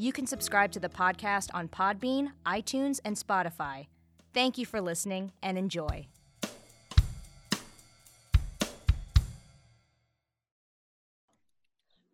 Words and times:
You 0.00 0.14
can 0.14 0.26
subscribe 0.26 0.72
to 0.72 0.80
the 0.80 0.88
podcast 0.88 1.50
on 1.52 1.68
Podbean, 1.68 2.30
iTunes, 2.46 3.00
and 3.04 3.16
Spotify. 3.16 3.88
Thank 4.32 4.56
you 4.56 4.64
for 4.64 4.80
listening 4.80 5.32
and 5.42 5.58
enjoy. 5.58 6.06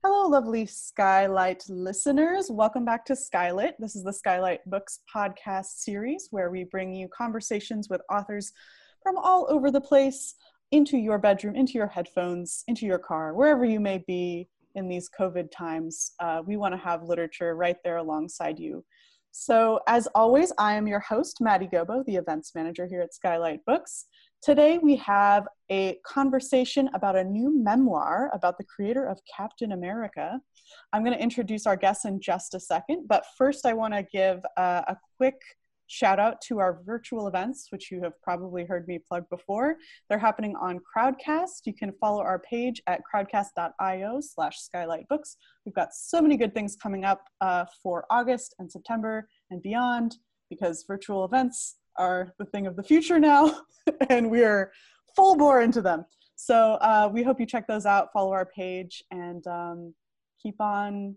Hello, 0.03 0.27
lovely 0.29 0.67
Skylight 0.67 1.63
listeners. 1.69 2.51
Welcome 2.51 2.85
back 2.85 3.05
to 3.05 3.13
Skylit. 3.13 3.75
This 3.79 3.95
is 3.95 4.03
the 4.03 4.13
Skylight 4.13 4.69
Books 4.69 4.99
podcast 5.15 5.67
series 5.77 6.27
where 6.33 6.51
we 6.51 6.65
bring 6.65 6.93
you 6.93 7.07
conversations 7.17 7.89
with 7.89 8.01
authors 8.11 8.51
from 9.01 9.17
all 9.17 9.47
over 9.49 9.71
the 9.71 9.81
place 9.81 10.35
into 10.73 10.99
your 10.99 11.19
bedroom, 11.19 11.55
into 11.55 11.75
your 11.75 11.87
headphones, 11.87 12.65
into 12.67 12.85
your 12.85 12.99
car, 12.99 13.33
wherever 13.33 13.65
you 13.65 13.79
may 13.79 14.03
be 14.09 14.49
in 14.77 14.89
these 14.89 15.11
COVID 15.19 15.51
times. 15.51 16.13
Uh, 16.21 16.43
we 16.47 16.57
want 16.57 16.73
to 16.75 16.79
have 16.79 17.03
literature 17.03 17.57
right 17.57 17.77
there 17.83 17.97
alongside 17.97 18.59
you. 18.59 18.85
So, 19.33 19.81
as 19.87 20.09
always, 20.15 20.51
I 20.57 20.75
am 20.75 20.87
your 20.87 21.01
host, 21.01 21.43
Maddie 21.43 21.69
Gobo, 21.71 22.05
the 22.07 22.17
events 22.17 22.55
manager 22.55 22.87
here 22.87 23.03
at 23.03 23.13
Skylight 23.13 23.65
Books. 23.67 24.07
Today, 24.43 24.79
we 24.79 24.97
have 24.97 25.47
a 25.71 25.99
conversation 26.07 26.89
about 26.95 27.17
a 27.17 27.25
new 27.25 27.63
memoir 27.63 28.31
about 28.33 28.57
the 28.57 28.65
creator 28.65 29.07
of 29.07 29.19
Captain 29.37 29.73
America. 29.73 30.41
I'm 30.93 31.05
going 31.05 31.17
to 31.17 31.23
introduce 31.23 31.67
our 31.67 31.77
guests 31.77 32.07
in 32.07 32.19
just 32.21 32.55
a 32.55 32.61
second, 32.61 33.09
but 33.09 33.27
first, 33.37 33.67
I 33.67 33.75
want 33.75 33.93
to 33.93 34.05
give 34.05 34.41
uh, 34.57 34.83
a 34.89 34.97
quick 35.19 35.37
shout 35.87 36.19
out 36.19 36.41
to 36.43 36.59
our 36.59 36.81
virtual 36.85 37.29
events, 37.29 37.69
which 37.71 37.91
you 37.91 38.03
have 38.03 38.13
probably 38.23 38.65
heard 38.65 38.87
me 38.89 38.99
plug 38.99 39.29
before. 39.31 39.77
They're 40.09 40.19
happening 40.19 40.55
on 40.57 40.81
Crowdcast. 40.81 41.61
You 41.65 41.75
can 41.75 41.93
follow 42.01 42.23
our 42.23 42.39
page 42.39 42.83
at 42.87 43.01
crowdcast.io 43.13 44.21
slash 44.21 44.59
skylightbooks. 44.59 45.37
We've 45.65 45.75
got 45.75 45.95
so 45.95 46.21
many 46.21 46.37
good 46.37 46.55
things 46.55 46.77
coming 46.77 47.05
up 47.05 47.23
uh, 47.41 47.67
for 47.83 48.05
August 48.11 48.55
and 48.59 48.71
September 48.71 49.29
and 49.51 49.63
beyond 49.63 50.17
because 50.51 50.85
virtual 50.87 51.25
events 51.25 51.77
are 51.99 52.35
the 52.39 52.45
thing 52.45 52.67
of 52.67 52.77
the 52.77 52.83
future 52.83 53.19
now, 53.19 53.61
and 54.11 54.31
we 54.31 54.45
are 54.45 54.73
full 55.15 55.37
bore 55.37 55.63
into 55.63 55.81
them. 55.81 56.05
So 56.37 56.75
uh, 56.75 57.09
we 57.11 57.23
hope 57.23 57.41
you 57.41 57.47
check 57.47 57.67
those 57.67 57.87
out, 57.87 58.13
follow 58.13 58.33
our 58.33 58.47
page, 58.47 59.03
and 59.11 59.47
um, 59.47 59.95
keep 60.41 60.61
on 60.61 61.17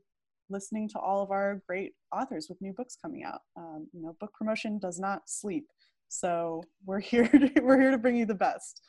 listening 0.49 0.89
to 0.89 0.99
all 0.99 1.21
of 1.21 1.31
our 1.31 1.61
great 1.67 1.93
authors 2.11 2.47
with 2.49 2.61
new 2.61 2.73
books 2.73 2.97
coming 3.01 3.23
out. 3.23 3.41
Um, 3.57 3.87
you 3.93 4.01
know, 4.01 4.15
book 4.19 4.33
promotion 4.33 4.79
does 4.79 4.99
not 4.99 5.29
sleep, 5.29 5.67
so 6.07 6.63
we're 6.85 6.99
here. 7.11 7.27
To, 7.27 7.51
we're 7.61 7.79
here 7.79 7.91
to 7.91 7.97
bring 7.97 8.17
you 8.17 8.25
the 8.25 8.35
best. 8.35 8.81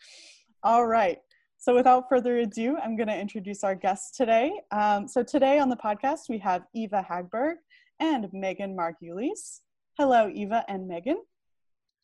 All 0.63 0.87
right. 0.87 1.19
So 1.59 1.75
without 1.75 2.09
further 2.09 2.39
ado, 2.39 2.79
I'm 2.79 2.97
going 2.97 3.09
to 3.09 3.19
introduce 3.19 3.65
our 3.65 3.75
guests 3.75 4.17
today. 4.17 4.51
Um, 4.71 5.07
so 5.07 5.23
today 5.23 5.59
on 5.59 5.69
the 5.69 5.77
podcast 5.77 6.31
we 6.31 6.39
have 6.39 6.63
Eva 6.75 7.07
Hagberg 7.09 7.57
and 7.99 8.29
Megan 8.33 8.75
Margulies. 8.75 9.61
Hello, 9.99 10.31
Eva 10.33 10.65
and 10.69 10.89
Megan. 10.89 11.19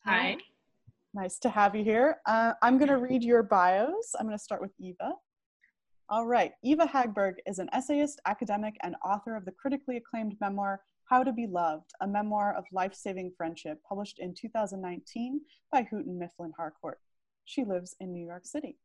Hi. 0.05 0.37
Nice 1.13 1.39
to 1.39 1.49
have 1.49 1.75
you 1.75 1.83
here. 1.83 2.17
Uh, 2.27 2.53
I'm 2.61 2.77
going 2.77 2.89
to 2.89 2.97
read 2.97 3.23
your 3.23 3.41
bios. 3.41 4.13
I'm 4.19 4.27
going 4.27 4.37
to 4.37 4.43
start 4.43 4.61
with 4.61 4.71
Eva. 4.79 5.13
All 6.09 6.25
right. 6.25 6.53
Eva 6.63 6.85
Hagberg 6.85 7.35
is 7.45 7.59
an 7.59 7.69
essayist, 7.73 8.21
academic, 8.25 8.77
and 8.81 8.95
author 9.03 9.35
of 9.35 9.43
the 9.43 9.51
critically 9.51 9.97
acclaimed 9.97 10.37
memoir, 10.39 10.79
How 11.03 11.21
to 11.21 11.33
Be 11.33 11.47
Loved, 11.47 11.91
a 11.99 12.07
memoir 12.07 12.53
of 12.53 12.63
life 12.71 12.93
saving 12.93 13.33
friendship, 13.35 13.81
published 13.87 14.19
in 14.19 14.33
2019 14.33 15.41
by 15.69 15.81
Houghton 15.81 16.17
Mifflin 16.17 16.53
Harcourt. 16.55 17.01
She 17.43 17.65
lives 17.65 17.97
in 17.99 18.13
New 18.13 18.25
York 18.25 18.45
City. 18.45 18.77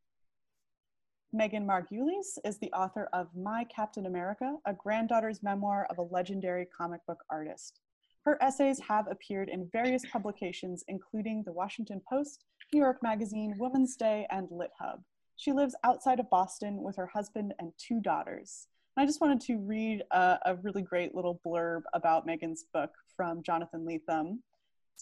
Megan 1.32 1.65
Margulies 1.65 2.38
is 2.44 2.59
the 2.59 2.72
author 2.72 3.09
of 3.12 3.28
My 3.37 3.65
Captain 3.65 4.06
America, 4.06 4.56
a 4.66 4.75
granddaughter's 4.75 5.44
memoir 5.44 5.87
of 5.91 5.99
a 5.99 6.12
legendary 6.12 6.66
comic 6.77 7.06
book 7.06 7.22
artist. 7.31 7.78
Her 8.25 8.37
essays 8.43 8.81
have 8.81 9.06
appeared 9.09 9.49
in 9.49 9.71
various 9.72 10.05
publications, 10.06 10.82
including 10.88 11.44
The 11.44 11.53
Washington 11.53 12.03
Post, 12.11 12.47
New 12.72 12.81
York 12.81 13.00
Magazine, 13.00 13.55
Woman's 13.59 13.94
Day, 13.94 14.27
and 14.31 14.49
LitHub. 14.49 15.05
She 15.37 15.53
lives 15.53 15.75
outside 15.84 16.20
of 16.20 16.31
Boston 16.31 16.82
with 16.82 16.97
her 16.97 17.06
husband 17.06 17.54
and 17.59 17.72
two 17.78 18.00
daughters. 18.00 18.69
And 18.97 19.03
I 19.03 19.06
just 19.06 19.20
wanted 19.20 19.41
to 19.43 19.59
read 19.59 20.03
a, 20.10 20.38
a 20.47 20.56
really 20.62 20.82
great 20.82 21.15
little 21.15 21.41
blurb 21.47 21.82
about 21.94 22.26
Megan's 22.26 22.65
book 22.72 22.91
from 23.16 23.43
Jonathan 23.43 23.87
Lethem. 23.87 24.38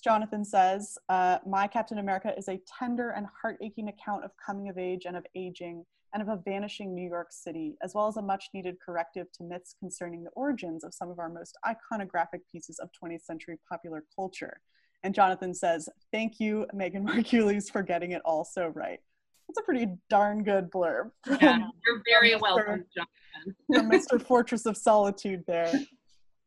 Jonathan 0.02 0.44
says, 0.44 0.96
uh, 1.08 1.38
My 1.46 1.66
Captain 1.66 1.98
America 1.98 2.32
is 2.36 2.48
a 2.48 2.60
tender 2.78 3.10
and 3.10 3.26
heart 3.40 3.58
aching 3.60 3.88
account 3.88 4.24
of 4.24 4.30
coming 4.44 4.68
of 4.68 4.78
age 4.78 5.04
and 5.06 5.16
of 5.16 5.26
aging 5.34 5.84
and 6.12 6.22
of 6.22 6.28
a 6.28 6.40
vanishing 6.44 6.94
New 6.94 7.08
York 7.08 7.28
City, 7.30 7.76
as 7.82 7.94
well 7.94 8.08
as 8.08 8.16
a 8.16 8.22
much 8.22 8.46
needed 8.52 8.76
corrective 8.84 9.30
to 9.32 9.44
myths 9.44 9.74
concerning 9.78 10.24
the 10.24 10.30
origins 10.30 10.82
of 10.84 10.94
some 10.94 11.10
of 11.10 11.18
our 11.18 11.28
most 11.28 11.56
iconographic 11.64 12.40
pieces 12.50 12.78
of 12.78 12.88
20th 12.92 13.22
century 13.22 13.58
popular 13.68 14.04
culture. 14.14 14.60
And 15.02 15.14
Jonathan 15.14 15.54
says, 15.54 15.88
Thank 16.12 16.40
you, 16.40 16.66
Megan 16.72 17.06
Margulies, 17.06 17.70
for 17.70 17.82
getting 17.82 18.12
it 18.12 18.22
all 18.24 18.44
so 18.44 18.68
right. 18.68 19.00
That's 19.50 19.58
a 19.58 19.64
pretty 19.64 19.88
darn 20.08 20.44
good 20.44 20.70
blurb. 20.70 21.10
Yeah, 21.26 21.58
you're 21.84 22.02
very 22.08 22.36
welcome, 22.36 22.84
Jonathan. 22.94 23.90
Mr. 23.90 24.22
Fortress 24.26 24.64
of 24.64 24.76
Solitude 24.76 25.42
there. 25.48 25.72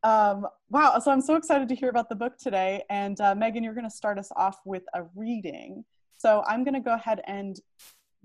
Um, 0.03 0.47
wow, 0.69 0.97
so 0.99 1.11
I'm 1.11 1.19
so 1.19 1.35
excited 1.35 1.67
to 1.67 1.75
hear 1.75 1.89
about 1.89 2.07
the 2.07 2.15
book 2.15 2.37
today. 2.37 2.81
And 2.89 3.19
uh, 3.19 3.35
Megan, 3.35 3.61
you're 3.61 3.73
going 3.73 3.89
to 3.89 3.93
start 3.93 4.17
us 4.17 4.31
off 4.37 4.61
with 4.63 4.83
a 4.93 5.03
reading. 5.15 5.83
So 6.17 6.45
I'm 6.47 6.63
going 6.63 6.75
to 6.75 6.79
go 6.79 6.93
ahead 6.93 7.19
and 7.27 7.59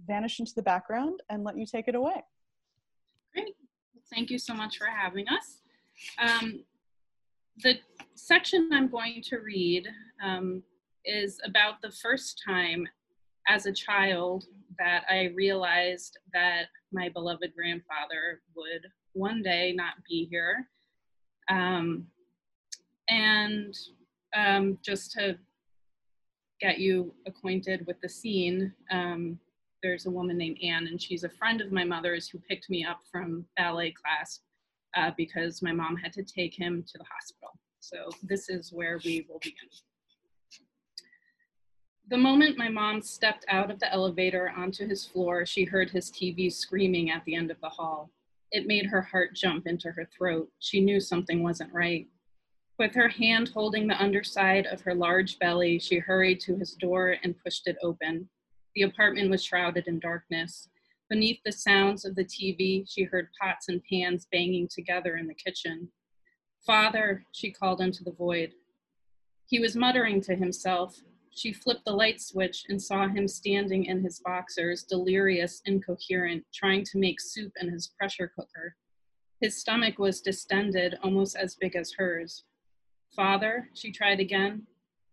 vanish 0.06 0.38
into 0.38 0.54
the 0.54 0.62
background 0.62 1.18
and 1.28 1.42
let 1.42 1.58
you 1.58 1.66
take 1.66 1.88
it 1.88 1.96
away. 1.96 2.22
Great. 3.34 3.56
Thank 4.14 4.30
you 4.30 4.38
so 4.38 4.54
much 4.54 4.78
for 4.78 4.86
having 4.86 5.26
us. 5.26 5.60
Um, 6.20 6.62
the 7.64 7.78
section 8.14 8.70
I'm 8.72 8.86
going 8.86 9.22
to 9.24 9.38
read 9.38 9.88
um, 10.22 10.62
is 11.04 11.40
about 11.44 11.82
the 11.82 11.90
first 11.90 12.40
time 12.46 12.86
as 13.48 13.66
a 13.66 13.72
child 13.72 14.44
that 14.78 15.04
I 15.08 15.32
realized 15.34 16.18
that 16.32 16.66
my 16.92 17.08
beloved 17.08 17.52
grandfather 17.56 18.40
would 18.54 18.86
one 19.12 19.42
day 19.42 19.72
not 19.74 19.94
be 20.08 20.28
here. 20.30 20.68
Um, 21.50 22.06
and 23.08 23.74
um, 24.36 24.78
just 24.84 25.12
to 25.12 25.38
get 26.60 26.78
you 26.78 27.14
acquainted 27.26 27.86
with 27.86 28.00
the 28.00 28.08
scene, 28.08 28.72
um, 28.90 29.38
there's 29.82 30.06
a 30.06 30.10
woman 30.10 30.36
named 30.36 30.58
Anne, 30.62 30.88
and 30.88 31.00
she's 31.00 31.24
a 31.24 31.28
friend 31.28 31.60
of 31.60 31.72
my 31.72 31.84
mother's 31.84 32.28
who 32.28 32.38
picked 32.48 32.68
me 32.68 32.84
up 32.84 33.00
from 33.10 33.46
ballet 33.56 33.92
class 33.92 34.40
uh, 34.96 35.10
because 35.16 35.62
my 35.62 35.72
mom 35.72 35.96
had 35.96 36.12
to 36.12 36.22
take 36.22 36.54
him 36.54 36.84
to 36.86 36.98
the 36.98 37.04
hospital. 37.04 37.50
So 37.80 38.10
this 38.22 38.48
is 38.48 38.72
where 38.72 39.00
we 39.04 39.26
will 39.28 39.38
begin. 39.38 39.68
The 42.10 42.16
moment 42.16 42.56
my 42.56 42.70
mom 42.70 43.02
stepped 43.02 43.44
out 43.48 43.70
of 43.70 43.80
the 43.80 43.92
elevator 43.92 44.48
onto 44.56 44.88
his 44.88 45.04
floor, 45.04 45.44
she 45.44 45.64
heard 45.64 45.90
his 45.90 46.10
TV 46.10 46.50
screaming 46.50 47.10
at 47.10 47.22
the 47.26 47.34
end 47.34 47.50
of 47.50 47.60
the 47.60 47.68
hall. 47.68 48.10
It 48.50 48.66
made 48.66 48.86
her 48.86 49.02
heart 49.02 49.34
jump 49.34 49.66
into 49.66 49.90
her 49.90 50.06
throat. 50.06 50.48
She 50.58 50.80
knew 50.80 51.00
something 51.00 51.42
wasn't 51.42 51.74
right. 51.74 52.08
With 52.78 52.94
her 52.94 53.08
hand 53.08 53.50
holding 53.50 53.86
the 53.86 54.02
underside 54.02 54.64
of 54.66 54.80
her 54.82 54.94
large 54.94 55.38
belly, 55.38 55.78
she 55.78 55.98
hurried 55.98 56.40
to 56.40 56.56
his 56.56 56.72
door 56.72 57.16
and 57.22 57.38
pushed 57.44 57.66
it 57.66 57.76
open. 57.82 58.30
The 58.74 58.82
apartment 58.82 59.28
was 59.28 59.44
shrouded 59.44 59.86
in 59.86 59.98
darkness. 59.98 60.70
Beneath 61.10 61.40
the 61.44 61.52
sounds 61.52 62.06
of 62.06 62.14
the 62.14 62.24
TV, 62.24 62.90
she 62.90 63.02
heard 63.02 63.28
pots 63.38 63.68
and 63.68 63.82
pans 63.84 64.26
banging 64.32 64.68
together 64.68 65.16
in 65.16 65.26
the 65.26 65.34
kitchen. 65.34 65.90
Father, 66.64 67.26
she 67.32 67.52
called 67.52 67.82
into 67.82 68.02
the 68.02 68.12
void. 68.12 68.54
He 69.46 69.58
was 69.58 69.76
muttering 69.76 70.22
to 70.22 70.34
himself. 70.34 71.02
She 71.38 71.52
flipped 71.52 71.84
the 71.84 71.92
light 71.92 72.20
switch 72.20 72.64
and 72.68 72.82
saw 72.82 73.06
him 73.06 73.28
standing 73.28 73.84
in 73.84 74.02
his 74.02 74.18
boxers, 74.18 74.82
delirious, 74.82 75.62
incoherent, 75.66 76.44
trying 76.52 76.82
to 76.86 76.98
make 76.98 77.20
soup 77.20 77.52
in 77.60 77.70
his 77.70 77.92
pressure 77.96 78.26
cooker. 78.34 78.74
His 79.40 79.56
stomach 79.56 80.00
was 80.00 80.20
distended, 80.20 80.96
almost 81.04 81.36
as 81.36 81.54
big 81.54 81.76
as 81.76 81.92
hers. 81.92 82.42
Father, 83.14 83.68
she 83.72 83.92
tried 83.92 84.18
again. 84.18 84.66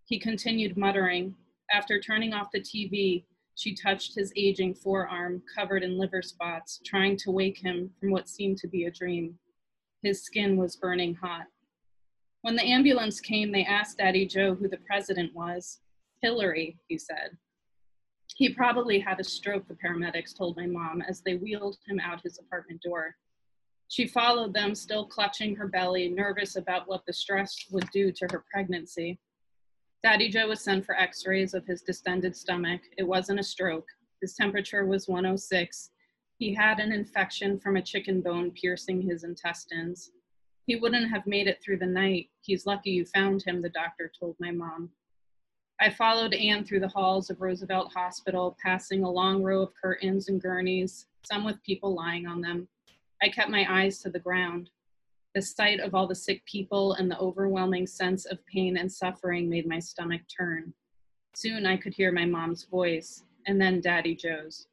He 0.06 0.18
continued 0.18 0.76
muttering. 0.78 1.36
After 1.72 2.00
turning 2.00 2.34
off 2.34 2.52
the 2.52 2.60
TV, 2.60 3.26
she 3.54 3.76
touched 3.76 4.16
his 4.16 4.34
aging 4.36 4.74
forearm, 4.74 5.44
covered 5.56 5.84
in 5.84 5.96
liver 5.96 6.24
spots, 6.24 6.82
trying 6.84 7.18
to 7.18 7.30
wake 7.30 7.60
him 7.60 7.92
from 8.00 8.10
what 8.10 8.30
seemed 8.30 8.58
to 8.58 8.68
be 8.68 8.86
a 8.86 8.92
dream. 8.92 9.38
His 10.02 10.24
skin 10.24 10.58
was 10.58 10.76
burning 10.76 11.14
hot. 11.14 11.46
When 12.42 12.56
the 12.56 12.66
ambulance 12.66 13.20
came, 13.20 13.52
they 13.52 13.64
asked 13.64 14.00
Daddy 14.00 14.26
Joe 14.26 14.56
who 14.56 14.68
the 14.68 14.78
president 14.78 15.32
was. 15.36 15.82
Hillary, 16.22 16.78
he 16.88 16.98
said. 16.98 17.38
He 18.36 18.50
probably 18.50 19.00
had 19.00 19.20
a 19.20 19.24
stroke, 19.24 19.68
the 19.68 19.76
paramedics 19.76 20.36
told 20.36 20.58
my 20.58 20.66
mom 20.66 21.02
as 21.02 21.22
they 21.22 21.36
wheeled 21.36 21.78
him 21.88 22.00
out 22.00 22.22
his 22.22 22.38
apartment 22.38 22.82
door. 22.82 23.16
She 23.88 24.08
followed 24.08 24.54
them, 24.54 24.76
still 24.76 25.06
clutching 25.06 25.56
her 25.56 25.68
belly, 25.68 26.10
nervous 26.10 26.56
about 26.56 26.88
what 26.88 27.06
the 27.06 27.14
stress 27.14 27.56
would 27.72 27.90
do 27.92 28.12
to 28.12 28.28
her 28.32 28.44
pregnancy. 28.52 29.20
Daddy 30.04 30.30
Joe 30.30 30.50
was 30.50 30.62
sent 30.62 30.86
for 30.86 30.96
x 30.96 31.26
rays 31.26 31.54
of 31.54 31.66
his 31.66 31.82
distended 31.82 32.36
stomach. 32.36 32.82
It 32.98 33.04
wasn't 33.04 33.40
a 33.40 33.44
stroke. 33.44 33.88
His 34.22 34.36
temperature 34.36 34.86
was 34.86 35.08
106. 35.08 35.92
He 36.38 36.54
had 36.54 36.80
an 36.80 36.92
infection 36.92 37.60
from 37.60 37.78
a 37.78 37.82
chicken 37.82 38.22
bone 38.22 38.52
piercing 38.52 39.02
his 39.02 39.24
intestines. 39.24 40.12
He 40.66 40.76
wouldn't 40.76 41.10
have 41.10 41.28
made 41.28 41.48
it 41.48 41.62
through 41.64 41.78
the 41.78 41.86
night. 41.86 42.30
He's 42.42 42.66
lucky 42.66 42.92
you 42.92 43.06
found 43.06 43.44
him, 43.44 43.62
the 43.62 43.70
doctor 43.70 44.12
told 44.20 44.36
my 44.40 44.52
mom. 44.52 44.90
I 45.80 45.90
followed 45.90 46.34
Anne 46.34 46.64
through 46.64 46.80
the 46.80 46.88
halls 46.88 47.30
of 47.30 47.42
Roosevelt 47.42 47.92
Hospital, 47.94 48.58
passing 48.64 49.04
a 49.04 49.12
long 49.12 49.44
row 49.44 49.62
of 49.62 49.74
curtains 49.74 50.30
and 50.30 50.42
gurneys, 50.42 51.08
some 51.24 51.44
with 51.44 51.62
people 51.64 51.94
lying 51.94 52.26
on 52.26 52.40
them. 52.40 52.70
I 53.22 53.28
kept 53.28 53.50
my 53.50 53.66
eyes 53.70 54.00
to 54.00 54.10
the 54.10 54.20
ground. 54.20 54.70
The 55.34 55.42
sight 55.42 55.82
of 55.82 55.94
all 55.94 56.08
the 56.08 56.16
sick 56.16 56.46
people 56.46 56.94
and 56.94 57.12
the 57.12 57.20
overwhelming 57.20 57.88
sense 57.88 58.26
of 58.26 58.46
pain 58.46 58.78
and 58.78 58.90
suffering 58.90 59.50
made 59.50 59.68
my 59.68 59.80
stomach 59.80 60.22
turn. 60.36 60.74
Soon 61.36 61.66
I 61.66 61.76
could 61.76 61.94
hear 61.94 62.14
my 62.14 62.26
mom's 62.26 62.64
voice, 62.64 63.24
and 63.46 63.60
then 63.60 63.82
Daddy 63.82 64.16
Joe's. 64.16 64.68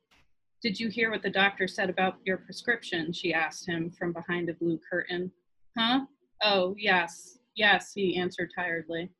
Did 0.62 0.78
you 0.78 0.88
hear 0.88 1.10
what 1.10 1.22
the 1.22 1.30
doctor 1.30 1.66
said 1.66 1.90
about 1.90 2.18
your 2.24 2.36
prescription? 2.36 3.12
She 3.12 3.34
asked 3.34 3.66
him 3.66 3.90
from 3.90 4.12
behind 4.12 4.48
a 4.48 4.54
blue 4.54 4.78
curtain. 4.88 5.32
Huh? 5.76 6.02
Oh, 6.44 6.76
yes, 6.78 7.38
yes, 7.56 7.92
he 7.92 8.16
answered 8.16 8.52
tiredly. 8.54 9.10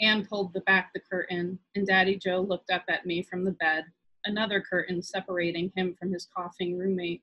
Anne 0.00 0.24
pulled 0.24 0.52
the 0.52 0.60
back 0.60 0.92
the 0.92 1.00
curtain, 1.00 1.58
and 1.74 1.86
Daddy 1.86 2.16
Joe 2.16 2.40
looked 2.40 2.70
up 2.70 2.84
at 2.88 3.06
me 3.06 3.22
from 3.22 3.44
the 3.44 3.52
bed, 3.52 3.84
another 4.24 4.60
curtain 4.60 5.02
separating 5.02 5.72
him 5.74 5.94
from 5.98 6.12
his 6.12 6.28
coughing 6.34 6.78
roommate. 6.78 7.22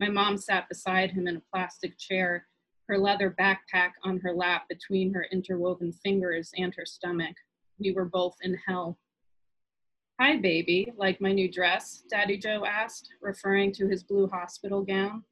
My 0.00 0.08
mom 0.08 0.38
sat 0.38 0.68
beside 0.68 1.10
him 1.10 1.26
in 1.26 1.36
a 1.36 1.42
plastic 1.52 1.98
chair, 1.98 2.46
her 2.88 2.98
leather 2.98 3.34
backpack 3.38 3.90
on 4.04 4.18
her 4.20 4.32
lap 4.32 4.66
between 4.68 5.12
her 5.12 5.26
interwoven 5.30 5.92
fingers 5.92 6.50
and 6.56 6.74
her 6.74 6.86
stomach. 6.86 7.36
We 7.78 7.92
were 7.92 8.06
both 8.06 8.36
in 8.40 8.56
hell. 8.66 8.98
Hi, 10.18 10.36
baby, 10.36 10.92
like 10.96 11.20
my 11.20 11.32
new 11.32 11.50
dress? 11.50 12.04
Daddy 12.10 12.38
Joe 12.38 12.64
asked, 12.64 13.10
referring 13.20 13.72
to 13.72 13.86
his 13.86 14.02
blue 14.02 14.28
hospital 14.28 14.82
gown. 14.82 15.24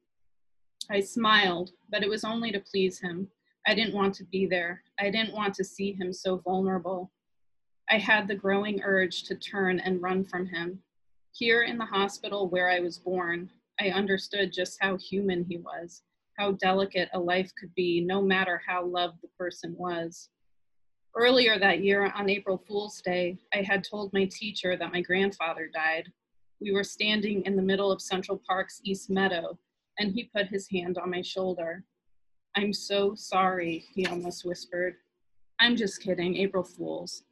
I 0.91 1.01
smiled, 1.01 1.71
but 1.91 2.03
it 2.03 2.09
was 2.09 2.23
only 2.23 2.53
to 2.53 2.61
please 2.61 3.01
him. 3.01 3.29
I 3.67 3.75
didn't 3.75 3.95
want 3.95 4.15
to 4.17 4.25
be 4.25 4.47
there. 4.47 4.83
I 5.01 5.11
didn't 5.11 5.35
want 5.35 5.55
to 5.55 5.65
see 5.65 5.93
him 5.93 6.13
so 6.13 6.37
vulnerable. 6.37 7.11
I 7.91 7.99
had 7.99 8.29
the 8.29 8.35
growing 8.35 8.81
urge 8.83 9.25
to 9.25 9.35
turn 9.35 9.81
and 9.81 10.01
run 10.01 10.25
from 10.25 10.47
him. 10.47 10.81
Here 11.33 11.63
in 11.63 11.77
the 11.77 11.85
hospital 11.85 12.49
where 12.49 12.71
I 12.71 12.79
was 12.79 12.99
born, 12.99 13.51
I 13.81 13.91
understood 13.91 14.53
just 14.53 14.79
how 14.81 14.97
human 14.97 15.45
he 15.45 15.59
was, 15.59 16.03
how 16.39 16.53
delicate 16.53 17.09
a 17.13 17.19
life 17.19 17.51
could 17.59 17.75
be, 17.75 18.01
no 18.01 18.23
matter 18.23 18.63
how 18.65 18.87
loved 18.87 19.21
the 19.21 19.29
person 19.39 19.75
was. 19.77 20.31
Earlier 21.17 21.59
that 21.59 21.83
year, 21.83 22.13
on 22.15 22.31
April 22.31 22.63
Fool's 22.69 23.01
Day, 23.01 23.37
I 23.53 23.63
had 23.63 23.83
told 23.83 24.13
my 24.13 24.27
teacher 24.27 24.77
that 24.77 24.93
my 24.93 25.01
grandfather 25.01 25.69
died. 25.73 26.13
We 26.61 26.73
were 26.73 26.85
standing 26.85 27.43
in 27.45 27.57
the 27.57 27.63
middle 27.63 27.91
of 27.91 28.01
Central 28.01 28.41
Park's 28.47 28.81
East 28.85 29.11
Meadow, 29.11 29.59
and 29.99 30.13
he 30.13 30.31
put 30.35 30.47
his 30.47 30.69
hand 30.71 30.99
on 30.99 31.11
my 31.11 31.23
shoulder. 31.23 31.85
I'm 32.59 32.73
so 32.73 33.15
sorry, 33.15 33.85
he 33.95 34.07
almost 34.07 34.47
whispered. 34.47 34.95
I'm 35.61 35.77
just 35.77 36.03
kidding, 36.03 36.39
April 36.39 36.65
Fools. 36.65 37.25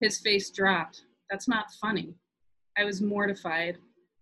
His 0.00 0.18
face 0.18 0.50
dropped. 0.50 1.02
That's 1.30 1.46
not 1.46 1.74
funny. 1.78 2.14
I 2.78 2.84
was 2.84 3.02
mortified, 3.02 3.76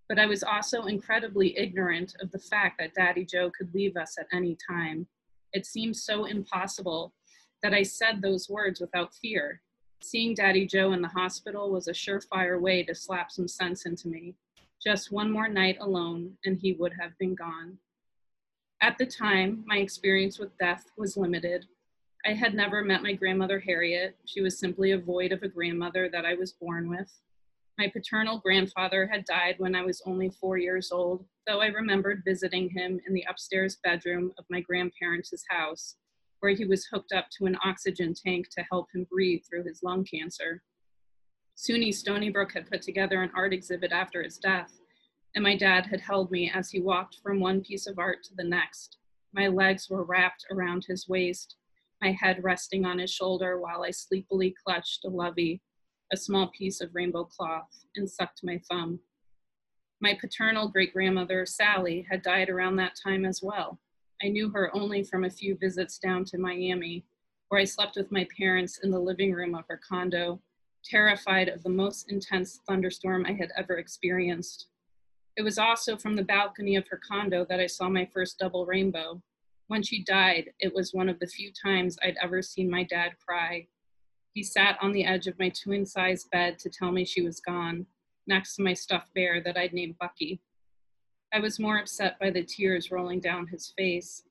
but 0.09 0.19
I 0.19 0.27
was 0.27 0.43
also 0.43 0.87
incredibly 0.87 1.57
ignorant 1.57 2.17
of 2.21 2.33
the 2.33 2.39
fact 2.41 2.81
that 2.81 2.95
Daddy 2.95 3.25
Joe 3.25 3.53
could 3.57 3.73
leave 3.73 3.97
us 3.97 4.17
at 4.19 4.27
any 4.33 4.57
time. 4.69 5.07
It 5.53 5.67
seemed 5.67 5.97
so 5.97 6.25
impossible 6.25 7.15
that 7.63 7.73
I 7.73 7.85
said 7.85 8.21
those 8.21 8.49
words 8.49 8.81
without 8.81 9.15
fear. 9.15 9.63
Seeing 10.03 10.35
Daddy 10.35 10.67
Joe 10.67 10.95
in 10.95 11.01
the 11.01 11.09
hospital 11.09 11.71
was 11.71 11.87
a 11.87 11.93
surefire 11.93 12.61
way 12.61 12.83
to 12.83 12.95
slap 12.95 13.31
some 13.31 13.47
sense 13.47 13.87
into 13.87 14.09
me. 14.09 14.35
Just 14.85 15.13
one 15.13 15.31
more 15.31 15.47
night 15.47 15.77
alone, 15.81 16.33
and 16.45 16.59
he 16.59 16.73
would 16.73 16.95
have 17.01 17.17
been 17.19 17.37
gone. 17.37 17.79
At 18.83 18.97
the 18.97 19.05
time, 19.05 19.63
my 19.67 19.77
experience 19.77 20.39
with 20.39 20.57
death 20.57 20.87
was 20.97 21.17
limited. 21.17 21.67
I 22.25 22.33
had 22.33 22.55
never 22.55 22.83
met 22.83 23.03
my 23.03 23.13
grandmother 23.13 23.61
Harriet. 23.61 24.17
She 24.25 24.41
was 24.41 24.59
simply 24.59 24.93
a 24.93 24.99
void 24.99 25.33
of 25.33 25.43
a 25.43 25.49
grandmother 25.49 26.09
that 26.09 26.25
I 26.25 26.35
was 26.35 26.53
born 26.53 26.89
with. 26.89 27.11
My 27.77 27.89
paternal 27.89 28.39
grandfather 28.39 29.07
had 29.07 29.27
died 29.27 29.57
when 29.59 29.75
I 29.75 29.83
was 29.83 30.03
only 30.07 30.31
four 30.31 30.57
years 30.57 30.93
old, 30.93 31.27
though 31.47 31.61
I 31.61 31.67
remembered 31.67 32.23
visiting 32.27 32.71
him 32.71 33.01
in 33.07 33.13
the 33.13 33.25
upstairs 33.29 33.77
bedroom 33.85 34.33
of 34.39 34.47
my 34.49 34.61
grandparents' 34.61 35.45
house, 35.51 35.97
where 36.41 36.53
he 36.53 36.65
was 36.65 36.87
hooked 36.87 37.13
up 37.13 37.27
to 37.39 37.47
an 37.47 37.59
oxygen 37.63 38.15
tank 38.15 38.49
to 38.51 38.65
help 38.71 38.89
him 38.95 39.07
breathe 39.11 39.43
through 39.49 39.65
his 39.65 39.83
lung 39.83 40.05
cancer. 40.05 40.63
SUNY 41.55 41.93
Stony 41.93 42.31
Brook 42.31 42.53
had 42.53 42.71
put 42.71 42.81
together 42.81 43.23
an 43.23 43.31
art 43.35 43.53
exhibit 43.53 43.93
after 43.93 44.23
his 44.23 44.39
death, 44.39 44.80
and 45.35 45.45
my 45.45 45.57
dad 45.57 45.87
had 45.87 46.01
held 46.01 46.31
me 46.31 46.51
as 46.53 46.71
he 46.71 46.81
walked 46.81 47.19
from 47.23 47.41
one 47.41 47.61
piece 47.61 47.87
of 47.87 47.99
art 47.99 48.23
to 48.25 48.35
the 48.35 48.45
next. 48.45 48.99
My 49.33 49.47
legs 49.47 49.89
were 49.89 50.05
wrapped 50.05 50.47
around 50.51 50.85
his 50.85 51.09
waist, 51.09 51.57
my 52.01 52.13
head 52.13 52.43
resting 52.43 52.85
on 52.85 52.99
his 52.99 53.11
shoulder 53.11 53.61
while 53.61 53.85
I 53.85 53.91
sleepily 53.91 54.55
clutched 54.65 55.05
a 55.05 55.09
lovey, 55.09 55.61
a 56.13 56.17
small 56.17 56.49
piece 56.49 56.81
of 56.81 56.95
rainbow 56.95 57.25
cloth, 57.25 57.85
and 57.95 58.11
sucked 58.11 58.41
my 58.43 58.61
thumb. 58.69 59.01
My 60.01 60.15
paternal 60.19 60.69
great 60.69 60.93
grandmother, 60.93 61.45
Sally, 61.45 62.07
had 62.11 62.23
died 62.23 62.49
around 62.49 62.77
that 62.77 62.97
time 63.01 63.25
as 63.25 63.41
well. 63.43 63.79
I 64.23 64.29
knew 64.29 64.51
her 64.51 64.75
only 64.75 65.05
from 65.05 65.25
a 65.25 65.31
few 65.31 65.57
visits 65.57 65.99
down 65.99 66.25
to 66.27 66.39
Miami, 66.39 67.05
where 67.49 67.61
I 67.61 67.65
slept 67.65 67.97
with 67.97 68.11
my 68.11 68.27
parents 68.37 68.79
in 68.83 68.91
the 68.91 68.99
living 68.99 69.33
room 69.33 69.55
of 69.55 69.67
her 69.69 69.81
condo, 69.87 70.41
terrified 70.85 71.49
of 71.49 71.63
the 71.63 71.69
most 71.69 72.11
intense 72.11 72.61
thunderstorm 72.67 73.27
I 73.27 73.33
had 73.33 73.53
ever 73.57 73.77
experienced. 73.77 74.70
It 75.41 75.45
was 75.45 75.57
also 75.57 75.97
from 75.97 76.17
the 76.17 76.23
balcony 76.23 76.77
of 76.77 76.87
her 76.89 76.99
condo 76.99 77.47
that 77.47 77.61
I 77.61 77.67
saw 77.67 77.89
my 77.89 78.05
first 78.05 78.39
double 78.39 78.67
rainbow. 78.67 79.23
When 79.69 79.83
she 79.83 80.05
died, 80.05 80.51
it 80.61 80.75
was 80.75 80.93
one 80.93 81.09
of 81.09 81.19
the 81.19 81.27
few 81.27 81.51
times 81.51 81.97
I'd 82.03 82.19
ever 82.23 82.43
seen 82.43 82.69
my 82.69 82.85
dad 82.85 83.13
cry. 83.27 83.67
He 84.35 84.43
sat 84.43 84.77
on 84.83 84.93
the 84.93 85.07
edge 85.07 85.29
of 85.29 85.39
my 85.39 85.49
twin 85.49 85.87
sized 85.87 86.31
bed 86.31 86.59
to 86.59 86.69
tell 86.69 86.93
me 86.93 87.07
she 87.07 87.23
was 87.23 87.41
gone, 87.41 87.87
next 88.27 88.57
to 88.57 88.63
my 88.63 88.75
stuffed 88.75 89.15
bear 89.15 89.41
that 89.43 89.57
I'd 89.57 89.73
named 89.73 89.97
Bucky. 89.99 90.43
I 91.33 91.41
was 91.41 91.59
more 91.59 91.79
upset 91.79 92.19
by 92.21 92.29
the 92.29 92.45
tears 92.45 92.91
rolling 92.91 93.21
down 93.21 93.47
his 93.47 93.73
face. 93.79 94.25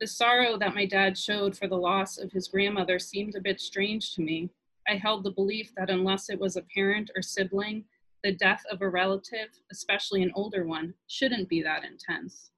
The 0.00 0.06
sorrow 0.06 0.56
that 0.58 0.72
my 0.72 0.86
dad 0.86 1.18
showed 1.18 1.58
for 1.58 1.66
the 1.66 1.74
loss 1.74 2.16
of 2.16 2.30
his 2.30 2.46
grandmother 2.46 3.00
seemed 3.00 3.34
a 3.34 3.40
bit 3.40 3.60
strange 3.60 4.14
to 4.14 4.22
me. 4.22 4.50
I 4.86 4.94
held 4.94 5.24
the 5.24 5.32
belief 5.32 5.72
that 5.76 5.90
unless 5.90 6.30
it 6.30 6.38
was 6.38 6.54
a 6.54 6.62
parent 6.62 7.10
or 7.16 7.22
sibling, 7.22 7.86
the 8.24 8.32
death 8.32 8.62
of 8.70 8.82
a 8.82 8.88
relative, 8.88 9.48
especially 9.70 10.22
an 10.22 10.32
older 10.34 10.66
one, 10.66 10.94
shouldn't 11.06 11.48
be 11.48 11.62
that 11.62 11.84
intense. 11.84 12.50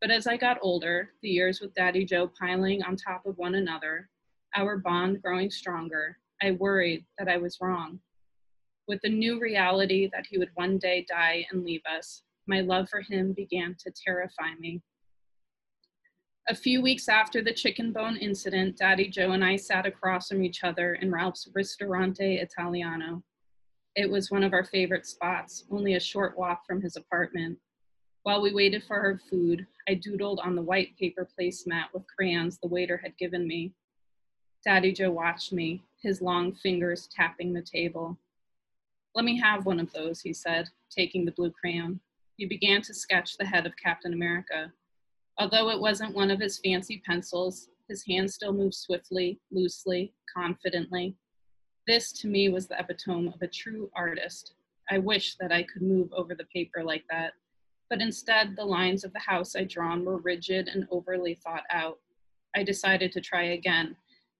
But 0.00 0.10
as 0.10 0.26
I 0.26 0.36
got 0.36 0.58
older, 0.62 1.10
the 1.22 1.28
years 1.28 1.60
with 1.60 1.74
Daddy 1.74 2.04
Joe 2.04 2.30
piling 2.40 2.82
on 2.82 2.96
top 2.96 3.26
of 3.26 3.38
one 3.38 3.54
another, 3.54 4.08
our 4.56 4.78
bond 4.78 5.22
growing 5.22 5.50
stronger, 5.50 6.18
I 6.42 6.52
worried 6.52 7.04
that 7.18 7.28
I 7.28 7.36
was 7.36 7.58
wrong. 7.60 8.00
With 8.88 9.00
the 9.02 9.08
new 9.08 9.38
reality 9.38 10.10
that 10.12 10.26
he 10.28 10.38
would 10.38 10.50
one 10.54 10.78
day 10.78 11.06
die 11.08 11.46
and 11.52 11.62
leave 11.62 11.82
us, 11.86 12.24
my 12.46 12.60
love 12.60 12.88
for 12.88 13.00
him 13.00 13.32
began 13.32 13.76
to 13.78 13.92
terrify 14.04 14.54
me. 14.58 14.82
A 16.48 16.54
few 16.54 16.82
weeks 16.82 17.08
after 17.08 17.40
the 17.40 17.52
chicken 17.52 17.92
bone 17.92 18.16
incident, 18.16 18.76
Daddy 18.76 19.08
Joe 19.08 19.30
and 19.30 19.44
I 19.44 19.54
sat 19.54 19.86
across 19.86 20.28
from 20.28 20.42
each 20.42 20.64
other 20.64 20.94
in 20.94 21.12
Ralph's 21.12 21.48
Ristorante 21.54 22.38
Italiano. 22.38 23.22
It 23.94 24.10
was 24.10 24.30
one 24.30 24.42
of 24.42 24.54
our 24.54 24.64
favorite 24.64 25.04
spots, 25.04 25.64
only 25.70 25.94
a 25.94 26.00
short 26.00 26.38
walk 26.38 26.64
from 26.66 26.80
his 26.80 26.96
apartment. 26.96 27.58
While 28.22 28.40
we 28.40 28.54
waited 28.54 28.84
for 28.84 28.96
our 28.96 29.18
food, 29.18 29.66
I 29.86 29.94
doodled 29.94 30.40
on 30.42 30.54
the 30.54 30.62
white 30.62 30.96
paper 30.96 31.28
placemat 31.38 31.92
with 31.92 32.06
crayons 32.06 32.58
the 32.58 32.68
waiter 32.68 32.96
had 32.96 33.18
given 33.18 33.46
me. 33.46 33.72
Daddy 34.64 34.92
Joe 34.92 35.10
watched 35.10 35.52
me, 35.52 35.82
his 36.00 36.22
long 36.22 36.54
fingers 36.54 37.06
tapping 37.08 37.52
the 37.52 37.60
table. 37.60 38.16
Let 39.14 39.26
me 39.26 39.38
have 39.40 39.66
one 39.66 39.80
of 39.80 39.92
those, 39.92 40.22
he 40.22 40.32
said, 40.32 40.70
taking 40.88 41.26
the 41.26 41.32
blue 41.32 41.50
crayon. 41.50 42.00
He 42.38 42.46
began 42.46 42.80
to 42.82 42.94
sketch 42.94 43.36
the 43.36 43.44
head 43.44 43.66
of 43.66 43.76
Captain 43.76 44.14
America. 44.14 44.72
Although 45.36 45.68
it 45.68 45.80
wasn't 45.80 46.14
one 46.14 46.30
of 46.30 46.40
his 46.40 46.60
fancy 46.60 47.02
pencils, 47.04 47.68
his 47.88 48.04
hand 48.06 48.30
still 48.30 48.54
moved 48.54 48.74
swiftly, 48.74 49.38
loosely, 49.50 50.14
confidently. 50.34 51.14
This, 51.86 52.12
to 52.12 52.28
me, 52.28 52.48
was 52.48 52.68
the 52.68 52.78
epitome 52.78 53.28
of 53.34 53.42
a 53.42 53.48
true 53.48 53.90
artist. 53.94 54.54
I 54.90 54.98
wish 54.98 55.36
that 55.36 55.52
I 55.52 55.64
could 55.64 55.82
move 55.82 56.12
over 56.12 56.34
the 56.34 56.44
paper 56.44 56.84
like 56.84 57.04
that, 57.10 57.32
but 57.90 58.00
instead, 58.00 58.56
the 58.56 58.64
lines 58.64 59.04
of 59.04 59.12
the 59.12 59.18
house 59.18 59.56
I'd 59.56 59.68
drawn 59.68 60.04
were 60.04 60.18
rigid 60.18 60.68
and 60.68 60.86
overly 60.90 61.34
thought 61.34 61.64
out. 61.70 61.98
I 62.54 62.62
decided 62.62 63.12
to 63.12 63.20
try 63.20 63.44
again, 63.44 63.96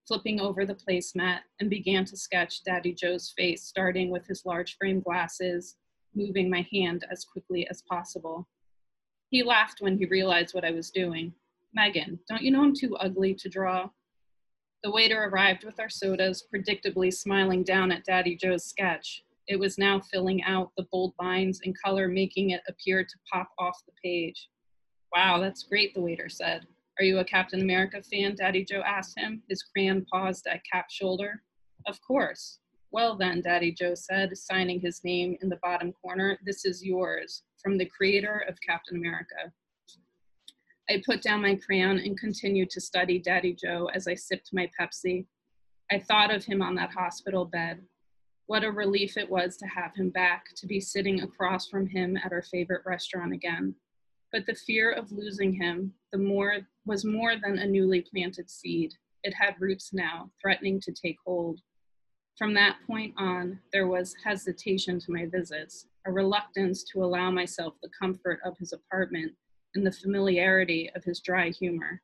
flipping 0.06 0.40
over 0.40 0.64
the 0.64 0.74
placemat, 0.74 1.40
and 1.60 1.68
began 1.68 2.04
to 2.06 2.16
sketch 2.16 2.62
Daddy 2.64 2.94
Joe's 2.94 3.32
face, 3.36 3.64
starting 3.64 4.10
with 4.10 4.26
his 4.26 4.46
large 4.46 4.76
frame 4.76 5.00
glasses, 5.00 5.76
moving 6.14 6.48
my 6.48 6.66
hand 6.72 7.04
as 7.10 7.24
quickly 7.24 7.66
as 7.68 7.82
possible. 7.82 8.48
He 9.30 9.42
laughed 9.42 9.80
when 9.80 9.98
he 9.98 10.04
realized 10.06 10.54
what 10.54 10.64
I 10.64 10.70
was 10.70 10.90
doing. 10.90 11.34
Megan, 11.74 12.20
don't 12.28 12.42
you 12.42 12.50
know 12.50 12.62
I'm 12.62 12.74
too 12.74 12.96
ugly 12.96 13.34
to 13.34 13.48
draw? 13.48 13.88
The 14.82 14.90
waiter 14.90 15.24
arrived 15.24 15.62
with 15.62 15.78
our 15.78 15.88
sodas, 15.88 16.44
predictably 16.52 17.12
smiling 17.12 17.62
down 17.62 17.92
at 17.92 18.04
Daddy 18.04 18.34
Joe's 18.34 18.64
sketch. 18.64 19.22
It 19.46 19.56
was 19.56 19.78
now 19.78 20.00
filling 20.00 20.42
out 20.42 20.72
the 20.76 20.88
bold 20.90 21.14
lines 21.20 21.60
and 21.64 21.76
color, 21.80 22.08
making 22.08 22.50
it 22.50 22.62
appear 22.68 23.04
to 23.04 23.14
pop 23.32 23.48
off 23.60 23.80
the 23.86 23.92
page. 24.02 24.48
Wow, 25.14 25.38
that's 25.38 25.62
great, 25.62 25.94
the 25.94 26.00
waiter 26.00 26.28
said. 26.28 26.66
Are 26.98 27.04
you 27.04 27.18
a 27.18 27.24
Captain 27.24 27.60
America 27.60 28.02
fan? 28.02 28.34
Daddy 28.34 28.64
Joe 28.64 28.82
asked 28.84 29.16
him, 29.16 29.42
his 29.48 29.62
crayon 29.62 30.04
paused 30.12 30.48
at 30.48 30.62
Cap's 30.70 30.94
shoulder. 30.94 31.42
Of 31.86 32.00
course. 32.02 32.58
Well, 32.90 33.16
then, 33.16 33.40
Daddy 33.40 33.72
Joe 33.72 33.94
said, 33.94 34.36
signing 34.36 34.80
his 34.80 35.04
name 35.04 35.36
in 35.42 35.48
the 35.48 35.60
bottom 35.62 35.92
corner, 35.92 36.38
this 36.44 36.64
is 36.64 36.84
yours, 36.84 37.44
from 37.62 37.78
the 37.78 37.86
creator 37.86 38.44
of 38.48 38.60
Captain 38.66 38.96
America. 38.96 39.52
I 40.90 41.02
put 41.06 41.22
down 41.22 41.42
my 41.42 41.54
crayon 41.54 41.98
and 41.98 42.18
continued 42.18 42.70
to 42.70 42.80
study 42.80 43.18
Daddy 43.18 43.54
Joe 43.54 43.88
as 43.94 44.08
I 44.08 44.14
sipped 44.14 44.50
my 44.52 44.68
Pepsi. 44.78 45.26
I 45.90 45.98
thought 45.98 46.34
of 46.34 46.44
him 46.44 46.60
on 46.60 46.74
that 46.74 46.90
hospital 46.90 47.44
bed. 47.44 47.82
What 48.46 48.64
a 48.64 48.70
relief 48.70 49.16
it 49.16 49.30
was 49.30 49.56
to 49.58 49.66
have 49.66 49.94
him 49.94 50.10
back, 50.10 50.46
to 50.56 50.66
be 50.66 50.80
sitting 50.80 51.22
across 51.22 51.68
from 51.68 51.86
him 51.86 52.16
at 52.16 52.32
our 52.32 52.42
favorite 52.42 52.82
restaurant 52.84 53.32
again. 53.32 53.74
But 54.32 54.44
the 54.46 54.54
fear 54.54 54.90
of 54.90 55.12
losing 55.12 55.52
him, 55.52 55.94
the 56.10 56.18
more 56.18 56.58
was 56.84 57.04
more 57.04 57.34
than 57.36 57.58
a 57.58 57.66
newly 57.66 58.00
planted 58.00 58.50
seed. 58.50 58.92
It 59.22 59.34
had 59.34 59.60
roots 59.60 59.92
now, 59.92 60.30
threatening 60.40 60.80
to 60.80 60.92
take 60.92 61.16
hold. 61.24 61.60
From 62.36 62.54
that 62.54 62.78
point 62.86 63.14
on, 63.16 63.60
there 63.72 63.86
was 63.86 64.16
hesitation 64.24 64.98
to 64.98 65.12
my 65.12 65.26
visits, 65.26 65.86
a 66.06 66.12
reluctance 66.12 66.82
to 66.92 67.04
allow 67.04 67.30
myself 67.30 67.74
the 67.82 67.90
comfort 68.00 68.40
of 68.44 68.58
his 68.58 68.72
apartment 68.72 69.32
and 69.74 69.86
the 69.86 69.92
familiarity 69.92 70.90
of 70.94 71.04
his 71.04 71.20
dry 71.20 71.50
humor. 71.50 72.02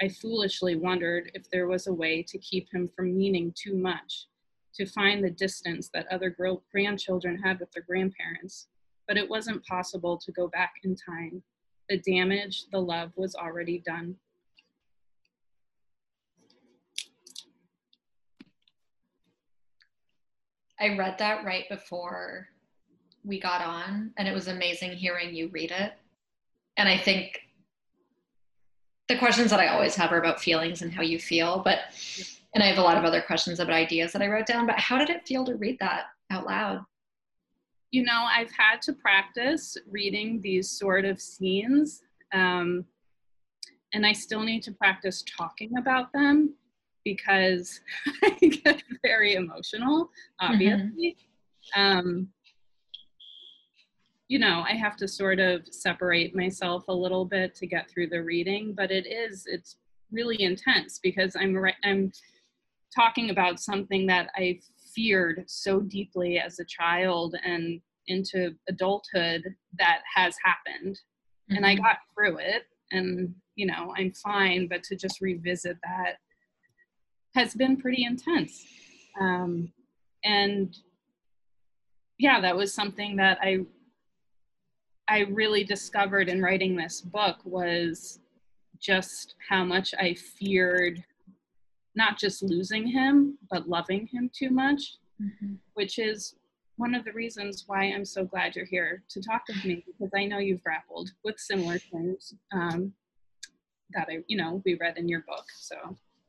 I 0.00 0.08
foolishly 0.08 0.76
wondered 0.76 1.30
if 1.34 1.50
there 1.50 1.68
was 1.68 1.86
a 1.86 1.92
way 1.92 2.22
to 2.22 2.38
keep 2.38 2.72
him 2.72 2.88
from 2.96 3.16
meaning 3.16 3.54
too 3.56 3.76
much, 3.76 4.26
to 4.74 4.86
find 4.86 5.22
the 5.22 5.30
distance 5.30 5.90
that 5.92 6.10
other 6.10 6.34
grandchildren 6.72 7.38
had 7.38 7.60
with 7.60 7.70
their 7.72 7.82
grandparents. 7.82 8.68
But 9.06 9.16
it 9.16 9.28
wasn't 9.28 9.66
possible 9.66 10.16
to 10.16 10.32
go 10.32 10.48
back 10.48 10.74
in 10.84 10.96
time. 10.96 11.42
The 11.88 11.98
damage, 11.98 12.66
the 12.72 12.80
love 12.80 13.12
was 13.16 13.34
already 13.34 13.82
done. 13.84 14.16
I 20.80 20.96
read 20.96 21.18
that 21.18 21.44
right 21.44 21.68
before 21.68 22.48
we 23.24 23.38
got 23.38 23.60
on, 23.60 24.12
and 24.16 24.26
it 24.26 24.34
was 24.34 24.48
amazing 24.48 24.92
hearing 24.92 25.34
you 25.34 25.48
read 25.52 25.70
it. 25.70 25.92
And 26.76 26.88
I 26.88 26.96
think 26.98 27.40
the 29.08 29.18
questions 29.18 29.50
that 29.50 29.60
I 29.60 29.68
always 29.68 29.94
have 29.96 30.12
are 30.12 30.18
about 30.18 30.40
feelings 30.40 30.82
and 30.82 30.92
how 30.92 31.02
you 31.02 31.18
feel, 31.18 31.62
but 31.64 31.78
and 32.54 32.62
I 32.62 32.66
have 32.66 32.78
a 32.78 32.82
lot 32.82 32.98
of 32.98 33.04
other 33.04 33.22
questions 33.22 33.60
about 33.60 33.74
ideas 33.74 34.12
that 34.12 34.22
I 34.22 34.28
wrote 34.28 34.46
down, 34.46 34.66
but 34.66 34.78
how 34.78 34.98
did 34.98 35.10
it 35.10 35.26
feel 35.26 35.44
to 35.44 35.56
read 35.56 35.78
that 35.80 36.04
out 36.30 36.46
loud? 36.46 36.84
You 37.90 38.04
know, 38.04 38.26
I've 38.30 38.50
had 38.50 38.80
to 38.82 38.92
practice 38.92 39.76
reading 39.90 40.40
these 40.40 40.70
sort 40.70 41.04
of 41.04 41.20
scenes, 41.20 42.02
um, 42.32 42.84
and 43.94 44.06
I 44.06 44.12
still 44.12 44.42
need 44.42 44.62
to 44.64 44.72
practice 44.72 45.24
talking 45.36 45.76
about 45.78 46.12
them 46.12 46.54
because 47.04 47.80
I 48.22 48.30
get 48.30 48.82
very 49.02 49.34
emotional, 49.34 50.10
obviously. 50.40 51.16
Mm-hmm. 51.76 51.98
Um, 51.98 52.28
you 54.32 54.38
know, 54.38 54.64
I 54.66 54.72
have 54.72 54.96
to 54.96 55.06
sort 55.06 55.40
of 55.40 55.60
separate 55.70 56.34
myself 56.34 56.84
a 56.88 56.94
little 56.94 57.26
bit 57.26 57.54
to 57.56 57.66
get 57.66 57.90
through 57.90 58.06
the 58.06 58.22
reading, 58.22 58.72
but 58.74 58.90
it 58.90 59.06
is, 59.06 59.44
it's 59.44 59.76
really 60.10 60.42
intense 60.42 60.98
because 60.98 61.36
I'm, 61.38 61.54
I'm 61.84 62.10
talking 62.96 63.28
about 63.28 63.60
something 63.60 64.06
that 64.06 64.30
I 64.34 64.58
feared 64.94 65.44
so 65.48 65.80
deeply 65.80 66.38
as 66.38 66.58
a 66.58 66.64
child 66.64 67.34
and 67.44 67.82
into 68.06 68.54
adulthood 68.70 69.54
that 69.78 69.98
has 70.14 70.34
happened. 70.42 70.96
Mm-hmm. 70.96 71.56
And 71.56 71.66
I 71.66 71.74
mm-hmm. 71.74 71.84
got 71.84 71.98
through 72.14 72.38
it 72.38 72.62
and, 72.90 73.34
you 73.56 73.66
know, 73.66 73.92
I'm 73.98 74.12
fine, 74.12 74.66
but 74.66 74.82
to 74.84 74.96
just 74.96 75.20
revisit 75.20 75.76
that 75.84 76.14
has 77.34 77.52
been 77.52 77.76
pretty 77.76 78.06
intense. 78.06 78.64
Um, 79.20 79.70
and 80.24 80.74
yeah, 82.18 82.40
that 82.40 82.56
was 82.56 82.72
something 82.72 83.16
that 83.16 83.36
I 83.42 83.66
I 85.12 85.26
really 85.30 85.62
discovered 85.62 86.30
in 86.30 86.40
writing 86.40 86.74
this 86.74 87.02
book 87.02 87.36
was 87.44 88.20
just 88.80 89.34
how 89.46 89.62
much 89.62 89.92
I 90.00 90.14
feared 90.14 91.04
not 91.94 92.18
just 92.18 92.42
losing 92.42 92.86
him, 92.86 93.36
but 93.50 93.68
loving 93.68 94.06
him 94.06 94.30
too 94.32 94.48
much, 94.48 94.96
mm-hmm. 95.22 95.56
which 95.74 95.98
is 95.98 96.36
one 96.76 96.94
of 96.94 97.04
the 97.04 97.12
reasons 97.12 97.64
why 97.66 97.92
I'm 97.92 98.06
so 98.06 98.24
glad 98.24 98.56
you're 98.56 98.64
here 98.64 99.02
to 99.10 99.20
talk 99.20 99.42
with 99.48 99.62
me 99.66 99.84
because 99.86 100.10
I 100.16 100.24
know 100.24 100.38
you've 100.38 100.64
grappled 100.64 101.10
with 101.22 101.38
similar 101.38 101.76
things 101.76 102.32
um, 102.54 102.94
that 103.92 104.08
I, 104.10 104.24
you 104.28 104.38
know, 104.38 104.62
we 104.64 104.78
read 104.80 104.96
in 104.96 105.10
your 105.10 105.24
book. 105.28 105.44
So, 105.60 105.76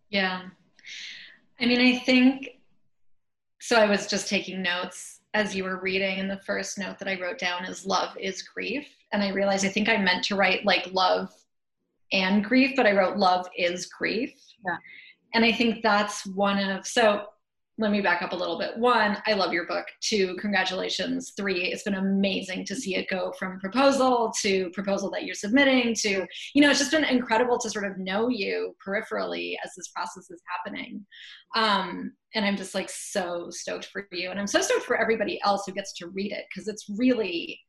yeah. 0.09 0.41
I 1.57 1.65
mean, 1.67 1.79
I 1.79 1.99
think 1.99 2.59
so. 3.61 3.77
I 3.77 3.85
was 3.85 4.07
just 4.07 4.27
taking 4.27 4.61
notes 4.61 5.21
as 5.33 5.55
you 5.55 5.63
were 5.63 5.81
reading, 5.81 6.19
and 6.19 6.29
the 6.29 6.41
first 6.45 6.77
note 6.77 6.99
that 6.99 7.07
I 7.07 7.19
wrote 7.19 7.39
down 7.39 7.65
is 7.65 7.85
love 7.85 8.15
is 8.19 8.43
grief. 8.43 8.87
And 9.11 9.23
I 9.23 9.29
realized 9.29 9.65
I 9.65 9.69
think 9.69 9.89
I 9.89 9.97
meant 9.97 10.23
to 10.25 10.35
write 10.35 10.65
like 10.65 10.91
love 10.91 11.33
and 12.11 12.43
grief, 12.43 12.73
but 12.75 12.85
I 12.85 12.91
wrote 12.91 13.17
love 13.17 13.47
is 13.57 13.87
grief. 13.87 14.33
Yeah. 14.65 14.77
And 15.33 15.43
I 15.43 15.51
think 15.51 15.81
that's 15.81 16.25
one 16.27 16.59
of 16.59 16.85
so 16.85 17.25
let 17.79 17.91
me 17.91 18.01
back 18.01 18.21
up 18.21 18.33
a 18.33 18.35
little 18.35 18.59
bit. 18.59 18.77
One, 18.77 19.17
I 19.25 19.33
love 19.33 19.51
your 19.51 19.65
book. 19.65 19.85
Two, 19.99 20.35
congratulations. 20.39 21.33
Three, 21.35 21.71
it's 21.71 21.81
been 21.81 21.95
amazing 21.95 22.65
to 22.65 22.75
see 22.75 22.95
it 22.95 23.09
go 23.09 23.33
from 23.39 23.59
proposal 23.59 24.31
to 24.41 24.69
proposal 24.71 25.09
that 25.11 25.23
you're 25.23 25.33
submitting 25.33 25.95
to, 25.95 26.25
you 26.53 26.61
know, 26.61 26.69
it's 26.69 26.77
just 26.77 26.91
been 26.91 27.03
incredible 27.03 27.57
to 27.57 27.69
sort 27.71 27.85
of 27.85 27.97
know 27.97 28.29
you 28.29 28.75
peripherally 28.85 29.55
as 29.65 29.71
this 29.75 29.87
process 29.87 30.29
is 30.29 30.41
happening. 30.47 31.03
Um, 31.55 32.13
and 32.35 32.45
I'm 32.45 32.57
just 32.57 32.75
like 32.75 32.91
so 32.91 33.47
stoked 33.49 33.85
for 33.85 34.07
you. 34.11 34.29
And 34.29 34.39
I'm 34.39 34.47
so 34.47 34.61
stoked 34.61 34.85
for 34.85 34.97
everybody 34.97 35.39
else 35.43 35.63
who 35.65 35.73
gets 35.73 35.93
to 35.93 36.09
read 36.09 36.31
it 36.31 36.45
because 36.49 36.67
it's 36.67 36.85
really, 36.89 37.59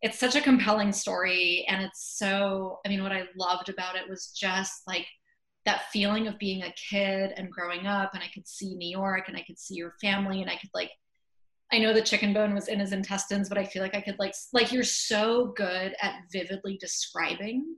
it's 0.00 0.18
such 0.18 0.36
a 0.36 0.40
compelling 0.40 0.92
story. 0.92 1.66
And 1.68 1.82
it's 1.82 2.16
so, 2.16 2.78
I 2.86 2.88
mean, 2.88 3.02
what 3.02 3.12
I 3.12 3.24
loved 3.36 3.68
about 3.68 3.96
it 3.96 4.08
was 4.08 4.28
just 4.28 4.82
like 4.86 5.06
that 5.70 5.90
feeling 5.92 6.26
of 6.26 6.36
being 6.38 6.62
a 6.62 6.74
kid 6.90 7.32
and 7.36 7.50
growing 7.50 7.86
up 7.86 8.10
and 8.14 8.22
i 8.24 8.28
could 8.34 8.46
see 8.46 8.74
new 8.74 8.90
york 8.90 9.28
and 9.28 9.36
i 9.36 9.44
could 9.46 9.58
see 9.58 9.74
your 9.74 9.94
family 10.00 10.42
and 10.42 10.50
i 10.50 10.56
could 10.56 10.70
like 10.74 10.90
i 11.72 11.78
know 11.78 11.92
the 11.92 12.02
chicken 12.02 12.32
bone 12.34 12.52
was 12.52 12.66
in 12.66 12.80
his 12.80 12.92
intestines 12.92 13.48
but 13.48 13.56
i 13.56 13.64
feel 13.64 13.80
like 13.80 13.94
i 13.94 14.00
could 14.00 14.18
like 14.18 14.34
like 14.52 14.72
you're 14.72 14.82
so 14.82 15.52
good 15.56 15.94
at 16.02 16.22
vividly 16.32 16.76
describing 16.80 17.76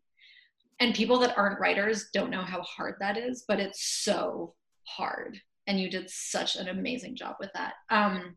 and 0.81 0.95
people 0.95 1.19
that 1.19 1.37
aren't 1.37 1.61
writers 1.61 2.07
don't 2.15 2.31
know 2.31 2.41
how 2.41 2.63
hard 2.63 2.95
that 2.99 3.19
is 3.19 3.45
but 3.47 3.61
it's 3.61 4.03
so 4.03 4.55
hard 4.85 5.39
and 5.67 5.79
you 5.79 5.91
did 5.91 6.09
such 6.09 6.57
an 6.57 6.69
amazing 6.69 7.15
job 7.15 7.37
with 7.39 7.51
that. 7.55 7.75
Um 7.91 8.37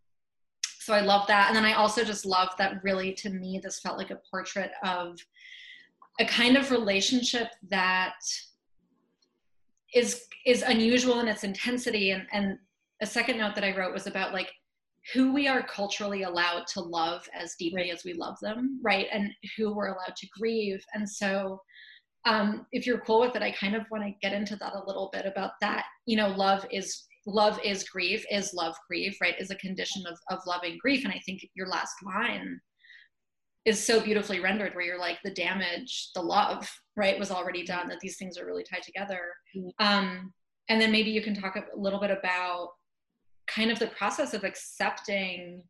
so 0.79 0.93
i 0.93 0.99
love 0.99 1.25
that 1.27 1.47
and 1.47 1.55
then 1.55 1.65
i 1.65 1.73
also 1.73 2.03
just 2.03 2.27
love 2.27 2.49
that 2.59 2.83
really 2.83 3.11
to 3.11 3.31
me 3.31 3.59
this 3.63 3.79
felt 3.79 3.97
like 3.97 4.11
a 4.11 4.19
portrait 4.29 4.69
of 4.83 5.17
a 6.19 6.25
kind 6.25 6.55
of 6.55 6.69
relationship 6.69 7.47
that 7.69 8.13
is 9.95 10.25
is 10.45 10.61
unusual 10.61 11.19
in 11.19 11.27
its 11.27 11.43
intensity 11.43 12.11
and 12.11 12.27
and 12.31 12.57
a 13.01 13.05
second 13.05 13.37
note 13.37 13.55
that 13.55 13.63
i 13.63 13.75
wrote 13.75 13.93
was 13.93 14.07
about 14.07 14.33
like 14.33 14.51
who 15.13 15.33
we 15.33 15.47
are 15.47 15.63
culturally 15.63 16.23
allowed 16.23 16.65
to 16.67 16.81
love 16.81 17.27
as 17.39 17.55
deeply 17.59 17.81
right. 17.81 17.93
as 17.93 18.03
we 18.03 18.13
love 18.13 18.37
them 18.41 18.79
right 18.83 19.07
and 19.11 19.31
who 19.57 19.73
we're 19.73 19.87
allowed 19.87 20.15
to 20.15 20.27
grieve 20.37 20.83
and 20.93 21.09
so 21.09 21.59
um, 22.27 22.65
if 22.71 22.87
you're 22.87 23.01
cool 23.01 23.19
with 23.19 23.35
it 23.35 23.41
i 23.41 23.51
kind 23.51 23.75
of 23.75 23.83
want 23.91 24.03
to 24.03 24.11
get 24.21 24.33
into 24.33 24.55
that 24.55 24.73
a 24.73 24.85
little 24.85 25.09
bit 25.13 25.25
about 25.25 25.51
that 25.61 25.85
you 26.05 26.17
know 26.17 26.29
love 26.29 26.65
is 26.71 27.05
love 27.25 27.59
is 27.63 27.83
grief, 27.83 28.25
is 28.29 28.53
love 28.53 28.75
grief, 28.87 29.17
right? 29.21 29.39
Is 29.39 29.51
a 29.51 29.55
condition 29.55 30.03
of, 30.07 30.17
of 30.29 30.45
loving 30.45 30.77
grief. 30.79 31.03
And 31.03 31.13
I 31.13 31.21
think 31.25 31.47
your 31.55 31.67
last 31.67 31.95
line 32.03 32.59
is 33.65 33.83
so 33.83 33.99
beautifully 33.99 34.39
rendered 34.39 34.75
where 34.75 34.85
you're 34.85 34.99
like 34.99 35.17
the 35.23 35.31
damage, 35.31 36.11
the 36.13 36.21
love, 36.21 36.69
right, 36.95 37.19
was 37.19 37.31
already 37.31 37.65
done, 37.65 37.87
that 37.87 37.99
these 37.99 38.17
things 38.17 38.37
are 38.37 38.45
really 38.45 38.63
tied 38.63 38.83
together. 38.83 39.21
Mm-hmm. 39.57 39.85
Um, 39.85 40.33
and 40.69 40.79
then 40.79 40.91
maybe 40.91 41.09
you 41.09 41.21
can 41.21 41.35
talk 41.35 41.55
a 41.55 41.63
little 41.75 41.99
bit 41.99 42.11
about 42.11 42.69
kind 43.47 43.71
of 43.71 43.79
the 43.79 43.87
process 43.87 44.33
of 44.33 44.43
accepting 44.43 45.63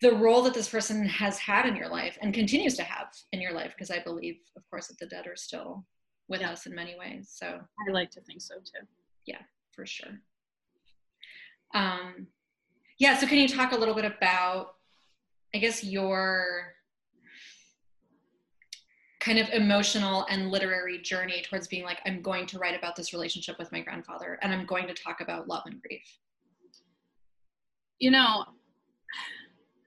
the 0.00 0.14
role 0.14 0.42
that 0.42 0.54
this 0.54 0.68
person 0.68 1.04
has 1.04 1.38
had 1.38 1.66
in 1.66 1.76
your 1.76 1.88
life 1.88 2.16
and 2.22 2.32
continues 2.32 2.74
to 2.76 2.82
have 2.82 3.08
in 3.32 3.40
your 3.40 3.52
life 3.52 3.72
because 3.76 3.90
i 3.90 4.02
believe 4.02 4.36
of 4.56 4.62
course 4.70 4.86
that 4.86 4.98
the 4.98 5.06
dead 5.06 5.26
are 5.26 5.36
still 5.36 5.84
with 6.28 6.40
us 6.40 6.66
in 6.66 6.74
many 6.74 6.96
ways 6.98 7.30
so 7.34 7.46
I 7.46 7.92
like 7.92 8.10
to 8.12 8.20
think 8.22 8.40
so 8.40 8.54
too. 8.54 8.86
Yeah, 9.26 9.42
for 9.72 9.84
sure 9.84 10.20
um, 11.74 12.26
yeah 12.98 13.18
so 13.18 13.26
can 13.26 13.38
you 13.38 13.48
talk 13.48 13.72
a 13.72 13.76
little 13.76 13.94
bit 13.94 14.04
about 14.04 14.74
i 15.54 15.58
guess 15.58 15.84
your 15.84 16.72
kind 19.20 19.38
of 19.38 19.48
emotional 19.50 20.24
and 20.30 20.50
literary 20.50 20.98
journey 20.98 21.42
towards 21.42 21.68
being 21.68 21.84
like 21.84 21.98
i'm 22.06 22.22
going 22.22 22.46
to 22.46 22.58
write 22.58 22.76
about 22.76 22.96
this 22.96 23.12
relationship 23.12 23.58
with 23.58 23.70
my 23.72 23.80
grandfather 23.80 24.38
and 24.42 24.52
i'm 24.52 24.64
going 24.66 24.86
to 24.86 24.94
talk 24.94 25.20
about 25.20 25.48
love 25.48 25.62
and 25.66 25.80
grief 25.82 26.18
You 27.98 28.10
know, 28.10 28.44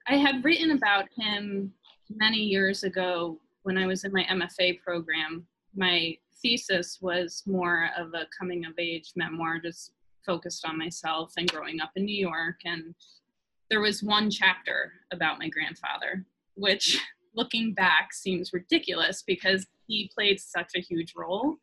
I 0.06 0.16
had 0.16 0.44
written 0.44 0.70
about 0.70 1.06
him 1.16 1.72
many 2.10 2.38
years 2.38 2.84
ago 2.84 3.40
when 3.62 3.76
I 3.76 3.86
was 3.86 4.04
in 4.04 4.12
my 4.12 4.24
MFA 4.30 4.80
program. 4.80 5.46
My 5.74 6.16
thesis 6.40 6.98
was 7.00 7.42
more 7.46 7.88
of 7.98 8.14
a 8.14 8.26
coming 8.38 8.66
of 8.66 8.78
age 8.78 9.12
memoir, 9.16 9.58
just 9.58 9.92
focused 10.24 10.64
on 10.64 10.78
myself 10.78 11.32
and 11.36 11.50
growing 11.50 11.80
up 11.80 11.90
in 11.96 12.04
New 12.04 12.16
York. 12.16 12.60
And 12.64 12.94
there 13.74 13.80
was 13.80 14.04
one 14.04 14.30
chapter 14.30 14.92
about 15.12 15.40
my 15.40 15.48
grandfather, 15.48 16.24
which 16.54 17.02
looking 17.34 17.74
back 17.74 18.12
seems 18.12 18.52
ridiculous 18.52 19.24
because 19.26 19.66
he 19.88 20.08
played 20.14 20.38
such 20.38 20.70
a 20.76 20.80
huge 20.80 21.12
role. 21.16 21.56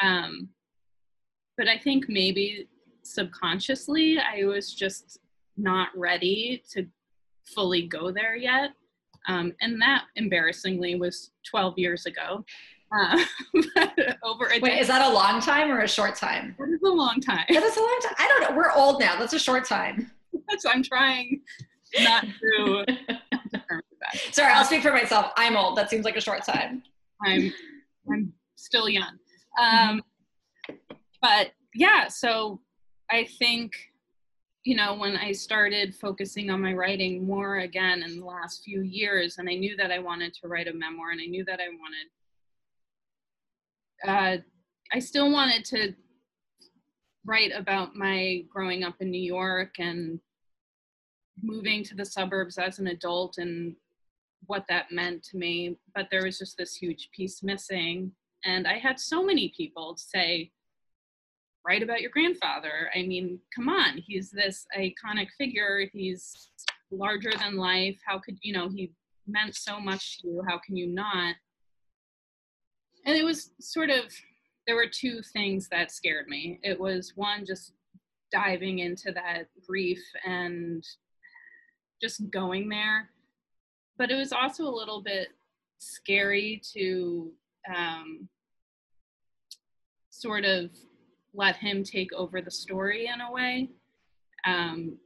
Um, 0.00 0.50
but 1.56 1.66
I 1.66 1.76
think 1.76 2.04
maybe 2.08 2.68
subconsciously 3.02 4.18
I 4.20 4.44
was 4.44 4.72
just 4.72 5.18
not 5.56 5.88
ready 5.96 6.62
to 6.74 6.86
fully 7.44 7.88
go 7.88 8.12
there 8.12 8.36
yet. 8.36 8.70
Um, 9.26 9.52
and 9.60 9.82
that 9.82 10.04
embarrassingly 10.14 10.94
was 10.94 11.32
12 11.50 11.76
years 11.76 12.06
ago. 12.06 12.44
Uh, 12.96 13.18
over 14.22 14.46
a 14.46 14.60
wait 14.60 14.62
decade, 14.62 14.80
is 14.80 14.86
that 14.86 15.10
a 15.10 15.12
long 15.12 15.40
time 15.40 15.72
or 15.72 15.80
a 15.80 15.88
short 15.88 16.14
time 16.14 16.54
that 16.58 16.70
is 16.70 16.80
a 16.82 16.88
long 16.88 17.20
time. 17.20 17.44
that's 17.50 17.76
a 17.76 17.80
long 17.80 17.98
time 18.02 18.14
i 18.18 18.26
don't 18.26 18.40
know 18.40 18.56
we're 18.56 18.72
old 18.72 18.98
now 18.98 19.14
that's 19.18 19.34
a 19.34 19.38
short 19.38 19.66
time 19.66 20.10
so 20.58 20.70
I'm 20.70 20.82
trying 20.82 21.40
not 22.00 22.24
to 22.24 22.84
that. 22.86 23.82
sorry 24.32 24.52
i'll 24.52 24.64
speak 24.64 24.82
for 24.82 24.92
myself 24.92 25.32
i'm 25.36 25.56
old 25.56 25.76
that 25.76 25.88
seems 25.88 26.04
like 26.04 26.16
a 26.16 26.20
short 26.20 26.44
time 26.44 26.82
I'm 27.24 27.52
I'm 28.10 28.32
still 28.56 28.88
young. 28.88 29.18
Um, 29.60 30.02
but 31.20 31.52
yeah, 31.74 32.08
so 32.08 32.60
I 33.10 33.26
think 33.38 33.72
you 34.64 34.76
know 34.76 34.94
when 34.94 35.16
I 35.16 35.32
started 35.32 35.94
focusing 35.94 36.50
on 36.50 36.60
my 36.60 36.74
writing 36.74 37.26
more 37.26 37.58
again 37.58 38.02
in 38.02 38.18
the 38.20 38.24
last 38.24 38.62
few 38.64 38.82
years, 38.82 39.38
and 39.38 39.48
I 39.48 39.54
knew 39.54 39.76
that 39.76 39.90
I 39.90 39.98
wanted 39.98 40.34
to 40.34 40.48
write 40.48 40.68
a 40.68 40.72
memoir, 40.72 41.10
and 41.10 41.20
I 41.20 41.26
knew 41.26 41.44
that 41.44 41.60
I 41.60 41.68
wanted. 41.68 42.06
Uh, 44.06 44.36
I 44.92 44.98
still 45.00 45.30
wanted 45.32 45.64
to 45.66 45.94
write 47.28 47.52
about 47.54 47.94
my 47.94 48.42
growing 48.48 48.82
up 48.82 48.94
in 49.00 49.10
New 49.10 49.20
York 49.20 49.74
and 49.78 50.18
moving 51.42 51.84
to 51.84 51.94
the 51.94 52.04
suburbs 52.04 52.56
as 52.56 52.78
an 52.78 52.88
adult 52.88 53.36
and 53.36 53.76
what 54.46 54.64
that 54.68 54.90
meant 54.90 55.22
to 55.22 55.36
me 55.36 55.76
but 55.94 56.08
there 56.10 56.24
was 56.24 56.38
just 56.38 56.56
this 56.56 56.74
huge 56.74 57.10
piece 57.14 57.42
missing. 57.42 58.10
And 58.44 58.66
i 58.66 58.78
had 58.78 58.98
so 58.98 59.22
many 59.22 59.52
people 59.56 59.96
say 59.98 60.50
write 61.66 61.82
about 61.82 62.00
your 62.00 62.10
grandfather. 62.10 62.90
I 62.94 63.02
mean 63.02 63.40
come 63.54 63.68
on 63.68 63.98
he's 63.98 64.30
this 64.30 64.66
iconic 64.76 65.28
figure. 65.36 65.84
He's 65.92 66.50
larger 66.90 67.32
than 67.38 67.56
life. 67.56 67.98
How 68.06 68.18
could 68.18 68.38
you 68.40 68.54
know 68.54 68.68
he 68.70 68.92
meant 69.26 69.54
so 69.54 69.78
much 69.78 70.20
to 70.20 70.28
you. 70.28 70.42
How 70.48 70.58
can 70.58 70.76
you 70.76 70.86
not? 70.86 71.34
And 73.04 73.16
it 73.16 73.24
was 73.24 73.50
sort 73.60 73.90
of 73.90 74.04
there 74.68 74.76
were 74.76 74.86
two 74.86 75.20
things 75.32 75.68
that 75.68 75.90
scared 75.90 76.28
me 76.28 76.60
it 76.62 76.78
was 76.78 77.14
one 77.16 77.44
just 77.44 77.72
diving 78.30 78.78
into 78.78 79.10
that 79.10 79.48
grief 79.66 80.02
and 80.24 80.84
just 82.00 82.30
going 82.30 82.68
there 82.68 83.08
but 83.96 84.10
it 84.10 84.14
was 84.14 84.32
also 84.32 84.62
a 84.64 84.70
little 84.70 85.02
bit 85.02 85.28
scary 85.78 86.62
to 86.74 87.32
um, 87.74 88.28
sort 90.10 90.44
of 90.44 90.70
let 91.34 91.56
him 91.56 91.82
take 91.82 92.12
over 92.12 92.40
the 92.40 92.50
story 92.50 93.08
in 93.12 93.20
a 93.20 93.30
way. 93.30 93.68
Um, 94.46 94.98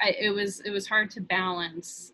I, 0.00 0.14
it 0.18 0.30
was 0.30 0.60
it 0.60 0.70
was 0.70 0.86
hard 0.86 1.10
to 1.12 1.20
balance 1.20 2.12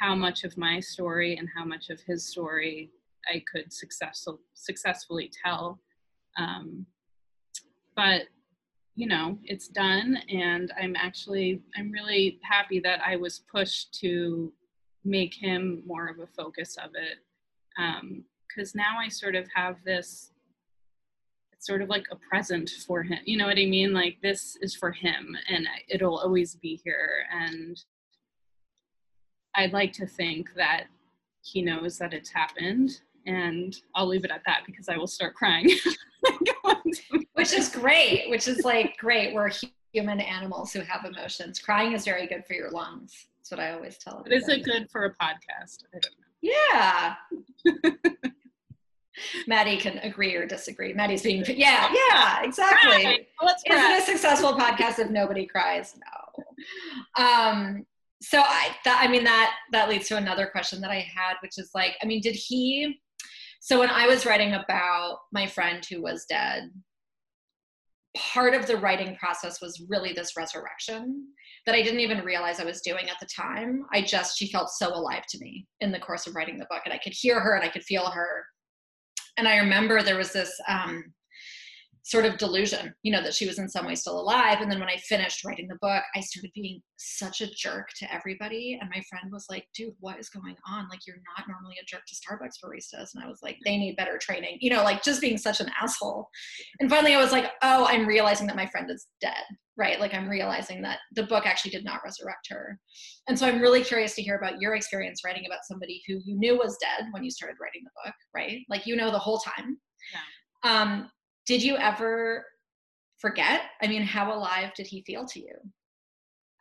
how 0.00 0.14
much 0.14 0.44
of 0.44 0.56
my 0.56 0.80
story 0.80 1.36
and 1.36 1.48
how 1.54 1.64
much 1.64 1.90
of 1.90 2.00
his 2.00 2.24
story 2.26 2.90
I 3.32 3.42
could 3.50 3.72
successful, 3.72 4.40
successfully 4.54 5.30
tell. 5.44 5.80
Um, 6.38 6.86
but 7.94 8.22
you 8.94 9.06
know, 9.06 9.38
it's 9.44 9.68
done, 9.68 10.18
and 10.28 10.72
I'm 10.80 10.96
actually 10.96 11.62
I'm 11.76 11.92
really 11.92 12.40
happy 12.42 12.80
that 12.80 13.00
I 13.06 13.16
was 13.16 13.42
pushed 13.50 13.94
to 14.00 14.52
make 15.04 15.34
him 15.34 15.82
more 15.86 16.08
of 16.08 16.18
a 16.18 16.26
focus 16.26 16.76
of 16.82 16.90
it. 16.94 17.18
Because 18.48 18.74
now 18.74 18.96
i 19.00 19.08
sort 19.08 19.36
of 19.36 19.46
have 19.54 19.76
this 19.84 20.32
it's 21.52 21.66
sort 21.66 21.82
of 21.82 21.88
like 21.88 22.06
a 22.10 22.16
present 22.16 22.70
for 22.86 23.02
him 23.04 23.18
you 23.24 23.36
know 23.36 23.46
what 23.46 23.58
i 23.58 23.66
mean? 23.66 23.92
Like 23.92 24.18
this 24.20 24.56
is 24.62 24.74
for 24.74 24.90
him 24.90 25.36
and 25.48 25.66
it'll 25.88 26.18
always 26.18 26.56
be 26.56 26.80
here 26.82 27.24
and 27.32 27.80
i'd 29.54 29.72
like 29.72 29.92
to 29.92 30.06
think 30.06 30.54
that 30.56 30.86
he 31.42 31.62
knows 31.62 31.98
that 31.98 32.12
it's 32.12 32.30
happened 32.30 33.00
and 33.28 33.76
i'll 33.94 34.06
leave 34.06 34.24
it 34.24 34.30
at 34.30 34.42
that 34.46 34.62
because 34.66 34.88
i 34.88 34.96
will 34.96 35.06
start 35.06 35.34
crying 35.34 35.68
which 37.34 37.52
is 37.52 37.68
great 37.68 38.28
which 38.30 38.48
is 38.48 38.64
like 38.64 38.96
great 38.98 39.34
we're 39.34 39.50
human 39.92 40.20
animals 40.20 40.72
who 40.72 40.80
have 40.80 41.04
emotions 41.04 41.58
crying 41.58 41.92
is 41.92 42.04
very 42.04 42.26
good 42.26 42.44
for 42.46 42.54
your 42.54 42.70
lungs 42.70 43.26
that's 43.38 43.50
what 43.50 43.60
i 43.60 43.72
always 43.72 43.98
tell 43.98 44.22
But 44.22 44.32
is 44.32 44.48
it 44.48 44.64
good 44.64 44.90
for 44.90 45.04
a 45.04 45.10
podcast 45.10 45.84
i 45.94 45.98
don't 46.00 46.14
know 46.18 46.26
yeah 46.40 47.14
maddie 49.46 49.76
can 49.76 49.98
agree 49.98 50.34
or 50.34 50.46
disagree 50.46 50.92
maddie's 50.92 51.22
being 51.22 51.44
yeah 51.48 51.92
yeah 51.92 52.42
exactly 52.42 53.02
Cry. 53.02 53.26
Let's 53.42 53.62
Is 53.66 53.74
cry. 53.74 53.96
it 53.96 54.02
a 54.02 54.06
successful 54.06 54.52
podcast 54.54 54.98
if 54.98 55.10
nobody 55.10 55.46
cries? 55.46 55.94
No. 55.96 57.24
Um, 57.24 57.86
so 58.20 58.40
I, 58.40 58.70
that, 58.84 59.00
I 59.02 59.08
mean, 59.08 59.24
that 59.24 59.54
that 59.72 59.88
leads 59.88 60.08
to 60.08 60.16
another 60.16 60.46
question 60.46 60.80
that 60.80 60.90
I 60.90 61.06
had, 61.14 61.34
which 61.40 61.58
is 61.58 61.70
like, 61.74 61.96
I 62.02 62.06
mean, 62.06 62.20
did 62.20 62.34
he? 62.34 63.00
So 63.60 63.78
when 63.78 63.90
I 63.90 64.06
was 64.06 64.24
writing 64.24 64.54
about 64.54 65.18
my 65.32 65.46
friend 65.46 65.84
who 65.84 66.00
was 66.02 66.26
dead, 66.28 66.70
part 68.16 68.54
of 68.54 68.66
the 68.66 68.76
writing 68.76 69.16
process 69.16 69.60
was 69.60 69.84
really 69.88 70.12
this 70.12 70.36
resurrection 70.36 71.26
that 71.66 71.74
I 71.74 71.82
didn't 71.82 72.00
even 72.00 72.24
realize 72.24 72.60
I 72.60 72.64
was 72.64 72.80
doing 72.80 73.08
at 73.08 73.16
the 73.20 73.26
time. 73.26 73.84
I 73.92 74.02
just 74.02 74.38
she 74.38 74.50
felt 74.50 74.70
so 74.70 74.94
alive 74.94 75.24
to 75.28 75.38
me 75.38 75.66
in 75.80 75.92
the 75.92 75.98
course 75.98 76.26
of 76.26 76.34
writing 76.34 76.58
the 76.58 76.66
book, 76.70 76.82
and 76.84 76.94
I 76.94 76.98
could 76.98 77.12
hear 77.12 77.40
her 77.40 77.54
and 77.54 77.64
I 77.64 77.68
could 77.68 77.84
feel 77.84 78.06
her. 78.06 78.44
And 79.36 79.46
I 79.46 79.58
remember 79.58 80.02
there 80.02 80.16
was 80.16 80.32
this. 80.32 80.52
Um, 80.66 81.12
sort 82.08 82.24
of 82.24 82.38
delusion, 82.38 82.94
you 83.02 83.12
know, 83.12 83.22
that 83.22 83.34
she 83.34 83.46
was 83.46 83.58
in 83.58 83.68
some 83.68 83.84
way 83.84 83.94
still 83.94 84.18
alive. 84.18 84.62
And 84.62 84.72
then 84.72 84.80
when 84.80 84.88
I 84.88 84.96
finished 84.96 85.44
writing 85.44 85.68
the 85.68 85.76
book, 85.82 86.02
I 86.14 86.20
started 86.20 86.50
being 86.54 86.80
such 86.96 87.42
a 87.42 87.50
jerk 87.54 87.88
to 87.98 88.10
everybody. 88.10 88.78
And 88.80 88.88
my 88.88 89.02
friend 89.10 89.30
was 89.30 89.44
like, 89.50 89.66
dude, 89.74 89.92
what 90.00 90.18
is 90.18 90.30
going 90.30 90.56
on? 90.66 90.88
Like, 90.88 91.00
you're 91.06 91.20
not 91.36 91.46
normally 91.46 91.76
a 91.78 91.84
jerk 91.84 92.00
to 92.08 92.14
Starbucks 92.14 92.64
baristas. 92.64 93.10
And 93.14 93.22
I 93.22 93.28
was 93.28 93.40
like, 93.42 93.58
they 93.66 93.76
need 93.76 93.96
better 93.96 94.16
training, 94.16 94.56
you 94.62 94.70
know, 94.70 94.82
like 94.84 95.02
just 95.02 95.20
being 95.20 95.36
such 95.36 95.60
an 95.60 95.70
asshole. 95.78 96.30
And 96.80 96.88
finally, 96.88 97.14
I 97.14 97.20
was 97.20 97.30
like, 97.30 97.50
oh, 97.60 97.84
I'm 97.86 98.06
realizing 98.06 98.46
that 98.46 98.56
my 98.56 98.66
friend 98.68 98.90
is 98.90 99.06
dead, 99.20 99.44
right? 99.76 100.00
Like, 100.00 100.14
I'm 100.14 100.30
realizing 100.30 100.80
that 100.82 101.00
the 101.14 101.24
book 101.24 101.44
actually 101.44 101.72
did 101.72 101.84
not 101.84 102.00
resurrect 102.02 102.48
her. 102.48 102.78
And 103.28 103.38
so 103.38 103.46
I'm 103.46 103.60
really 103.60 103.84
curious 103.84 104.14
to 104.14 104.22
hear 104.22 104.38
about 104.38 104.62
your 104.62 104.74
experience 104.76 105.20
writing 105.26 105.44
about 105.44 105.66
somebody 105.68 106.00
who 106.06 106.14
you 106.24 106.38
knew 106.38 106.56
was 106.56 106.78
dead 106.80 107.08
when 107.10 107.22
you 107.22 107.30
started 107.30 107.58
writing 107.60 107.82
the 107.84 107.90
book, 108.02 108.14
right? 108.34 108.60
Like, 108.70 108.86
you 108.86 108.96
know, 108.96 109.10
the 109.10 109.18
whole 109.18 109.40
time. 109.40 109.76
Yeah. 110.14 110.82
Um, 110.82 111.10
did 111.48 111.62
you 111.62 111.76
ever 111.78 112.44
forget? 113.16 113.62
I 113.82 113.86
mean, 113.86 114.02
how 114.02 114.32
alive 114.32 114.74
did 114.76 114.86
he 114.86 115.00
feel 115.02 115.24
to 115.24 115.40
you? 115.40 115.54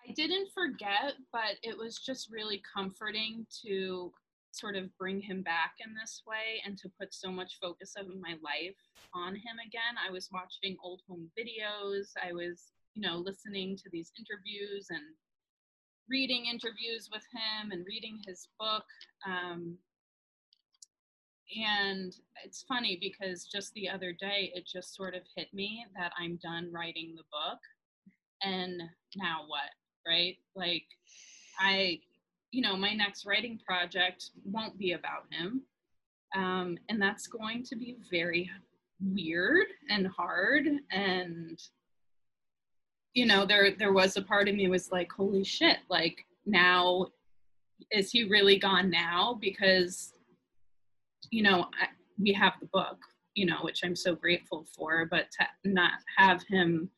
I 0.08 0.14
didn't 0.14 0.50
forget, 0.54 1.16
but 1.34 1.60
it 1.62 1.78
was 1.78 2.00
just 2.00 2.32
really 2.32 2.64
comforting 2.74 3.46
to 3.66 4.14
sort 4.52 4.78
of 4.78 4.98
bring 4.98 5.20
him 5.20 5.42
back 5.42 5.74
in 5.86 5.94
this 5.94 6.24
way 6.26 6.62
and 6.66 6.78
to 6.78 6.90
put 7.00 7.14
so 7.14 7.30
much 7.30 7.60
focus 7.62 7.96
of 7.98 8.08
my 8.08 8.36
life 8.42 8.78
on 9.14 9.36
him 9.36 9.60
again. 9.68 10.00
I 10.08 10.10
was 10.10 10.30
watching 10.32 10.78
old 10.82 11.02
home 11.08 11.30
videos. 11.38 12.14
I 12.24 12.32
was, 12.32 12.72
you 12.94 13.02
know, 13.02 13.18
listening 13.18 13.76
to 13.78 13.90
these 13.92 14.14
interviews 14.18 14.88
and 14.90 15.04
reading 16.10 16.46
interviews 16.46 17.10
with 17.12 17.24
him 17.34 17.72
and 17.72 17.86
reading 17.86 18.20
his 18.26 18.48
book. 18.58 18.86
Um, 19.28 19.78
and 21.56 22.14
it's 22.44 22.64
funny 22.68 22.98
because 23.02 23.46
just 23.46 23.74
the 23.74 23.90
other 23.90 24.12
day, 24.12 24.52
it 24.54 24.66
just 24.66 24.96
sort 24.96 25.16
of 25.16 25.22
hit 25.36 25.54
me 25.54 25.86
that 25.98 26.12
I'm 26.20 26.40
done 26.44 26.72
writing 26.72 27.16
the 27.16 27.24
book. 27.32 27.60
And 28.44 28.82
now 29.16 29.42
what? 29.48 29.70
Right? 30.06 30.38
Like, 30.56 30.86
I, 31.60 32.00
you 32.52 32.62
know, 32.62 32.76
my 32.76 32.94
next 32.94 33.26
writing 33.26 33.60
project 33.66 34.32
won't 34.44 34.78
be 34.78 34.94
about 34.94 35.24
him. 35.32 35.62
Um, 36.36 36.78
and 36.90 37.02
that's 37.02 37.28
going 37.28 37.64
to 37.64 37.76
be 37.76 37.98
very 38.12 38.50
weird 39.00 39.68
and 39.90 40.08
hard 40.08 40.66
and 40.92 41.60
you 43.14 43.26
know 43.26 43.46
there 43.46 43.72
there 43.78 43.94
was 43.94 44.18
a 44.18 44.22
part 44.22 44.48
of 44.48 44.56
me 44.56 44.68
was 44.68 44.92
like 44.92 45.12
holy 45.12 45.44
shit 45.44 45.78
like 45.90 46.26
now 46.46 47.06
is 47.92 48.12
he 48.12 48.24
really 48.24 48.58
gone 48.58 48.90
now 48.90 49.38
because 49.40 50.14
you 51.32 51.44
know 51.44 51.66
I, 51.82 51.88
we 52.20 52.34
have 52.34 52.54
the 52.60 52.68
book 52.68 52.98
you 53.36 53.46
know 53.46 53.58
which 53.62 53.82
i'm 53.84 53.96
so 53.96 54.16
grateful 54.16 54.66
for 54.76 55.06
but 55.10 55.26
to 55.40 55.48
not 55.70 55.94
have 56.18 56.44
him 56.50 56.90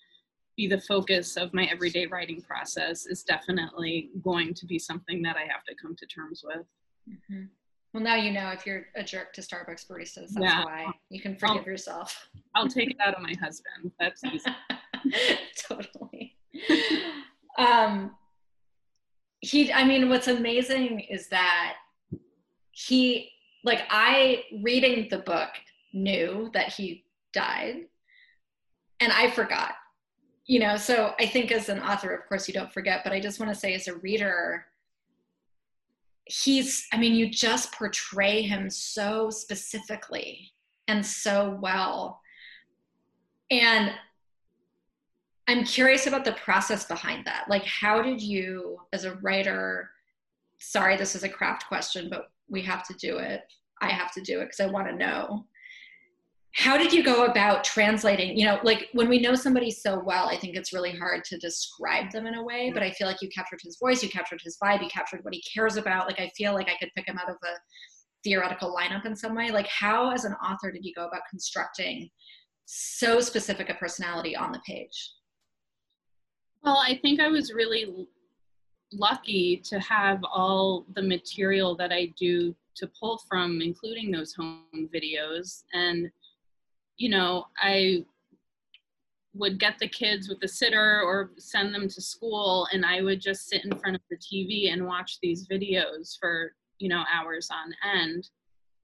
be 0.56 0.68
the 0.68 0.82
focus 0.82 1.38
of 1.38 1.54
my 1.54 1.66
everyday 1.66 2.06
writing 2.06 2.42
process 2.42 3.06
is 3.06 3.24
definitely 3.24 4.10
going 4.24 4.54
to 4.54 4.66
be 4.66 4.78
something 4.80 5.22
that 5.22 5.36
i 5.38 5.42
have 5.42 5.64
to 5.68 5.76
come 5.82 5.96
to 5.96 6.06
terms 6.08 6.44
with 6.46 6.66
mm-hmm. 7.10 7.44
Well, 7.92 8.04
now 8.04 8.14
you 8.14 8.32
know 8.32 8.50
if 8.52 8.68
you're 8.68 8.86
a 8.96 9.04
jerk 9.04 9.34
to 9.34 9.42
Starbucks 9.42 9.88
baristas, 9.88 10.30
that's 10.30 10.40
Yeah. 10.40 10.64
why 10.64 10.86
you 11.10 11.20
can 11.20 11.36
forgive 11.36 11.58
I'll- 11.58 11.66
yourself. 11.66 12.30
i'll 12.54 12.68
take 12.68 12.92
it 12.92 12.98
out 13.04 13.16
of 13.16 13.24
my 13.24 13.34
husband 13.42 13.92
that's 14.00 14.24
easy 14.26 14.52
totally. 15.58 16.36
Um, 17.58 18.16
he, 19.42 19.72
I 19.72 19.84
mean, 19.86 20.10
what's 20.10 20.28
amazing 20.28 21.02
is 21.02 21.28
that 21.30 21.76
he, 22.72 23.32
like, 23.64 23.82
I 23.90 24.44
reading 24.62 25.08
the 25.10 25.20
book 25.20 25.50
knew 25.94 26.50
that 26.54 26.72
he 26.72 27.06
died, 27.34 27.86
and 29.00 29.12
I 29.12 29.32
forgot. 29.32 29.74
You 30.46 30.60
know, 30.60 30.78
so 30.78 31.14
I 31.20 31.28
think 31.28 31.52
as 31.52 31.70
an 31.70 31.80
author, 31.80 32.14
of 32.14 32.28
course, 32.28 32.48
you 32.48 32.54
don't 32.54 32.74
forget, 32.74 33.02
but 33.04 33.14
I 33.14 33.20
just 33.20 33.40
want 33.40 33.54
to 33.54 33.60
say 33.60 33.76
as 33.76 33.88
a 33.88 33.98
reader, 33.98 34.66
he's, 36.26 36.88
I 36.92 36.98
mean, 36.98 37.14
you 37.14 37.30
just 37.30 37.72
portray 37.72 38.42
him 38.42 38.70
so 38.70 39.30
specifically 39.30 40.52
and 40.88 41.06
so 41.06 41.58
well. 41.62 42.20
And 43.52 43.92
I'm 45.48 45.64
curious 45.66 46.08
about 46.08 46.26
the 46.26 46.34
process 46.34 46.86
behind 46.86 47.26
that. 47.26 47.46
Like, 47.48 47.66
how 47.66 48.02
did 48.02 48.22
you, 48.22 48.80
as 48.94 49.04
a 49.04 49.16
writer, 49.16 49.90
sorry, 50.60 50.98
this 50.98 51.16
is 51.16 51.24
a 51.24 51.30
craft 51.30 51.68
question, 51.68 52.08
but 52.10 52.32
we 52.50 52.62
have 52.64 52.84
to 52.88 52.94
do 52.96 53.18
it. 53.18 53.42
I 53.82 53.90
have 53.90 54.12
to 54.14 54.22
do 54.22 54.42
it 54.42 54.46
because 54.46 54.60
I 54.60 54.68
want 54.68 54.88
to 54.88 54.96
know. 54.96 55.46
How 56.56 56.78
did 56.78 56.92
you 56.92 57.04
go 57.04 57.26
about 57.26 57.64
translating? 57.64 58.38
You 58.38 58.46
know, 58.46 58.60
like 58.64 58.90
when 58.94 59.08
we 59.08 59.20
know 59.20 59.36
somebody 59.36 59.70
so 59.70 60.02
well, 60.04 60.28
I 60.28 60.36
think 60.36 60.56
it's 60.56 60.74
really 60.74 60.92
hard 60.92 61.24
to 61.26 61.38
describe 61.38 62.12
them 62.12 62.26
in 62.26 62.36
a 62.36 62.44
way, 62.44 62.72
but 62.74 62.82
I 62.82 62.92
feel 62.92 63.08
like 63.08 63.22
you 63.22 63.30
captured 63.30 63.60
his 63.64 63.78
voice, 63.80 64.02
you 64.02 64.10
captured 64.10 64.42
his 64.44 64.58
vibe, 64.62 64.82
you 64.82 64.90
captured 64.90 65.24
what 65.24 65.34
he 65.34 65.44
cares 65.44 65.78
about. 65.78 66.08
Like, 66.08 66.20
I 66.20 66.32
feel 66.36 66.54
like 66.54 66.68
I 66.68 66.78
could 66.78 66.92
pick 66.96 67.08
him 67.08 67.20
out 67.20 67.30
of 67.30 67.36
a 67.36 67.54
theoretical 68.24 68.76
lineup 68.76 69.06
in 69.06 69.16
some 69.16 69.36
way. 69.36 69.52
Like, 69.52 69.68
how, 69.68 70.12
as 70.12 70.26
an 70.26 70.34
author, 70.34 70.72
did 70.72 70.84
you 70.84 70.94
go 70.94 71.08
about 71.08 71.22
constructing 71.30 72.10
so 72.66 73.22
specific 73.22 73.70
a 73.70 73.76
personality 73.76 74.36
on 74.36 74.52
the 74.52 74.60
page? 74.66 75.12
Well, 76.64 76.78
I 76.78 77.00
think 77.02 77.20
I 77.20 77.28
was 77.28 77.54
really 77.54 78.08
lucky 78.92 79.58
to 79.66 79.80
have 79.80 80.24
all 80.24 80.86
the 80.96 81.02
material 81.02 81.76
that 81.76 81.92
I 81.92 82.14
do 82.18 82.56
to 82.76 82.90
pull 83.00 83.22
from, 83.28 83.62
including 83.62 84.12
those 84.12 84.34
home 84.34 84.90
videos. 84.94 85.64
And, 85.74 86.12
you 86.98 87.10
know, 87.10 87.46
I 87.62 88.06
would 89.36 89.60
get 89.60 89.78
the 89.80 89.88
kids 89.88 90.28
with 90.28 90.40
the 90.40 90.48
sitter 90.48 91.02
or 91.02 91.32
send 91.38 91.74
them 91.74 91.88
to 91.88 92.02
school, 92.02 92.68
and 92.74 92.86
I 92.86 93.02
would 93.02 93.22
just 93.22 93.48
sit 93.48 93.64
in 93.66 93.78
front 93.78 93.96
of 93.96 94.02
the 94.10 94.18
TV 94.18 94.72
and 94.74 94.86
watch 94.86 95.20
these 95.22 95.48
videos 95.48 96.18
for, 96.20 96.54
you 96.80 96.90
know, 96.90 97.04
hours 97.14 97.50
on 97.52 97.74
end. 98.00 98.30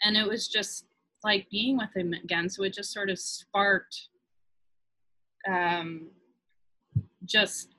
And 0.03 0.15
it 0.15 0.27
was 0.27 0.47
just 0.47 0.85
like 1.23 1.47
being 1.49 1.77
with 1.77 1.95
him 1.95 2.13
again. 2.13 2.49
So 2.49 2.63
it 2.63 2.73
just 2.73 2.93
sort 2.93 3.09
of 3.09 3.17
sparked 3.17 4.09
um, 5.47 6.07
just 7.25 7.74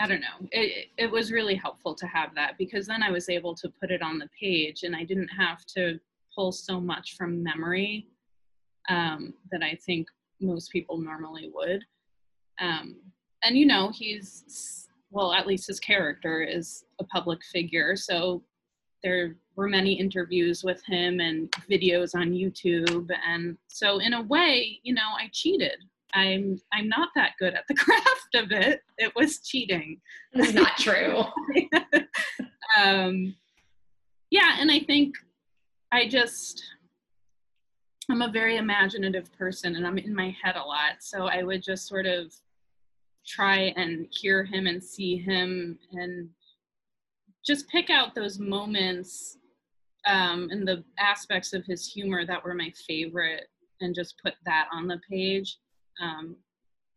I 0.00 0.06
don't 0.08 0.20
know. 0.20 0.48
It, 0.50 0.88
it 0.98 1.10
was 1.10 1.30
really 1.30 1.54
helpful 1.54 1.94
to 1.94 2.06
have 2.06 2.34
that 2.34 2.58
because 2.58 2.86
then 2.86 3.02
I 3.02 3.10
was 3.10 3.28
able 3.28 3.54
to 3.56 3.72
put 3.80 3.90
it 3.90 4.02
on 4.02 4.18
the 4.18 4.28
page 4.40 4.82
and 4.82 4.94
I 4.96 5.04
didn't 5.04 5.28
have 5.28 5.64
to 5.76 6.00
pull 6.34 6.50
so 6.50 6.80
much 6.80 7.16
from 7.16 7.42
memory 7.42 8.08
um, 8.88 9.34
that 9.52 9.62
I 9.62 9.78
think 9.86 10.08
most 10.40 10.72
people 10.72 10.98
normally 10.98 11.50
would. 11.54 11.84
Um, 12.60 12.96
and 13.44 13.56
you 13.56 13.66
know, 13.66 13.92
he's, 13.94 14.88
well, 15.10 15.32
at 15.32 15.46
least 15.46 15.68
his 15.68 15.78
character 15.78 16.42
is 16.42 16.84
a 17.00 17.04
public 17.04 17.44
figure. 17.44 17.94
So 17.94 18.42
there 19.04 19.36
were 19.54 19.68
many 19.68 19.92
interviews 19.92 20.64
with 20.64 20.82
him 20.86 21.20
and 21.20 21.52
videos 21.70 22.14
on 22.14 22.32
YouTube. 22.32 23.10
And 23.24 23.56
so, 23.68 23.98
in 23.98 24.14
a 24.14 24.22
way, 24.22 24.80
you 24.82 24.94
know, 24.94 25.10
I 25.18 25.28
cheated. 25.32 25.76
I'm 26.14 26.60
I'm 26.72 26.88
not 26.88 27.08
that 27.16 27.32
good 27.38 27.54
at 27.54 27.64
the 27.68 27.74
craft 27.74 28.34
of 28.34 28.52
it. 28.52 28.80
It 28.98 29.12
was 29.16 29.40
cheating. 29.40 30.00
It's 30.32 30.54
not 30.54 30.76
true. 30.78 31.24
um, 32.76 33.34
yeah, 34.30 34.56
and 34.58 34.70
I 34.70 34.80
think 34.80 35.14
I 35.92 36.08
just 36.08 36.62
I'm 38.10 38.22
a 38.22 38.30
very 38.30 38.56
imaginative 38.56 39.32
person, 39.36 39.76
and 39.76 39.86
I'm 39.86 39.98
in 39.98 40.14
my 40.14 40.34
head 40.42 40.56
a 40.56 40.62
lot. 40.62 40.96
So 41.00 41.26
I 41.26 41.42
would 41.42 41.62
just 41.62 41.88
sort 41.88 42.06
of 42.06 42.32
try 43.26 43.72
and 43.76 44.06
hear 44.10 44.44
him 44.44 44.66
and 44.66 44.82
see 44.82 45.16
him, 45.16 45.78
and 45.92 46.28
just 47.44 47.68
pick 47.68 47.90
out 47.90 48.14
those 48.14 48.38
moments 48.38 49.38
um, 50.06 50.48
and 50.50 50.66
the 50.66 50.84
aspects 50.98 51.52
of 51.52 51.64
his 51.66 51.86
humor 51.86 52.24
that 52.24 52.44
were 52.44 52.54
my 52.54 52.72
favorite, 52.86 53.48
and 53.80 53.96
just 53.96 54.14
put 54.22 54.34
that 54.46 54.68
on 54.72 54.86
the 54.86 55.00
page 55.10 55.58
um, 56.00 56.36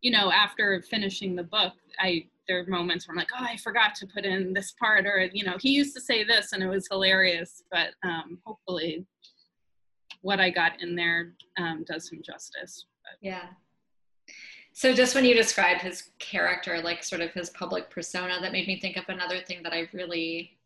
you 0.01 0.11
know, 0.11 0.31
after 0.31 0.81
finishing 0.89 1.35
the 1.35 1.43
book, 1.43 1.73
I 1.99 2.27
there 2.47 2.59
are 2.59 2.65
moments 2.67 3.07
where 3.07 3.13
I'm 3.13 3.17
like, 3.17 3.29
oh, 3.37 3.43
I 3.43 3.57
forgot 3.57 3.93
to 3.95 4.07
put 4.07 4.23
in 4.23 4.53
this 4.53 4.73
part, 4.79 5.05
or 5.05 5.29
you 5.33 5.43
know, 5.43 5.57
he 5.59 5.71
used 5.71 5.93
to 5.95 6.01
say 6.01 6.23
this 6.23 6.53
and 6.53 6.63
it 6.63 6.67
was 6.67 6.87
hilarious. 6.89 7.63
But 7.71 7.89
um, 8.03 8.39
hopefully, 8.45 9.05
what 10.21 10.39
I 10.39 10.49
got 10.49 10.81
in 10.81 10.95
there 10.95 11.33
um, 11.57 11.83
does 11.87 12.09
him 12.09 12.21
justice. 12.25 12.85
But, 13.03 13.17
Yeah. 13.21 13.43
So 14.73 14.93
just 14.93 15.15
when 15.15 15.25
you 15.25 15.33
described 15.33 15.81
his 15.81 16.11
character, 16.19 16.79
like 16.83 17.03
sort 17.03 17.21
of 17.21 17.31
his 17.31 17.49
public 17.49 17.89
persona, 17.89 18.37
that 18.39 18.51
made 18.51 18.67
me 18.67 18.79
think 18.79 18.95
of 18.95 19.05
another 19.07 19.41
thing 19.41 19.63
that 19.63 19.73
I 19.73 19.89
really 19.91 20.57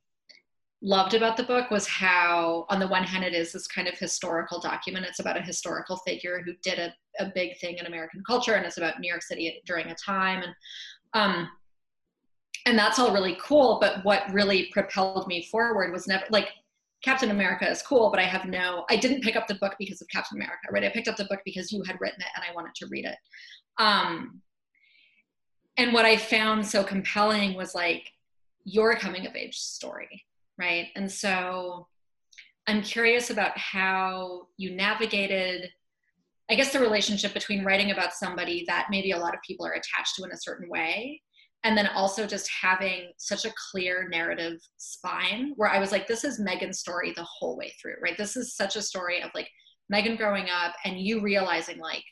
loved 0.81 1.13
about 1.13 1.37
the 1.37 1.43
book 1.43 1.71
was 1.71 1.87
how, 1.87 2.65
on 2.69 2.79
the 2.79 2.87
one 2.87 3.03
hand, 3.03 3.23
it 3.23 3.33
is 3.33 3.53
this 3.53 3.67
kind 3.67 3.87
of 3.87 3.97
historical 3.97 4.59
document. 4.59 5.05
It's 5.05 5.19
about 5.19 5.37
a 5.37 5.41
historical 5.41 5.97
figure 5.97 6.41
who 6.43 6.53
did 6.61 6.77
a, 6.77 6.93
a 7.19 7.31
big 7.33 7.57
thing 7.59 7.77
in 7.77 7.85
American 7.85 8.23
culture, 8.25 8.53
and 8.53 8.65
it's 8.65 8.77
about 8.77 8.99
New 8.99 9.09
York 9.09 9.23
City 9.23 9.61
during 9.65 9.87
a 9.87 9.95
time, 9.95 10.43
and 10.43 10.53
um, 11.13 11.49
and 12.65 12.77
that's 12.77 12.99
all 12.99 13.13
really 13.13 13.37
cool. 13.41 13.79
But 13.81 14.03
what 14.03 14.31
really 14.31 14.69
propelled 14.71 15.27
me 15.27 15.47
forward 15.51 15.91
was 15.91 16.07
never 16.07 16.25
like 16.29 16.49
Captain 17.03 17.31
America 17.31 17.69
is 17.69 17.81
cool, 17.81 18.11
but 18.11 18.19
I 18.19 18.25
have 18.25 18.45
no, 18.45 18.85
I 18.89 18.95
didn't 18.95 19.23
pick 19.23 19.35
up 19.35 19.47
the 19.47 19.55
book 19.55 19.73
because 19.79 20.01
of 20.01 20.07
Captain 20.09 20.37
America, 20.37 20.67
right? 20.71 20.83
I 20.83 20.89
picked 20.89 21.07
up 21.07 21.17
the 21.17 21.25
book 21.25 21.39
because 21.43 21.71
you 21.71 21.81
had 21.83 21.97
written 21.99 22.21
it 22.21 22.27
and 22.35 22.45
I 22.47 22.53
wanted 22.53 22.75
to 22.75 22.87
read 22.87 23.05
it. 23.05 23.17
Um, 23.79 24.41
and 25.77 25.93
what 25.93 26.05
I 26.05 26.17
found 26.17 26.65
so 26.65 26.83
compelling 26.83 27.55
was 27.55 27.73
like 27.73 28.11
your 28.65 28.95
coming 28.95 29.25
of 29.25 29.35
age 29.35 29.57
story, 29.57 30.23
right? 30.59 30.89
And 30.95 31.11
so 31.11 31.87
I'm 32.67 32.83
curious 32.83 33.31
about 33.31 33.57
how 33.57 34.47
you 34.57 34.75
navigated, 34.75 35.71
I 36.51 36.55
guess, 36.55 36.73
the 36.73 36.79
relationship 36.79 37.33
between 37.33 37.63
writing 37.63 37.91
about 37.91 38.13
somebody 38.13 38.65
that 38.67 38.87
maybe 38.91 39.11
a 39.11 39.17
lot 39.17 39.33
of 39.33 39.39
people 39.41 39.65
are 39.65 39.71
attached 39.71 40.15
to 40.17 40.25
in 40.25 40.31
a 40.31 40.37
certain 40.37 40.69
way 40.69 41.21
and 41.63 41.77
then 41.77 41.87
also 41.87 42.27
just 42.27 42.49
having 42.61 43.11
such 43.17 43.45
a 43.45 43.53
clear 43.71 44.09
narrative 44.09 44.59
spine 44.77 45.53
where 45.55 45.69
I 45.69 45.79
was 45.79 45.91
like, 45.91 46.07
this 46.07 46.23
is 46.23 46.39
Megan's 46.39 46.79
story 46.79 47.13
the 47.15 47.23
whole 47.23 47.55
way 47.55 47.73
through, 47.81 47.95
right? 48.03 48.17
This 48.17 48.35
is 48.35 48.55
such 48.55 48.75
a 48.75 48.81
story 48.81 49.21
of 49.21 49.29
like 49.33 49.47
Megan 49.89 50.17
growing 50.17 50.47
up 50.49 50.73
and 50.83 50.99
you 50.99 51.21
realizing, 51.21 51.79
like, 51.79 52.03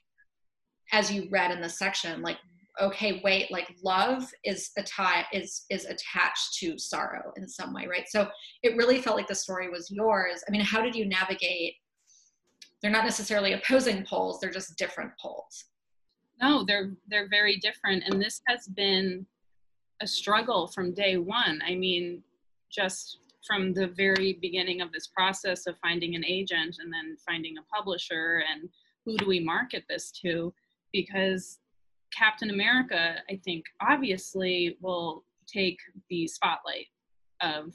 as 0.94 1.12
you 1.12 1.28
read 1.32 1.52
in 1.52 1.62
the 1.62 1.70
section, 1.70 2.22
like, 2.22 2.38
okay, 2.80 3.20
wait, 3.24 3.52
like 3.52 3.76
love 3.84 4.24
is 4.46 4.72
a 4.78 4.84
tie 4.84 5.26
is 5.34 5.66
is 5.70 5.86
attached 5.86 6.58
to 6.60 6.78
sorrow 6.78 7.34
in 7.36 7.48
some 7.48 7.74
way, 7.74 7.88
right? 7.88 8.08
So 8.08 8.30
it 8.64 8.78
really 8.78 9.02
felt 9.02 9.18
like 9.18 9.28
the 9.28 9.36
story 9.36 9.70
was 9.70 9.92
yours. 9.92 10.44
I 10.48 10.52
mean, 10.52 10.62
how 10.62 10.82
did 10.82 10.96
you 10.96 11.06
navigate? 11.06 11.74
They're 12.82 12.92
not 12.92 13.06
necessarily 13.06 13.54
opposing 13.54 14.06
poles; 14.06 14.40
they're 14.40 14.52
just 14.52 14.78
different 14.78 15.12
poles. 15.20 15.66
no, 16.42 16.64
they're 16.66 16.92
they're 17.08 17.30
very 17.30 17.58
different, 17.58 18.04
and 18.06 18.22
this 18.22 18.42
has 18.48 18.68
been 18.68 19.26
a 20.02 20.08
struggle 20.08 20.68
from 20.68 20.94
day 20.94 21.18
one. 21.18 21.62
I 21.68 21.76
mean, 21.76 22.24
just 22.72 23.20
from 23.46 23.74
the 23.74 23.88
very 23.88 24.34
beginning 24.42 24.82
of 24.82 24.92
this 24.92 25.08
process 25.08 25.66
of 25.66 25.78
finding 25.80 26.16
an 26.16 26.26
agent 26.26 26.78
and 26.80 26.92
then 26.94 27.18
finding 27.26 27.58
a 27.58 27.76
publisher 27.76 28.44
and 28.52 28.70
who 29.06 29.18
do 29.18 29.28
we 29.28 29.40
market 29.40 29.84
this 29.90 30.12
to 30.12 30.54
because 30.92 31.60
captain 32.16 32.50
america 32.50 33.16
i 33.30 33.40
think 33.44 33.64
obviously 33.82 34.78
will 34.82 35.24
take 35.48 35.78
the 36.10 36.28
spotlight 36.28 36.88
of 37.42 37.74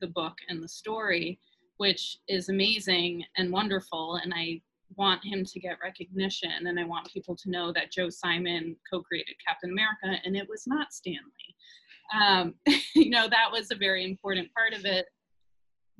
the 0.00 0.06
book 0.06 0.34
and 0.48 0.62
the 0.62 0.68
story 0.68 1.38
which 1.78 2.18
is 2.28 2.48
amazing 2.48 3.24
and 3.36 3.50
wonderful 3.50 4.16
and 4.22 4.32
i 4.34 4.60
want 4.96 5.24
him 5.24 5.44
to 5.44 5.60
get 5.60 5.78
recognition 5.82 6.66
and 6.66 6.78
i 6.78 6.84
want 6.84 7.10
people 7.12 7.34
to 7.34 7.50
know 7.50 7.72
that 7.72 7.90
joe 7.90 8.08
simon 8.08 8.76
co-created 8.90 9.34
captain 9.44 9.70
america 9.70 10.20
and 10.24 10.36
it 10.36 10.48
was 10.48 10.64
not 10.66 10.92
Stan 10.92 11.14
Lee. 11.14 12.20
um, 12.20 12.54
you 12.94 13.10
know 13.10 13.28
that 13.28 13.50
was 13.50 13.70
a 13.70 13.76
very 13.76 14.04
important 14.04 14.48
part 14.54 14.72
of 14.72 14.84
it 14.84 15.06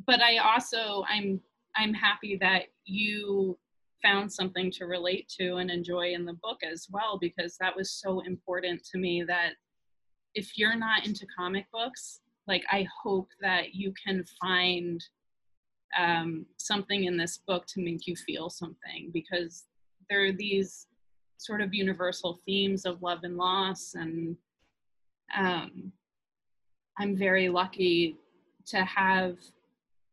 but 0.06 0.20
i 0.20 0.36
also 0.38 1.04
i'm 1.08 1.40
i'm 1.76 1.94
happy 1.94 2.36
that 2.40 2.64
you 2.84 3.58
found 4.02 4.32
something 4.32 4.70
to 4.70 4.84
relate 4.84 5.28
to 5.28 5.56
and 5.56 5.70
enjoy 5.70 6.12
in 6.12 6.24
the 6.24 6.38
book 6.42 6.58
as 6.62 6.86
well 6.90 7.18
because 7.20 7.56
that 7.58 7.76
was 7.76 7.90
so 7.90 8.20
important 8.20 8.82
to 8.84 8.98
me 8.98 9.24
that 9.26 9.52
if 10.34 10.56
you're 10.56 10.76
not 10.76 11.06
into 11.06 11.26
comic 11.36 11.66
books 11.72 12.20
like 12.46 12.64
i 12.70 12.86
hope 13.02 13.28
that 13.40 13.74
you 13.74 13.92
can 14.04 14.24
find 14.40 15.02
um, 15.96 16.46
something 16.56 17.04
in 17.04 17.16
this 17.16 17.38
book 17.46 17.66
to 17.66 17.80
make 17.80 18.06
you 18.06 18.16
feel 18.16 18.50
something 18.50 19.10
because 19.12 19.64
there 20.10 20.24
are 20.24 20.32
these 20.32 20.86
sort 21.38 21.60
of 21.60 21.72
universal 21.72 22.40
themes 22.44 22.84
of 22.84 23.02
love 23.02 23.20
and 23.22 23.36
loss 23.36 23.94
and 23.94 24.36
um, 25.36 25.92
i'm 26.98 27.16
very 27.16 27.48
lucky 27.48 28.16
to 28.66 28.78
have 28.78 29.36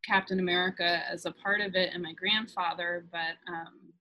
captain 0.04 0.38
america 0.38 1.02
as 1.10 1.26
a 1.26 1.32
part 1.32 1.60
of 1.60 1.74
it 1.74 1.90
and 1.92 2.02
my 2.02 2.12
grandfather 2.12 3.04
but 3.10 3.52
um, 3.52 3.92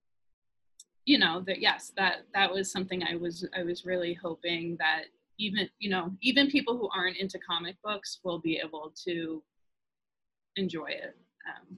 you 1.06 1.18
know 1.18 1.42
that 1.42 1.60
yes 1.60 1.92
that 1.98 2.26
that 2.34 2.52
was 2.52 2.72
something 2.72 3.04
i 3.04 3.16
was 3.16 3.48
i 3.58 3.64
was 3.64 3.86
really 3.86 4.14
hoping 4.14 4.76
that 4.80 5.06
even 5.38 5.70
you 5.80 5.90
know 5.90 6.12
even 6.22 6.48
people 6.48 6.78
who 6.78 6.90
aren't 6.96 7.18
into 7.18 7.40
comic 7.40 7.76
books 7.84 8.20
will 8.24 8.40
be 8.40 8.62
able 8.64 8.94
to 9.04 9.42
enjoy 10.58 10.88
it 10.88 11.16
um, 11.48 11.78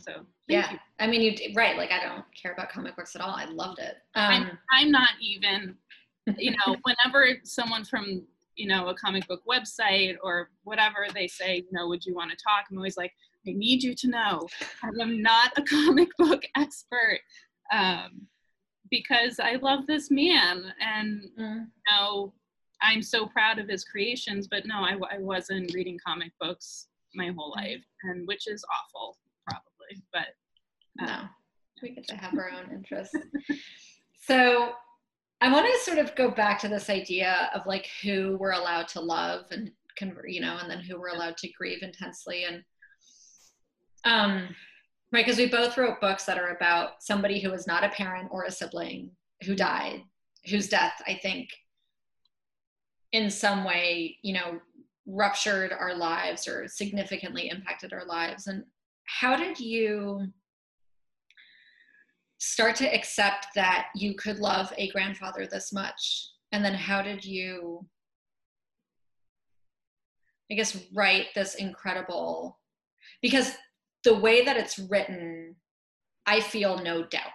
so 0.00 0.12
yeah 0.48 0.72
you. 0.72 0.78
i 0.98 1.06
mean 1.06 1.20
you 1.20 1.52
right 1.54 1.76
like 1.76 1.90
i 1.90 2.02
don't 2.02 2.24
care 2.40 2.52
about 2.52 2.68
comic 2.70 2.96
books 2.96 3.14
at 3.14 3.22
all 3.22 3.34
i 3.34 3.44
loved 3.46 3.78
it 3.78 3.96
um, 4.14 4.32
I'm, 4.32 4.58
I'm 4.70 4.90
not 4.90 5.10
even 5.20 5.76
you 6.38 6.52
know 6.52 6.76
whenever 6.82 7.38
someone 7.44 7.84
from 7.84 8.22
you 8.56 8.68
know 8.68 8.88
a 8.88 8.94
comic 8.94 9.26
book 9.26 9.42
website 9.48 10.16
or 10.22 10.50
whatever 10.64 11.06
they 11.12 11.26
say 11.26 11.56
you 11.56 11.72
know 11.72 11.88
would 11.88 12.04
you 12.04 12.14
want 12.14 12.30
to 12.30 12.36
talk 12.36 12.66
i'm 12.70 12.76
always 12.76 12.96
like 12.96 13.12
i 13.46 13.52
need 13.52 13.82
you 13.82 13.94
to 13.94 14.08
know 14.08 14.46
i 14.82 14.88
am 15.00 15.22
not 15.22 15.52
a 15.56 15.62
comic 15.84 16.08
book 16.18 16.44
expert 16.56 17.20
um, 17.72 18.26
because 18.90 19.40
i 19.40 19.56
love 19.56 19.86
this 19.86 20.10
man 20.10 20.72
and 20.80 21.24
mm. 21.38 21.54
you 21.56 21.66
know 21.90 22.32
i'm 22.82 23.02
so 23.02 23.26
proud 23.26 23.58
of 23.58 23.68
his 23.68 23.84
creations 23.84 24.46
but 24.46 24.66
no 24.66 24.76
I, 24.76 24.96
I 25.10 25.18
wasn't 25.18 25.74
reading 25.74 25.98
comic 26.04 26.32
books 26.40 26.88
my 27.14 27.28
whole 27.36 27.52
Mm-hmm. 27.52 27.64
life 27.66 27.84
and 28.04 28.26
which 28.26 28.46
is 28.48 28.64
awful 28.72 29.18
probably 29.46 30.02
but 30.12 30.28
uh, 31.02 31.22
no 31.22 31.28
we 31.82 31.90
get 31.90 32.06
to 32.08 32.16
have 32.24 32.34
our 32.38 32.50
own 32.50 32.72
interests. 32.72 33.16
So 34.26 34.72
i 35.40 35.52
want 35.52 35.66
to 35.66 35.78
sort 35.80 35.98
of 35.98 36.14
go 36.14 36.30
back 36.30 36.58
to 36.60 36.68
this 36.68 36.88
idea 36.88 37.50
of 37.54 37.66
like 37.66 37.86
who 38.02 38.36
we're 38.40 38.52
allowed 38.52 38.88
to 38.88 39.00
love 39.00 39.44
and 39.50 39.70
convert 39.96 40.30
you 40.30 40.40
know 40.40 40.56
and 40.60 40.70
then 40.70 40.80
who 40.80 40.98
we're 40.98 41.08
allowed 41.14 41.36
to 41.36 41.48
grieve 41.58 41.82
intensely 41.82 42.44
and 42.44 42.62
um 44.04 44.48
right 45.12 45.24
because 45.24 45.38
we 45.38 45.46
both 45.48 45.76
wrote 45.76 46.00
books 46.00 46.24
that 46.24 46.38
are 46.38 46.56
about 46.56 47.02
somebody 47.02 47.40
who 47.40 47.52
is 47.52 47.66
not 47.66 47.84
a 47.84 47.88
parent 47.90 48.28
or 48.30 48.44
a 48.44 48.50
sibling 48.50 49.10
who 49.44 49.54
died 49.54 50.00
whose 50.50 50.68
death 50.68 50.94
i 51.06 51.14
think 51.22 51.48
in 53.12 53.30
some 53.30 53.64
way 53.64 54.16
you 54.22 54.32
know 54.34 54.58
ruptured 55.06 55.72
our 55.72 55.94
lives 55.94 56.48
or 56.48 56.66
significantly 56.68 57.48
impacted 57.48 57.92
our 57.92 58.04
lives? 58.06 58.46
And 58.46 58.64
how 59.06 59.36
did 59.36 59.58
you 59.58 60.28
start 62.38 62.76
to 62.76 62.94
accept 62.94 63.48
that 63.54 63.88
you 63.94 64.14
could 64.14 64.38
love 64.38 64.72
a 64.76 64.90
grandfather 64.90 65.46
this 65.46 65.72
much? 65.72 66.30
And 66.52 66.64
then 66.64 66.74
how 66.74 67.02
did 67.02 67.24
you 67.24 67.86
i 70.50 70.54
guess 70.54 70.78
write 70.94 71.28
this 71.34 71.54
incredible 71.54 72.58
because 73.22 73.52
the 74.04 74.14
way 74.14 74.44
that 74.44 74.56
it's 74.56 74.78
written 74.78 75.56
i 76.26 76.40
feel 76.40 76.78
no 76.78 77.04
doubt 77.04 77.32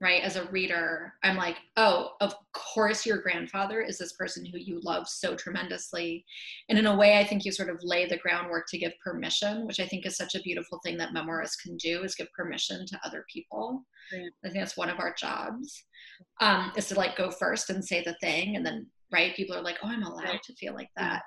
right 0.00 0.22
as 0.22 0.36
a 0.36 0.44
reader 0.50 1.12
i'm 1.22 1.36
like 1.36 1.56
oh 1.76 2.12
of 2.20 2.34
course 2.54 3.04
your 3.04 3.18
grandfather 3.18 3.80
is 3.82 3.98
this 3.98 4.14
person 4.14 4.44
who 4.44 4.58
you 4.58 4.80
love 4.82 5.06
so 5.06 5.34
tremendously. 5.36 6.24
And 6.68 6.78
in 6.78 6.86
a 6.86 6.96
way 6.96 7.18
i 7.18 7.24
think 7.24 7.44
you 7.44 7.52
sort 7.52 7.68
of 7.68 7.76
lay 7.82 8.06
the 8.06 8.16
groundwork 8.18 8.64
to 8.68 8.78
give 8.78 8.92
permission 9.04 9.66
which 9.66 9.78
i 9.80 9.86
think 9.86 10.06
is 10.06 10.16
such 10.16 10.34
a 10.34 10.40
beautiful 10.42 10.80
thing 10.84 10.96
that 10.98 11.14
memoirists 11.14 11.62
can 11.62 11.76
do 11.76 12.02
is 12.02 12.14
give 12.14 12.32
permission 12.32 12.86
to 12.86 13.00
other 13.04 13.24
people. 13.32 13.84
I 14.12 14.48
think 14.48 14.54
that's 14.54 14.76
one 14.76 14.88
of 14.90 14.98
our 14.98 15.14
jobs 15.14 15.84
um, 16.40 16.72
is 16.76 16.88
to 16.88 16.94
like 16.96 17.16
go 17.16 17.30
first 17.30 17.70
and 17.70 17.84
say 17.84 18.02
the 18.02 18.16
thing 18.20 18.56
and 18.56 18.64
then 18.66 18.86
right 19.12 19.36
people 19.36 19.54
are 19.56 19.62
like 19.62 19.78
oh 19.82 19.88
i'm 19.88 20.02
allowed 20.02 20.24
Right. 20.24 20.42
to 20.44 20.54
feel 20.54 20.74
like 20.74 20.90
that. 20.96 21.22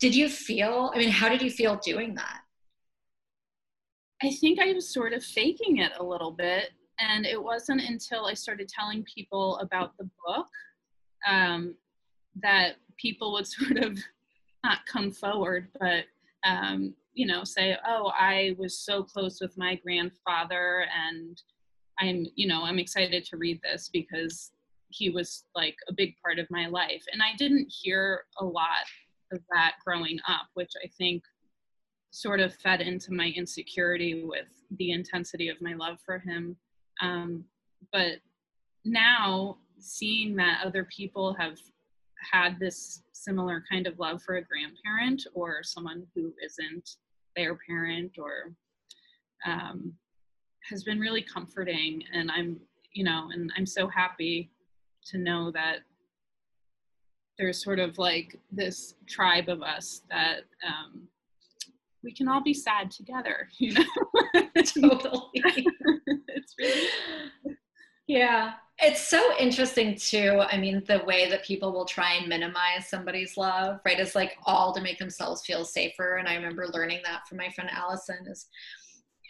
Did 0.00 0.14
you 0.14 0.28
feel 0.28 0.92
i 0.94 0.98
mean 0.98 1.10
how 1.10 1.28
did 1.28 1.40
you 1.42 1.50
feel 1.50 1.76
doing 1.84 2.14
that? 2.16 2.40
I 4.22 4.30
think 4.40 4.58
I 4.60 4.72
was 4.72 4.92
sort 4.92 5.12
of 5.12 5.22
faking 5.24 5.78
it 5.78 5.92
a 5.98 6.04
little 6.04 6.30
bit. 6.30 6.70
And 6.98 7.26
it 7.26 7.42
wasn't 7.42 7.82
until 7.82 8.26
I 8.26 8.34
started 8.34 8.68
telling 8.68 9.04
people 9.04 9.58
about 9.58 9.96
the 9.96 10.08
book 10.26 10.46
um, 11.28 11.74
that 12.42 12.76
people 12.96 13.32
would 13.32 13.46
sort 13.46 13.78
of 13.78 13.98
not 14.64 14.86
come 14.86 15.10
forward, 15.10 15.68
but, 15.78 16.04
um, 16.46 16.94
you 17.12 17.26
know, 17.26 17.44
say, 17.44 17.76
oh, 17.86 18.12
I 18.18 18.56
was 18.58 18.78
so 18.78 19.02
close 19.02 19.40
with 19.40 19.56
my 19.56 19.76
grandfather 19.76 20.86
and 21.06 21.40
I'm, 22.00 22.26
you 22.34 22.48
know, 22.48 22.64
I'm 22.64 22.78
excited 22.78 23.24
to 23.24 23.36
read 23.36 23.60
this 23.62 23.88
because 23.92 24.52
he 24.88 25.10
was 25.10 25.44
like 25.54 25.76
a 25.88 25.92
big 25.92 26.14
part 26.22 26.38
of 26.38 26.50
my 26.50 26.66
life. 26.66 27.04
And 27.12 27.22
I 27.22 27.36
didn't 27.36 27.72
hear 27.72 28.24
a 28.38 28.44
lot 28.44 28.86
of 29.32 29.40
that 29.52 29.74
growing 29.84 30.18
up, 30.28 30.46
which 30.54 30.72
I 30.84 30.88
think 30.98 31.22
sort 32.10 32.40
of 32.40 32.54
fed 32.54 32.80
into 32.80 33.12
my 33.12 33.32
insecurity 33.36 34.22
with 34.24 34.46
the 34.78 34.92
intensity 34.92 35.48
of 35.48 35.60
my 35.60 35.74
love 35.74 35.98
for 36.04 36.18
him. 36.18 36.56
Um, 37.04 37.44
but 37.92 38.18
now 38.84 39.58
seeing 39.78 40.36
that 40.36 40.62
other 40.64 40.88
people 40.96 41.34
have 41.34 41.58
had 42.32 42.58
this 42.58 43.02
similar 43.12 43.62
kind 43.70 43.86
of 43.86 43.98
love 43.98 44.22
for 44.22 44.36
a 44.36 44.42
grandparent 44.42 45.26
or 45.34 45.62
someone 45.62 46.06
who 46.14 46.32
isn't 46.44 46.96
their 47.36 47.58
parent 47.68 48.12
or 48.18 48.54
um, 49.46 49.92
has 50.70 50.82
been 50.84 50.98
really 50.98 51.22
comforting 51.22 52.02
and 52.14 52.30
i'm 52.30 52.58
you 52.92 53.04
know 53.04 53.28
and 53.32 53.52
i'm 53.56 53.66
so 53.66 53.86
happy 53.86 54.50
to 55.04 55.18
know 55.18 55.50
that 55.50 55.80
there's 57.36 57.62
sort 57.62 57.78
of 57.78 57.98
like 57.98 58.38
this 58.50 58.94
tribe 59.06 59.48
of 59.48 59.62
us 59.62 60.02
that 60.08 60.44
um, 60.66 61.06
we 62.02 62.12
can 62.14 62.28
all 62.28 62.42
be 62.42 62.54
sad 62.54 62.90
together 62.90 63.48
you 63.58 63.74
know? 63.74 63.84
Totally 64.64 65.66
it's 66.44 66.54
really. 66.58 67.56
Yeah. 68.06 68.52
It's 68.78 69.08
so 69.08 69.22
interesting 69.38 69.94
too 69.96 70.42
i 70.50 70.56
mean 70.58 70.82
the 70.88 71.02
way 71.06 71.30
that 71.30 71.44
people 71.44 71.72
will 71.72 71.84
try 71.84 72.14
and 72.14 72.28
minimize 72.28 72.88
somebody's 72.88 73.36
love 73.36 73.78
right 73.86 74.00
is 74.00 74.16
like 74.16 74.36
all 74.46 74.74
to 74.74 74.82
make 74.82 74.98
themselves 74.98 75.46
feel 75.46 75.64
safer. 75.64 76.16
And 76.16 76.26
i 76.28 76.34
remember 76.34 76.66
learning 76.66 77.00
that 77.04 77.26
from 77.28 77.38
my 77.38 77.48
friend 77.50 77.70
allison 77.72 78.26
is 78.28 78.46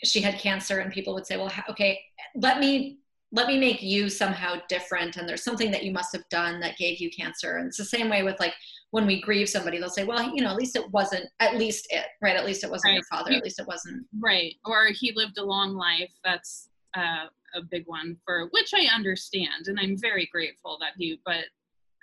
she 0.02 0.20
had 0.22 0.38
cancer 0.38 0.78
and 0.80 0.90
people 0.92 1.12
would 1.14 1.26
say 1.26 1.36
well 1.36 1.52
okay 1.68 2.00
let 2.34 2.58
me 2.58 2.98
let 3.32 3.46
me 3.46 3.58
make 3.58 3.82
you 3.82 4.08
somehow 4.08 4.54
different 4.68 5.16
and 5.16 5.28
there's 5.28 5.42
something 5.44 5.70
that 5.72 5.84
you 5.84 5.92
must 5.92 6.12
have 6.12 6.26
done 6.30 6.60
that 6.60 6.76
gave 6.78 6.98
you 7.00 7.10
cancer. 7.10 7.56
And 7.56 7.66
it's 7.66 7.76
the 7.76 7.84
same 7.84 8.08
way 8.08 8.22
with 8.22 8.38
like 8.38 8.54
when 8.92 9.06
we 9.06 9.20
grieve 9.20 9.48
somebody 9.48 9.78
they'll 9.78 9.90
say 9.90 10.04
well 10.04 10.22
you 10.34 10.42
know 10.42 10.50
at 10.50 10.56
least 10.56 10.76
it 10.76 10.88
wasn't 10.92 11.26
at 11.40 11.56
least 11.56 11.86
it 11.90 12.06
right 12.22 12.36
at 12.36 12.46
least 12.46 12.64
it 12.64 12.70
wasn't 12.70 12.90
Right. 12.90 12.94
your 12.94 13.04
father 13.10 13.32
at 13.32 13.42
least 13.44 13.58
it 13.60 13.66
wasn't 13.66 14.06
right. 14.20 14.54
Or 14.64 14.86
he 14.92 15.12
lived 15.14 15.36
a 15.38 15.44
long 15.44 15.74
life 15.74 16.12
that's 16.24 16.68
uh, 16.96 17.26
a 17.54 17.62
big 17.70 17.84
one 17.86 18.16
for 18.24 18.48
which 18.50 18.72
i 18.74 18.86
understand 18.94 19.66
and 19.66 19.78
i'm 19.80 19.96
very 19.98 20.28
grateful 20.32 20.76
that 20.80 20.92
he 20.96 21.20
but 21.24 21.44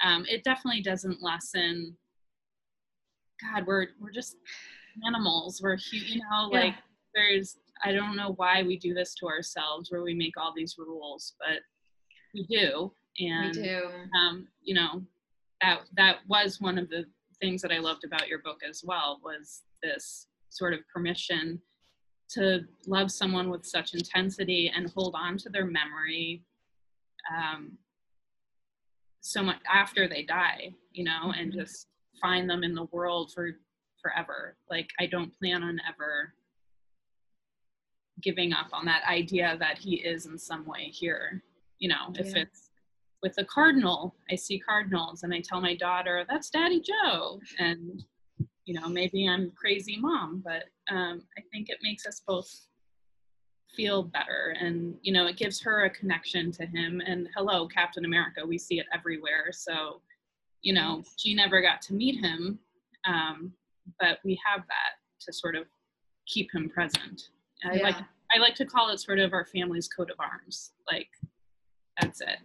um, 0.04 0.26
it 0.28 0.44
definitely 0.44 0.82
doesn't 0.82 1.22
lessen 1.22 1.96
god 3.54 3.66
we're 3.68 3.88
we're 4.00 4.12
just 4.12 4.36
animals 5.06 5.60
we're 5.64 5.78
you 5.92 6.20
know 6.20 6.50
Yeah. 6.52 6.60
like 6.60 6.76
there's 7.14 7.58
i 7.84 7.92
don't 7.92 8.16
know 8.16 8.34
why 8.38 8.64
we 8.64 8.78
do 8.78 8.94
this 8.94 9.14
to 9.16 9.28
ourselves 9.28 9.92
where 9.92 10.04
we 10.04 10.14
make 10.14 10.38
all 10.38 10.54
these 10.56 10.76
rules 10.78 11.34
but 11.40 11.60
we 12.34 12.46
do 12.48 12.92
and 13.20 13.56
we 13.56 13.62
do. 13.64 13.90
um, 14.18 14.48
you 14.62 14.74
know 14.74 15.02
that 15.62 15.82
that 15.96 16.18
was 16.28 16.60
one 16.62 16.78
of 16.78 16.90
the 16.90 17.06
things 17.40 17.62
that 17.62 17.72
I 17.72 17.80
loved 17.80 18.04
about 18.04 18.28
your 18.28 18.40
book 18.40 18.60
as 18.68 18.84
well 18.84 19.20
was 19.24 19.64
this 19.84 20.28
sort 20.50 20.74
of 20.74 20.80
permission 20.94 21.60
to 22.34 22.66
love 22.88 23.12
someone 23.12 23.50
with 23.50 23.66
such 23.66 23.94
intensity 23.94 24.72
and 24.74 24.90
hold 24.92 25.16
on 25.18 25.38
to 25.38 25.50
their 25.50 25.66
memory 25.66 26.44
um, 27.36 27.78
so 29.22 29.44
much 29.44 29.60
after 29.72 30.08
they 30.08 30.24
die, 30.24 30.74
you 30.92 31.04
know, 31.04 31.32
and 31.38 31.52
Mhm. 31.54 31.58
just 31.60 31.88
find 32.22 32.50
them 32.50 32.64
in 32.64 32.74
the 32.74 32.86
world 32.86 33.32
for 33.34 33.60
forever. 34.02 34.58
Like 34.70 34.90
I 35.00 35.06
don't 35.06 35.32
plan 35.38 35.62
on 35.64 35.80
ever 35.88 36.34
giving 38.22 38.54
up 38.54 38.68
on 38.74 38.86
that 38.86 39.04
idea 39.08 39.58
that 39.60 39.78
he 39.78 39.96
is 40.04 40.26
in 40.26 40.38
some 40.38 40.66
way 40.66 40.86
here. 40.90 41.44
You 41.80 41.90
know, 41.90 42.12
if 42.16 42.36
it's 42.36 42.72
with 43.24 43.38
a 43.38 43.46
cardinal, 43.46 44.16
I 44.30 44.36
see 44.36 44.60
cardinals 44.60 45.24
and 45.24 45.34
I 45.34 45.42
tell 45.42 45.62
my 45.62 45.76
daughter, 45.76 46.26
that's 46.28 46.50
Daddy 46.50 46.82
Joe. 46.82 47.40
And, 47.60 48.04
you 48.66 48.80
know, 48.80 48.88
maybe 48.88 49.28
I'm 49.28 49.52
crazy 49.52 49.98
mom, 49.98 50.44
but 50.44 50.66
um, 50.94 51.24
I 51.38 51.42
think 51.52 51.70
it 51.70 51.78
makes 51.82 52.06
us 52.06 52.22
both 52.26 52.68
feel 53.76 54.04
better. 54.04 54.56
And, 54.60 54.96
you 55.02 55.14
know, 55.14 55.28
it 55.28 55.38
gives 55.38 55.62
her 55.62 55.86
a 55.86 55.90
connection 55.90 56.52
to 56.54 56.66
him. 56.66 57.02
And 57.06 57.28
hello, 57.36 57.68
Captain 57.68 58.06
America, 58.06 58.46
we 58.46 58.58
see 58.58 58.80
it 58.80 58.86
everywhere. 58.94 59.52
So, 59.52 60.02
you 60.62 60.74
know, 60.74 61.04
she 61.18 61.34
never 61.34 61.62
got 61.62 61.82
to 61.84 61.94
meet 61.94 62.24
him, 62.24 62.60
um, 63.08 63.54
but 64.00 64.20
we 64.24 64.40
have 64.46 64.62
that 64.68 65.00
to 65.22 65.34
sort 65.34 65.56
of 65.56 65.66
keep 66.28 66.54
him 66.54 66.70
present. 66.70 67.30
I 67.64 67.78
like 67.78 67.96
I 68.34 68.40
like 68.40 68.56
to 68.56 68.66
call 68.66 68.90
it 68.90 69.00
sort 69.00 69.20
of 69.20 69.34
our 69.34 69.46
family's 69.46 69.88
coat 69.88 70.10
of 70.10 70.20
arms. 70.20 70.72
Like 70.92 71.10
that's 72.00 72.22
it. 72.22 72.40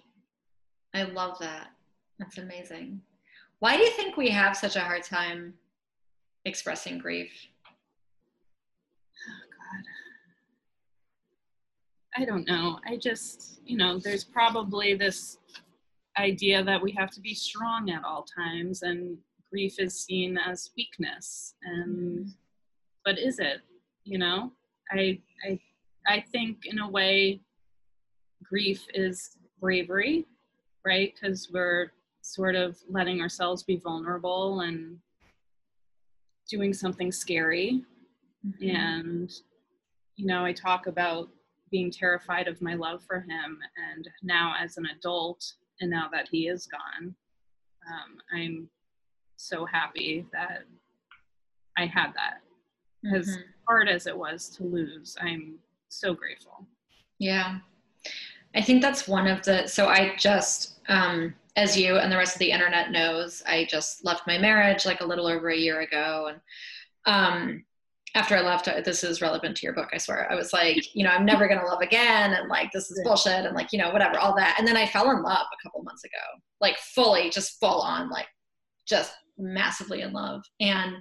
I 0.94 1.04
love 1.04 1.38
that. 1.40 1.68
That's 2.18 2.38
amazing. 2.38 3.00
Why 3.60 3.76
do 3.76 3.82
you 3.82 3.90
think 3.92 4.16
we 4.16 4.28
have 4.30 4.56
such 4.56 4.76
a 4.76 4.80
hard 4.80 5.04
time 5.04 5.54
expressing 6.46 6.98
grief? 6.98 7.30
Oh 9.28 9.42
God. 12.16 12.22
I 12.22 12.24
don't 12.24 12.46
know. 12.46 12.78
I 12.86 12.96
just, 12.96 13.60
you 13.64 13.76
know, 13.76 13.98
there's 13.98 14.24
probably 14.24 14.94
this 14.94 15.38
idea 16.18 16.64
that 16.64 16.80
we 16.80 16.92
have 16.92 17.10
to 17.10 17.20
be 17.20 17.34
strong 17.34 17.90
at 17.90 18.04
all 18.04 18.24
times 18.24 18.82
and 18.82 19.18
grief 19.50 19.74
is 19.78 20.00
seen 20.00 20.38
as 20.38 20.70
weakness. 20.76 21.54
And 21.62 22.20
mm-hmm. 22.20 22.28
but 23.04 23.18
is 23.18 23.38
it? 23.38 23.60
You 24.04 24.18
know? 24.18 24.52
I 24.90 25.18
I 25.44 25.58
I 26.06 26.24
think 26.32 26.66
in 26.66 26.78
a 26.78 26.88
way 26.88 27.40
grief 28.44 28.86
is 28.94 29.36
bravery, 29.60 30.26
right? 30.84 31.12
Because 31.12 31.50
we're 31.52 31.92
sort 32.22 32.54
of 32.54 32.78
letting 32.88 33.20
ourselves 33.20 33.62
be 33.62 33.76
vulnerable 33.76 34.60
and 34.60 34.98
doing 36.48 36.72
something 36.72 37.10
scary 37.12 37.84
Mm-hmm. 38.46 38.76
and 38.76 39.32
you 40.14 40.24
know 40.26 40.44
i 40.44 40.52
talk 40.52 40.86
about 40.86 41.28
being 41.72 41.90
terrified 41.90 42.46
of 42.46 42.62
my 42.62 42.74
love 42.74 43.02
for 43.04 43.16
him 43.20 43.58
and 43.92 44.08
now 44.22 44.54
as 44.62 44.76
an 44.76 44.86
adult 44.96 45.44
and 45.80 45.90
now 45.90 46.08
that 46.12 46.28
he 46.30 46.46
is 46.46 46.68
gone 46.68 47.12
um, 47.88 48.18
i'm 48.32 48.68
so 49.36 49.64
happy 49.64 50.26
that 50.32 50.62
i 51.76 51.86
had 51.86 52.12
that 52.14 52.38
as 53.16 53.26
Mhm. 53.36 53.42
hard 53.66 53.88
as 53.88 54.06
it 54.06 54.16
was 54.16 54.48
to 54.50 54.62
lose 54.62 55.16
i'm 55.20 55.58
so 55.88 56.14
grateful 56.14 56.66
Yeah. 57.18 57.58
I 58.54 58.62
think 58.62 58.80
that's 58.80 59.06
one 59.08 59.26
of 59.26 59.42
the, 59.44 59.66
so 59.66 59.88
I 59.88 60.14
just, 60.16 60.78
um, 60.88 61.34
as 61.56 61.76
you 61.76 61.96
and 61.96 62.12
the 62.12 62.16
rest 62.16 62.34
of 62.34 62.38
the 62.38 62.50
internet 62.50 62.90
knows, 62.90 63.42
I 63.46 63.66
just 63.68 64.04
left 64.04 64.26
my 64.26 64.38
marriage 64.38 64.84
like 64.84 65.00
a 65.00 65.06
little 65.06 65.26
over 65.26 65.48
a 65.48 65.56
year 65.56 65.80
ago. 65.80 66.30
And 66.30 66.40
um, 67.06 67.64
after 68.14 68.36
I 68.36 68.42
left, 68.42 68.66
this 68.84 69.02
is 69.02 69.22
relevant 69.22 69.56
to 69.56 69.66
your 69.66 69.74
book, 69.74 69.88
I 69.92 69.98
swear. 69.98 70.30
I 70.30 70.34
was 70.34 70.52
like, 70.52 70.94
you 70.94 71.02
know, 71.02 71.10
I'm 71.10 71.24
never 71.24 71.48
going 71.48 71.60
to 71.60 71.66
love 71.66 71.80
again. 71.80 72.34
And 72.34 72.48
like, 72.48 72.72
this 72.72 72.90
is 72.90 73.00
bullshit. 73.04 73.46
And 73.46 73.54
like, 73.54 73.72
you 73.72 73.78
know, 73.78 73.90
whatever, 73.90 74.18
all 74.18 74.36
that. 74.36 74.56
And 74.58 74.68
then 74.68 74.76
I 74.76 74.86
fell 74.86 75.10
in 75.10 75.22
love 75.22 75.46
a 75.46 75.62
couple 75.62 75.82
months 75.82 76.04
ago, 76.04 76.40
like 76.60 76.76
fully, 76.78 77.30
just 77.30 77.58
full 77.58 77.80
on, 77.80 78.10
like 78.10 78.26
just 78.86 79.14
massively 79.38 80.02
in 80.02 80.12
love. 80.12 80.42
And 80.60 80.96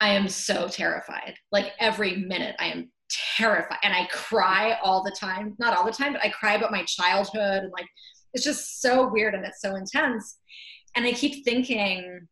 I 0.00 0.10
am 0.10 0.28
so 0.28 0.66
terrified. 0.68 1.34
Like 1.52 1.72
every 1.78 2.16
minute 2.16 2.56
I 2.58 2.66
am 2.66 2.90
terrified 3.36 3.78
and 3.82 3.94
I 3.94 4.06
cry 4.06 4.78
all 4.82 5.04
the 5.04 5.16
time. 5.18 5.54
Not 5.58 5.76
all 5.76 5.84
the 5.84 5.92
time, 5.92 6.12
but 6.12 6.24
I 6.24 6.30
cry 6.30 6.54
about 6.54 6.72
my 6.72 6.84
childhood 6.84 7.62
and 7.62 7.72
like 7.72 7.86
it's 8.34 8.44
just 8.44 8.82
so 8.82 9.08
weird 9.08 9.34
and 9.34 9.44
it's 9.44 9.62
so 9.62 9.76
intense. 9.76 10.38
And 10.96 11.06
I 11.06 11.12
keep 11.12 11.44
thinking, 11.44 12.28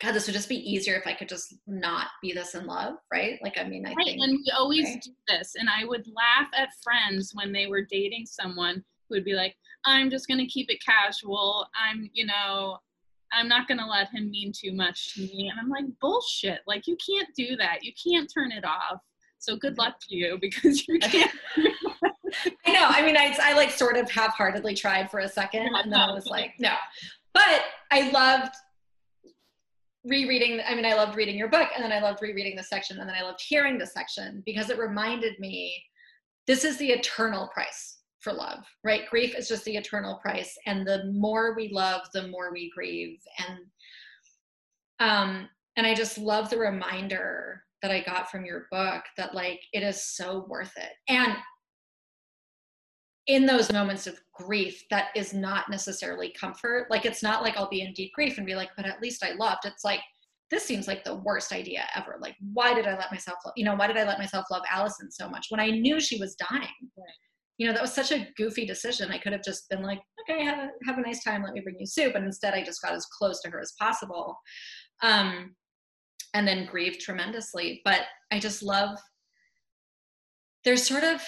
God, 0.00 0.12
this 0.12 0.26
would 0.26 0.34
just 0.34 0.48
be 0.48 0.70
easier 0.70 0.96
if 0.96 1.06
I 1.06 1.14
could 1.14 1.28
just 1.28 1.54
not 1.66 2.08
be 2.20 2.32
this 2.32 2.54
in 2.54 2.66
love, 2.66 2.96
right? 3.10 3.38
Like, 3.42 3.56
I 3.58 3.64
mean, 3.64 3.86
I 3.86 3.94
right 3.94 4.04
think. 4.04 4.20
and 4.20 4.32
we 4.32 4.52
always 4.56 4.84
right? 4.84 5.02
do 5.02 5.10
this 5.28 5.54
and 5.56 5.68
i 5.68 5.84
would 5.84 6.06
laugh 6.14 6.48
at 6.56 6.68
friends 6.82 7.32
when 7.34 7.52
they 7.52 7.66
were 7.66 7.82
dating 7.82 8.26
someone 8.26 8.76
who 9.08 9.16
would 9.16 9.24
be 9.24 9.34
like 9.34 9.54
i'm 9.84 10.10
just 10.10 10.28
going 10.28 10.38
to 10.38 10.46
keep 10.46 10.70
it 10.70 10.82
casual 10.84 11.66
i'm 11.74 12.08
you 12.12 12.26
know 12.26 12.78
i'm 13.32 13.48
not 13.48 13.66
going 13.68 13.78
to 13.78 13.86
let 13.86 14.08
him 14.10 14.30
mean 14.30 14.52
too 14.54 14.72
much 14.72 15.14
to 15.14 15.22
me 15.22 15.50
and 15.50 15.58
i'm 15.60 15.68
like 15.70 15.84
bullshit 16.00 16.60
like 16.66 16.86
you 16.86 16.96
can't 17.04 17.28
do 17.36 17.56
that 17.56 17.82
you 17.82 17.92
can't 18.02 18.30
turn 18.32 18.52
it 18.52 18.64
off 18.64 19.00
so 19.38 19.56
good 19.56 19.76
luck 19.78 19.94
to 20.00 20.14
you 20.14 20.38
because 20.40 20.86
you 20.86 20.98
can't 20.98 21.32
I 22.66 22.72
know. 22.72 22.86
I 22.88 23.04
mean, 23.04 23.16
I, 23.16 23.36
I 23.42 23.54
like 23.54 23.70
sort 23.70 23.96
of 23.96 24.10
half 24.10 24.34
heartedly 24.34 24.74
tried 24.74 25.10
for 25.10 25.20
a 25.20 25.28
second 25.28 25.68
and 25.74 25.92
then 25.92 26.00
I 26.00 26.12
was 26.12 26.26
like, 26.26 26.52
no. 26.58 26.74
But 27.32 27.62
I 27.90 28.10
loved 28.10 28.54
rereading. 30.04 30.60
I 30.66 30.74
mean, 30.74 30.86
I 30.86 30.94
loved 30.94 31.16
reading 31.16 31.36
your 31.36 31.48
book 31.48 31.68
and 31.74 31.84
then 31.84 31.92
I 31.92 32.00
loved 32.00 32.22
rereading 32.22 32.56
the 32.56 32.62
section 32.62 32.98
and 32.98 33.08
then 33.08 33.16
I 33.16 33.22
loved 33.22 33.42
hearing 33.46 33.78
the 33.78 33.86
section 33.86 34.42
because 34.46 34.70
it 34.70 34.78
reminded 34.78 35.38
me 35.38 35.74
this 36.46 36.64
is 36.64 36.76
the 36.78 36.90
eternal 36.90 37.48
price 37.48 37.98
for 38.20 38.32
love, 38.32 38.64
right? 38.82 39.08
Grief 39.08 39.36
is 39.36 39.48
just 39.48 39.64
the 39.64 39.76
eternal 39.76 40.16
price. 40.16 40.56
And 40.66 40.86
the 40.86 41.04
more 41.12 41.54
we 41.56 41.68
love, 41.68 42.02
the 42.12 42.28
more 42.28 42.52
we 42.52 42.70
grieve. 42.74 43.18
And, 43.46 43.58
um, 44.98 45.48
and 45.76 45.86
I 45.86 45.94
just 45.94 46.18
love 46.18 46.50
the 46.50 46.58
reminder 46.58 47.62
that 47.82 47.90
I 47.90 48.02
got 48.02 48.30
from 48.30 48.44
your 48.44 48.66
book 48.70 49.04
that 49.16 49.34
like 49.34 49.60
it 49.72 49.82
is 49.82 50.02
so 50.02 50.46
worth 50.48 50.72
it. 50.76 50.92
And 51.08 51.36
in 53.26 53.44
those 53.44 53.72
moments 53.72 54.06
of 54.06 54.20
grief 54.32 54.84
that 54.90 55.08
is 55.16 55.34
not 55.34 55.68
necessarily 55.68 56.32
comfort. 56.38 56.86
Like 56.90 57.04
it's 57.04 57.22
not 57.22 57.42
like 57.42 57.56
i'll 57.56 57.68
be 57.68 57.82
in 57.82 57.92
deep 57.92 58.12
grief 58.14 58.38
and 58.38 58.46
be 58.46 58.54
like 58.54 58.70
but 58.76 58.86
at 58.86 59.02
least 59.02 59.24
i 59.24 59.32
loved. 59.32 59.64
It's 59.64 59.84
like 59.84 60.00
this 60.50 60.64
seems 60.64 60.86
like 60.86 61.02
the 61.02 61.16
worst 61.16 61.52
idea 61.52 61.84
ever. 61.94 62.18
Like 62.20 62.36
why 62.52 62.74
did 62.74 62.86
i 62.86 62.96
let 62.96 63.10
myself 63.10 63.38
love 63.44 63.54
you 63.56 63.64
know 63.64 63.74
why 63.74 63.86
did 63.86 63.96
i 63.96 64.04
let 64.04 64.18
myself 64.18 64.46
love 64.50 64.62
allison 64.70 65.10
so 65.10 65.28
much 65.28 65.46
when 65.48 65.60
i 65.60 65.70
knew 65.70 66.00
she 66.00 66.18
was 66.18 66.36
dying? 66.36 66.68
You 67.58 67.66
know 67.66 67.72
that 67.72 67.82
was 67.82 67.94
such 67.94 68.12
a 68.12 68.28
goofy 68.36 68.66
decision. 68.66 69.10
I 69.10 69.18
could 69.18 69.32
have 69.32 69.44
just 69.44 69.68
been 69.68 69.82
like 69.82 70.00
okay 70.22 70.44
have 70.44 70.58
a 70.58 70.70
have 70.86 70.98
a 70.98 71.02
nice 71.02 71.24
time. 71.24 71.42
Let 71.42 71.54
me 71.54 71.60
bring 71.60 71.76
you 71.80 71.86
soup. 71.86 72.14
And 72.14 72.24
instead 72.24 72.54
i 72.54 72.62
just 72.62 72.82
got 72.82 72.94
as 72.94 73.06
close 73.06 73.40
to 73.42 73.50
her 73.50 73.60
as 73.60 73.74
possible 73.78 74.38
um 75.02 75.54
and 76.34 76.46
then 76.46 76.66
grieved 76.66 77.00
tremendously. 77.00 77.80
But 77.84 78.02
i 78.30 78.38
just 78.38 78.62
love 78.62 78.96
there's 80.64 80.86
sort 80.86 81.04
of 81.04 81.22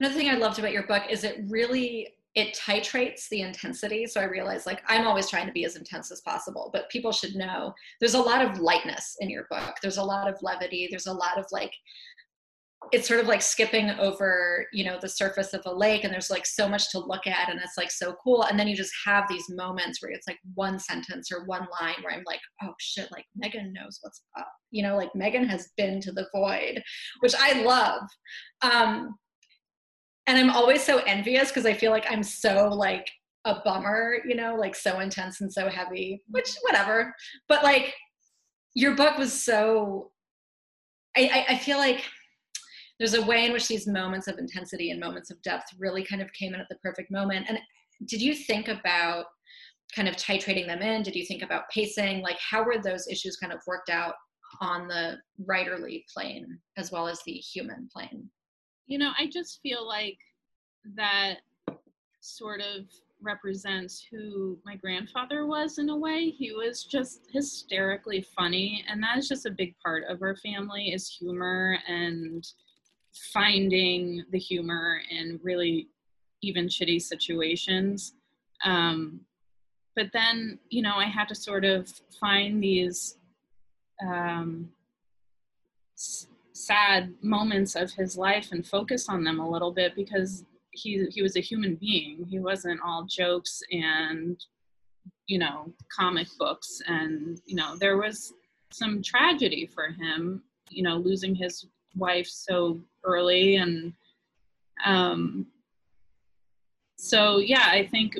another 0.00 0.14
thing 0.14 0.28
I 0.28 0.34
loved 0.34 0.58
about 0.58 0.72
your 0.72 0.86
book 0.86 1.04
is 1.10 1.24
it 1.24 1.44
really 1.48 2.08
it 2.34 2.58
titrates 2.58 3.28
the 3.28 3.42
intensity. 3.42 4.06
So 4.06 4.20
I 4.20 4.24
realized 4.24 4.66
like 4.66 4.82
I'm 4.88 5.06
always 5.06 5.30
trying 5.30 5.46
to 5.46 5.52
be 5.52 5.64
as 5.64 5.76
intense 5.76 6.10
as 6.10 6.20
possible, 6.22 6.70
but 6.72 6.90
people 6.90 7.12
should 7.12 7.36
know 7.36 7.72
there's 8.00 8.14
a 8.14 8.20
lot 8.20 8.44
of 8.44 8.58
lightness 8.58 9.16
in 9.20 9.30
your 9.30 9.46
book. 9.50 9.76
There's 9.80 9.98
a 9.98 10.04
lot 10.04 10.28
of 10.28 10.42
levity. 10.42 10.88
There's 10.90 11.06
a 11.06 11.12
lot 11.12 11.38
of 11.38 11.46
like 11.52 11.72
it's 12.92 13.08
sort 13.08 13.20
of 13.20 13.26
like 13.26 13.40
skipping 13.40 13.90
over, 13.90 14.66
you 14.72 14.84
know, 14.84 14.98
the 15.00 15.08
surface 15.08 15.54
of 15.54 15.62
a 15.64 15.74
lake 15.74 16.04
and 16.04 16.12
there's 16.12 16.30
like 16.30 16.44
so 16.44 16.68
much 16.68 16.90
to 16.90 16.98
look 16.98 17.26
at 17.26 17.48
and 17.48 17.58
it's 17.60 17.78
like 17.78 17.90
so 17.90 18.14
cool. 18.22 18.44
And 18.44 18.58
then 18.58 18.68
you 18.68 18.76
just 18.76 18.92
have 19.06 19.24
these 19.28 19.48
moments 19.48 20.02
where 20.02 20.12
it's 20.12 20.26
like 20.26 20.38
one 20.54 20.78
sentence 20.78 21.30
or 21.32 21.46
one 21.46 21.66
line 21.80 21.94
where 22.02 22.14
I'm 22.14 22.24
like, 22.26 22.40
oh 22.62 22.74
shit, 22.78 23.10
like 23.10 23.24
Megan 23.36 23.72
knows 23.72 24.00
what's 24.02 24.22
up. 24.38 24.48
You 24.70 24.82
know, 24.82 24.96
like 24.96 25.14
Megan 25.14 25.48
has 25.48 25.70
been 25.76 26.00
to 26.02 26.12
the 26.12 26.26
void, 26.34 26.82
which 27.20 27.34
I 27.38 27.62
love. 27.62 28.02
Um, 28.62 29.16
and 30.26 30.38
i'm 30.38 30.50
always 30.50 30.82
so 30.82 30.98
envious 31.06 31.48
because 31.48 31.66
i 31.66 31.72
feel 31.72 31.90
like 31.90 32.06
i'm 32.10 32.22
so 32.22 32.68
like 32.68 33.10
a 33.46 33.56
bummer 33.64 34.16
you 34.26 34.34
know 34.34 34.54
like 34.54 34.74
so 34.74 35.00
intense 35.00 35.40
and 35.40 35.52
so 35.52 35.68
heavy 35.68 36.22
which 36.30 36.56
whatever. 36.62 37.14
But 37.48 37.62
like 37.62 37.94
your 38.74 38.94
book 38.94 39.18
was 39.18 39.32
so 39.32 40.10
i 41.16 41.44
i, 41.48 41.54
I 41.54 41.58
feel 41.58 41.78
like 41.78 42.04
there's 42.98 43.14
a 43.14 43.26
way 43.26 43.44
in 43.44 43.52
which 43.52 43.68
these 43.68 43.86
moments 43.86 44.28
of 44.28 44.38
intensity 44.38 44.90
and 44.90 45.00
moments 45.00 45.30
of 45.30 45.42
depth 45.42 45.66
really 45.78 46.04
kind 46.04 46.22
of 46.22 46.32
came 46.32 46.54
in 46.54 46.60
at 46.60 46.68
the 46.70 46.76
perfect 46.76 47.10
moment. 47.10 47.46
And 47.48 47.58
did 48.06 48.22
you 48.22 48.34
think 48.34 48.68
about 48.68 49.26
kind 49.94 50.08
of 50.08 50.16
titrating 50.16 50.66
them 50.66 50.80
in? 50.80 51.02
Did 51.02 51.16
you 51.16 51.26
think 51.26 51.42
about 51.42 51.68
pacing? 51.72 52.22
Like 52.22 52.38
how 52.38 52.64
were 52.64 52.78
those 52.78 53.08
issues 53.08 53.36
kind 53.36 53.52
of 53.52 53.60
worked 53.66 53.90
out 53.90 54.14
on 54.60 54.86
the 54.86 55.16
writerly 55.44 56.04
plane 56.12 56.46
as 56.76 56.92
well 56.92 57.08
as 57.08 57.20
the 57.26 57.32
human 57.32 57.88
plane 57.92 58.30
you 58.86 58.98
know 58.98 59.10
i 59.18 59.26
just 59.26 59.60
feel 59.62 59.86
like 59.86 60.18
that 60.96 61.36
sort 62.20 62.60
of 62.60 62.86
represents 63.24 64.06
who 64.10 64.58
my 64.64 64.76
grandfather 64.76 65.46
was 65.46 65.78
in 65.78 65.88
a 65.88 65.96
way. 65.96 66.30
He 66.30 66.52
was 66.52 66.84
just 66.84 67.22
hysterically 67.32 68.24
funny, 68.36 68.84
and 68.88 69.02
that 69.02 69.18
is 69.18 69.28
just 69.28 69.46
a 69.46 69.50
big 69.50 69.74
part 69.84 70.04
of 70.08 70.22
our 70.22 70.36
family 70.36 70.92
is 70.92 71.08
humor 71.08 71.78
and 71.88 72.46
finding 73.32 74.24
the 74.30 74.38
humor 74.38 75.00
in 75.10 75.40
really 75.42 75.88
even 76.42 76.66
shitty 76.66 77.00
situations. 77.00 78.14
Um, 78.64 79.20
but 79.96 80.06
then, 80.12 80.58
you 80.68 80.82
know, 80.82 80.96
I 80.96 81.04
had 81.04 81.28
to 81.28 81.34
sort 81.34 81.64
of 81.64 81.88
find 82.20 82.62
these 82.62 83.16
um, 84.06 84.68
sad 86.54 87.12
moments 87.20 87.74
of 87.74 87.92
his 87.92 88.16
life 88.16 88.52
and 88.52 88.66
focus 88.66 89.08
on 89.08 89.24
them 89.24 89.40
a 89.40 89.48
little 89.48 89.72
bit 89.72 89.94
because 89.94 90.44
he 90.70 91.06
he 91.10 91.22
was 91.22 91.36
a 91.36 91.40
human 91.40 91.74
being. 91.76 92.24
He 92.28 92.38
wasn't 92.38 92.80
all 92.84 93.04
jokes 93.04 93.62
and 93.70 94.42
you 95.26 95.38
know 95.38 95.72
comic 95.94 96.28
books 96.38 96.80
and 96.86 97.40
you 97.46 97.56
know 97.56 97.76
there 97.76 97.96
was 97.96 98.32
some 98.70 99.02
tragedy 99.02 99.66
for 99.66 99.88
him. 99.88 100.42
You 100.70 100.82
know, 100.82 100.96
losing 100.96 101.34
his 101.34 101.66
wife 101.94 102.26
so 102.26 102.80
early 103.04 103.56
and 103.56 103.92
um, 104.84 105.46
so 106.96 107.38
yeah, 107.38 107.66
I 107.70 107.86
think 107.86 108.18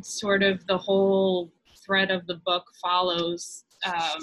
sort 0.00 0.42
of 0.42 0.66
the 0.66 0.76
whole 0.76 1.52
thread 1.84 2.10
of 2.10 2.26
the 2.26 2.40
book 2.44 2.64
follows 2.82 3.64
um, 3.84 4.20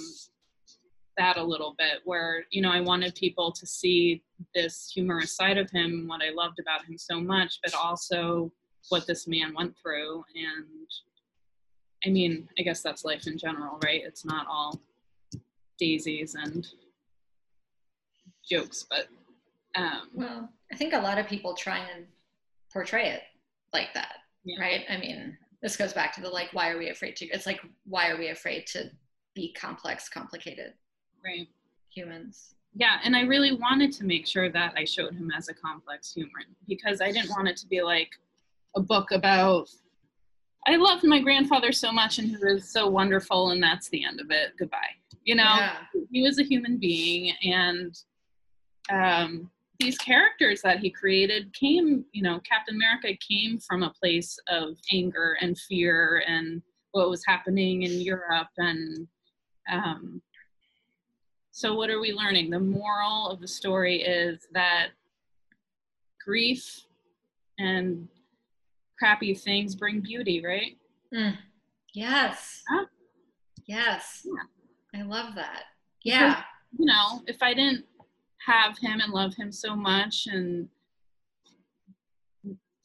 that 1.18 1.38
a 1.38 1.44
little 1.44 1.76
bit 1.78 2.00
where 2.06 2.46
you 2.52 2.62
know 2.62 2.72
i 2.72 2.80
wanted 2.82 3.14
people 3.16 3.52
to 3.52 3.66
see 3.66 4.22
this 4.56 4.92
humorous 4.94 5.36
side 5.36 5.58
of 5.58 5.70
him 5.72 6.06
what 6.08 6.22
i 6.22 6.30
loved 6.34 6.60
about 6.60 6.84
him 6.86 6.98
so 6.98 7.20
much 7.20 7.60
but 7.64 7.74
also 7.76 8.52
what 8.90 9.06
this 9.08 9.28
man 9.28 9.54
went 9.54 9.74
through 9.82 10.24
and 10.36 10.88
i 12.06 12.10
mean 12.10 12.48
i 12.60 12.62
guess 12.62 12.82
that's 12.82 13.06
life 13.06 13.28
in 13.28 13.38
general 13.38 13.78
right 13.84 14.02
it's 14.06 14.26
not 14.26 14.48
all 14.48 14.80
daisies 15.80 16.36
and 16.36 16.68
jokes 18.50 18.86
but 18.90 19.08
um 19.76 20.10
Well, 20.14 20.50
I 20.72 20.76
think 20.76 20.94
a 20.94 21.00
lot 21.00 21.18
of 21.18 21.28
people 21.28 21.54
try 21.56 21.80
and 21.80 22.06
portray 22.72 23.10
it 23.10 23.22
like 23.74 23.94
that, 23.94 24.18
Yeah. 24.44 24.60
right? 24.60 24.86
I 24.90 24.98
mean, 24.98 25.38
this 25.62 25.76
goes 25.78 25.94
back 25.94 26.14
to 26.16 26.22
the 26.22 26.30
like, 26.30 26.50
why 26.54 26.70
are 26.70 26.78
we 26.78 26.90
afraid 26.90 27.16
to? 27.18 27.26
It's 27.28 27.46
like, 27.48 27.62
why 27.86 28.10
are 28.10 28.18
we 28.18 28.30
afraid 28.30 28.68
to 28.68 28.92
be 29.36 29.54
complex, 29.54 30.10
complicated 30.10 30.74
right 31.24 31.48
humans? 31.90 32.56
yeah 32.76 32.98
and 33.04 33.16
i 33.16 33.22
really 33.22 33.54
wanted 33.54 33.92
to 33.92 34.04
make 34.04 34.26
sure 34.26 34.50
that 34.50 34.74
i 34.76 34.84
showed 34.84 35.14
him 35.14 35.30
as 35.38 35.48
a 35.48 35.54
complex 35.54 36.12
human 36.14 36.46
because 36.68 37.02
i 37.02 37.12
didn't 37.12 37.30
want 37.30 37.48
it 37.48 37.56
to 37.56 37.68
be 37.68 37.82
like 37.84 38.10
a 38.76 38.82
book 38.82 39.12
about 39.12 39.70
i 40.68 40.76
loved 40.76 41.04
my 41.04 41.20
grandfather 41.20 41.72
so 41.72 41.92
much 41.92 42.18
and 42.18 42.28
he 42.30 42.38
was 42.38 42.68
so 42.70 42.88
wonderful 42.88 43.52
and 43.52 43.62
that's 43.62 43.90
the 43.90 44.04
end 44.04 44.20
of 44.20 44.32
it 44.32 44.54
goodbye 44.58 44.94
you 45.24 45.36
know 45.36 45.56
Yeah. 45.58 45.76
he 46.12 46.24
was 46.24 46.40
a 46.40 46.44
human 46.44 46.78
being 46.78 47.32
and 47.44 47.96
um, 48.92 49.50
these 49.80 49.98
characters 49.98 50.62
that 50.62 50.80
he 50.80 50.90
created 50.90 51.54
came 51.54 52.06
you 52.12 52.24
know 52.24 52.40
captain 52.40 52.76
america 52.76 53.10
came 53.28 53.60
from 53.60 53.84
a 53.84 53.94
place 54.02 54.38
of 54.48 54.78
anger 54.92 55.38
and 55.42 55.58
fear 55.60 56.24
and 56.28 56.62
what 56.92 57.10
was 57.10 57.24
happening 57.28 57.84
in 57.84 58.02
europe 58.02 58.50
and 58.58 59.08
um, 59.72 60.22
so 61.56 61.74
what 61.76 61.90
are 61.90 62.02
we 62.02 62.12
learning 62.12 62.50
the 62.50 62.60
moral 62.60 63.30
of 63.30 63.40
the 63.40 63.48
story 63.48 64.02
is 64.02 64.48
that 64.54 64.88
grief 66.24 66.82
and 67.60 68.08
crappy 69.00 69.34
things 69.34 69.76
bring 69.76 70.02
beauty 70.02 70.44
right 70.44 70.78
Mm. 71.14 71.38
Yes. 71.94 72.64
Huh? 72.68 72.86
Yes. 73.68 74.26
Yeah. 74.26 75.00
I 75.00 75.04
love 75.04 75.36
that. 75.36 75.64
Yeah. 76.04 76.42
you 76.78 76.86
know, 76.86 77.22
if 77.28 77.42
I 77.44 77.54
didn't 77.54 77.86
have 78.46 78.78
him 78.78 79.00
and 79.00 79.14
love 79.14 79.36
him 79.36 79.52
so 79.52 79.76
much 79.76 80.28
and 80.28 80.68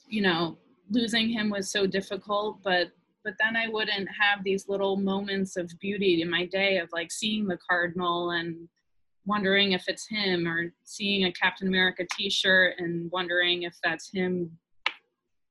you 0.06 0.22
know, 0.22 0.56
losing 0.90 1.28
him 1.28 1.50
was 1.50 1.70
so 1.70 1.86
difficult, 1.86 2.62
but 2.62 2.92
but 3.28 3.36
then 3.38 3.56
I 3.56 3.68
wouldn't 3.68 4.08
have 4.18 4.42
these 4.42 4.70
little 4.70 4.96
moments 4.96 5.58
of 5.58 5.70
beauty 5.80 6.22
in 6.22 6.30
my 6.30 6.46
day 6.46 6.78
of 6.78 6.88
like 6.94 7.12
seeing 7.12 7.46
the 7.46 7.58
cardinal 7.58 8.30
and 8.30 8.66
wondering 9.26 9.72
if 9.72 9.84
it's 9.86 10.06
him 10.08 10.48
or 10.48 10.72
seeing 10.84 11.26
a 11.26 11.32
Captain 11.32 11.68
America 11.68 12.06
t-shirt 12.16 12.76
and 12.78 13.10
wondering 13.12 13.64
if 13.64 13.74
that's 13.84 14.10
him. 14.10 14.50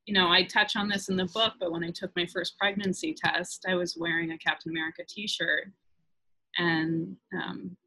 You 0.08 0.16
know, 0.16 0.28
I 0.30 0.42
touch 0.42 0.76
on 0.76 0.90
this 0.90 1.08
in 1.10 1.18
the 1.18 1.28
book, 1.28 1.54
but 1.60 1.72
when 1.72 1.84
I 1.84 1.92
took 1.92 2.10
my 2.16 2.26
first 2.26 2.58
pregnancy 2.58 3.14
test, 3.14 3.64
I 3.70 3.76
was 3.76 3.96
wearing 3.96 4.32
a 4.32 4.40
Captain 4.40 4.72
America 4.72 5.04
t-shirt 5.08 5.72
and 6.58 7.16
um, 7.40 7.78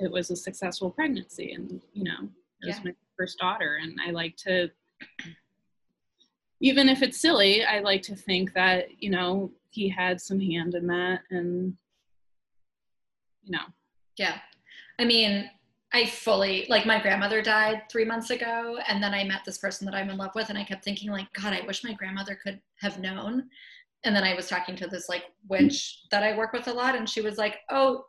it 0.00 0.12
was 0.12 0.30
a 0.30 0.36
successful 0.36 0.90
pregnancy 0.90 1.52
and 1.52 1.80
you 1.94 2.04
know 2.04 2.28
it 2.60 2.66
was 2.66 2.76
Yeah. 2.76 2.84
my 2.84 2.94
first 3.16 3.38
daughter 3.38 3.78
and 3.80 3.98
i 4.06 4.10
like 4.10 4.36
to 4.38 4.70
even 6.62 6.88
if 6.88 7.02
it's 7.02 7.20
silly 7.20 7.64
i 7.64 7.80
like 7.80 8.02
to 8.02 8.16
think 8.16 8.54
that 8.54 8.86
you 9.02 9.10
know 9.10 9.50
he 9.70 9.88
had 9.88 10.20
some 10.20 10.40
hand 10.40 10.74
in 10.74 10.86
that 10.86 11.20
and 11.30 11.74
you 13.42 13.52
know 13.52 13.66
Yeah. 14.16 14.38
I 14.98 15.04
mean, 15.04 15.50
I 15.92 16.06
fully 16.06 16.66
like 16.68 16.86
my 16.86 17.00
grandmother 17.00 17.42
died 17.42 17.82
three 17.90 18.04
months 18.04 18.30
ago, 18.30 18.78
and 18.88 19.02
then 19.02 19.12
I 19.14 19.24
met 19.24 19.42
this 19.44 19.58
person 19.58 19.84
that 19.86 19.94
I'm 19.94 20.10
in 20.10 20.16
love 20.16 20.34
with, 20.34 20.48
and 20.48 20.58
I 20.58 20.64
kept 20.64 20.84
thinking, 20.84 21.10
like, 21.10 21.30
God, 21.32 21.52
I 21.52 21.66
wish 21.66 21.84
my 21.84 21.92
grandmother 21.92 22.38
could 22.42 22.60
have 22.80 22.98
known. 22.98 23.48
And 24.04 24.14
then 24.16 24.24
I 24.24 24.34
was 24.34 24.48
talking 24.48 24.76
to 24.76 24.86
this 24.86 25.08
like 25.08 25.24
witch 25.48 26.00
that 26.10 26.22
I 26.22 26.36
work 26.36 26.52
with 26.52 26.68
a 26.68 26.72
lot, 26.72 26.94
and 26.94 27.08
she 27.08 27.20
was 27.20 27.36
like, 27.38 27.56
Oh, 27.70 28.04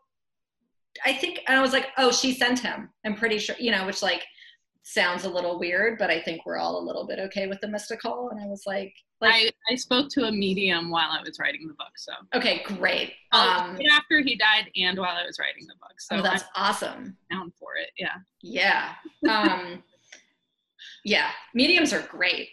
I 1.06 1.14
think, 1.14 1.40
and 1.48 1.58
I 1.58 1.62
was 1.62 1.74
like, 1.74 1.88
Oh, 1.98 2.12
she 2.12 2.34
sent 2.34 2.60
him. 2.60 2.90
I'm 3.06 3.16
pretty 3.16 3.40
sure, 3.40 3.56
you 3.60 3.72
know, 3.72 3.86
which 3.86 4.02
like 4.02 4.24
sounds 4.84 5.24
a 5.24 5.30
little 5.30 5.58
weird, 5.58 5.98
but 5.98 6.10
I 6.12 6.22
think 6.22 6.46
we're 6.46 6.58
all 6.58 6.80
a 6.80 6.86
little 6.86 7.08
bit 7.08 7.18
okay 7.20 7.48
with 7.48 7.60
the 7.62 7.68
mystical. 7.68 8.30
And 8.30 8.40
I 8.40 8.46
was 8.48 8.64
like, 8.66 8.94
like, 9.22 9.34
I, 9.34 9.52
I 9.72 9.76
spoke 9.76 10.10
to 10.12 10.26
a 10.26 10.32
medium 10.34 10.90
while 10.90 11.10
i 11.10 11.22
was 11.22 11.40
writing 11.40 11.66
the 11.66 11.74
book 11.76 11.94
so 11.96 12.12
okay, 12.36 12.62
great. 12.66 13.14
um, 13.32 13.48
Um, 13.48 13.76
right 13.78 13.88
after 13.94 14.20
he 14.20 14.36
died 14.36 14.70
and 14.76 14.98
while 15.00 15.16
i 15.16 15.26
was 15.26 15.40
writing 15.40 15.66
the 15.66 15.76
book 15.80 15.94
so 15.98 16.18
oh, 16.18 16.22
that's 16.22 16.44
i'm 16.56 16.66
awesome. 16.70 17.18
down 17.32 17.54
for 17.58 17.70
it 17.78 17.92
yeah 17.98 18.16
Yeah. 18.42 18.96
Um, 19.30 19.82
yeah. 21.06 21.30
Mediums 21.54 21.94
are 21.94 22.02
great. 22.02 22.50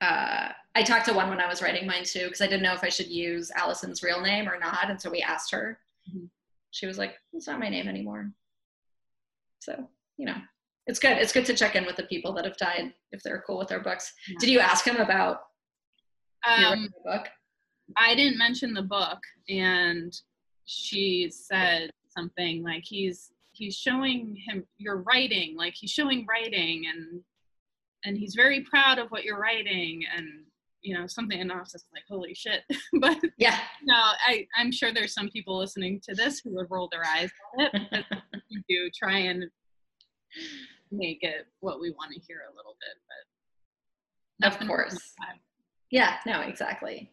Uh, 0.00 0.48
I 0.74 0.82
talked 0.82 1.06
to 1.06 1.12
one 1.12 1.28
when 1.28 1.40
I 1.40 1.46
was 1.48 1.62
writing 1.62 1.86
mine 1.86 2.02
too, 2.04 2.24
because 2.24 2.40
I 2.40 2.46
didn't 2.48 2.62
know 2.62 2.74
if 2.74 2.82
I 2.84 2.88
should 2.88 3.06
use 3.08 3.50
Allison's 3.56 4.02
real 4.02 4.20
name 4.20 4.48
or 4.48 4.58
not. 4.58 4.90
And 4.90 5.00
so 5.00 5.10
we 5.10 5.22
asked 5.22 5.52
her. 5.52 5.78
Mhm. 6.12 6.28
She 6.72 6.86
was 6.86 6.98
like, 6.98 7.14
it's 7.32 7.46
not 7.46 7.60
my 7.60 7.68
name 7.68 7.86
anymore. 7.88 8.30
So, 9.60 9.88
you 10.16 10.26
know, 10.26 10.36
it's 10.88 10.98
good. 10.98 11.18
It's 11.18 11.32
good 11.32 11.46
to 11.46 11.54
check 11.54 11.76
in 11.76 11.84
with 11.84 11.96
the 11.96 12.04
people 12.04 12.32
that 12.32 12.46
have 12.46 12.56
died 12.56 12.92
if 13.12 13.22
they're 13.22 13.44
cool 13.46 13.58
with 13.58 13.68
their 13.68 13.80
books. 13.80 14.12
Yeah. 14.26 14.36
Did 14.40 14.48
you 14.48 14.58
ask 14.58 14.86
him 14.86 14.96
about 14.96 15.42
your 16.58 16.68
um, 16.68 16.88
book? 17.04 17.28
I 17.96 18.14
didn't 18.14 18.38
mention 18.38 18.72
the 18.72 18.82
book, 18.82 19.18
and 19.48 20.12
she 20.64 21.30
said 21.30 21.90
something 22.08 22.62
like 22.64 22.84
he's 22.84 23.32
he's 23.52 23.76
showing 23.76 24.36
him 24.48 24.64
your 24.78 25.02
writing, 25.02 25.56
like 25.56 25.74
he's 25.74 25.90
showing 25.90 26.26
writing, 26.26 26.84
and 26.92 27.20
and 28.04 28.16
he's 28.16 28.34
very 28.34 28.62
proud 28.62 28.98
of 28.98 29.10
what 29.10 29.24
you're 29.24 29.40
writing, 29.40 30.04
and 30.16 30.26
you 30.80 30.98
know 30.98 31.06
something. 31.06 31.38
And 31.38 31.52
I 31.52 31.58
was 31.58 31.72
just 31.72 31.86
like, 31.92 32.04
holy 32.08 32.32
shit! 32.34 32.62
but 33.00 33.18
Yeah. 33.36 33.58
no, 33.84 33.94
I 34.26 34.46
I'm 34.56 34.72
sure 34.72 34.92
there's 34.92 35.12
some 35.12 35.28
people 35.28 35.58
listening 35.58 36.00
to 36.08 36.14
this 36.14 36.40
who 36.40 36.54
would 36.54 36.70
roll 36.70 36.88
their 36.90 37.04
eyes 37.04 37.30
at 37.60 37.74
it. 37.74 37.82
But 37.90 38.04
we 38.50 38.64
do 38.68 38.90
try 38.98 39.18
and 39.18 39.44
make 40.90 41.22
it 41.22 41.46
what 41.60 41.80
we 41.80 41.90
want 41.90 42.12
to 42.12 42.20
hear 42.26 42.40
a 42.50 42.56
little 42.56 42.76
bit, 42.80 42.96
but 44.40 44.62
Of 44.62 44.68
course. 44.68 45.14
Yeah, 45.90 46.16
no, 46.26 46.40
exactly. 46.42 47.10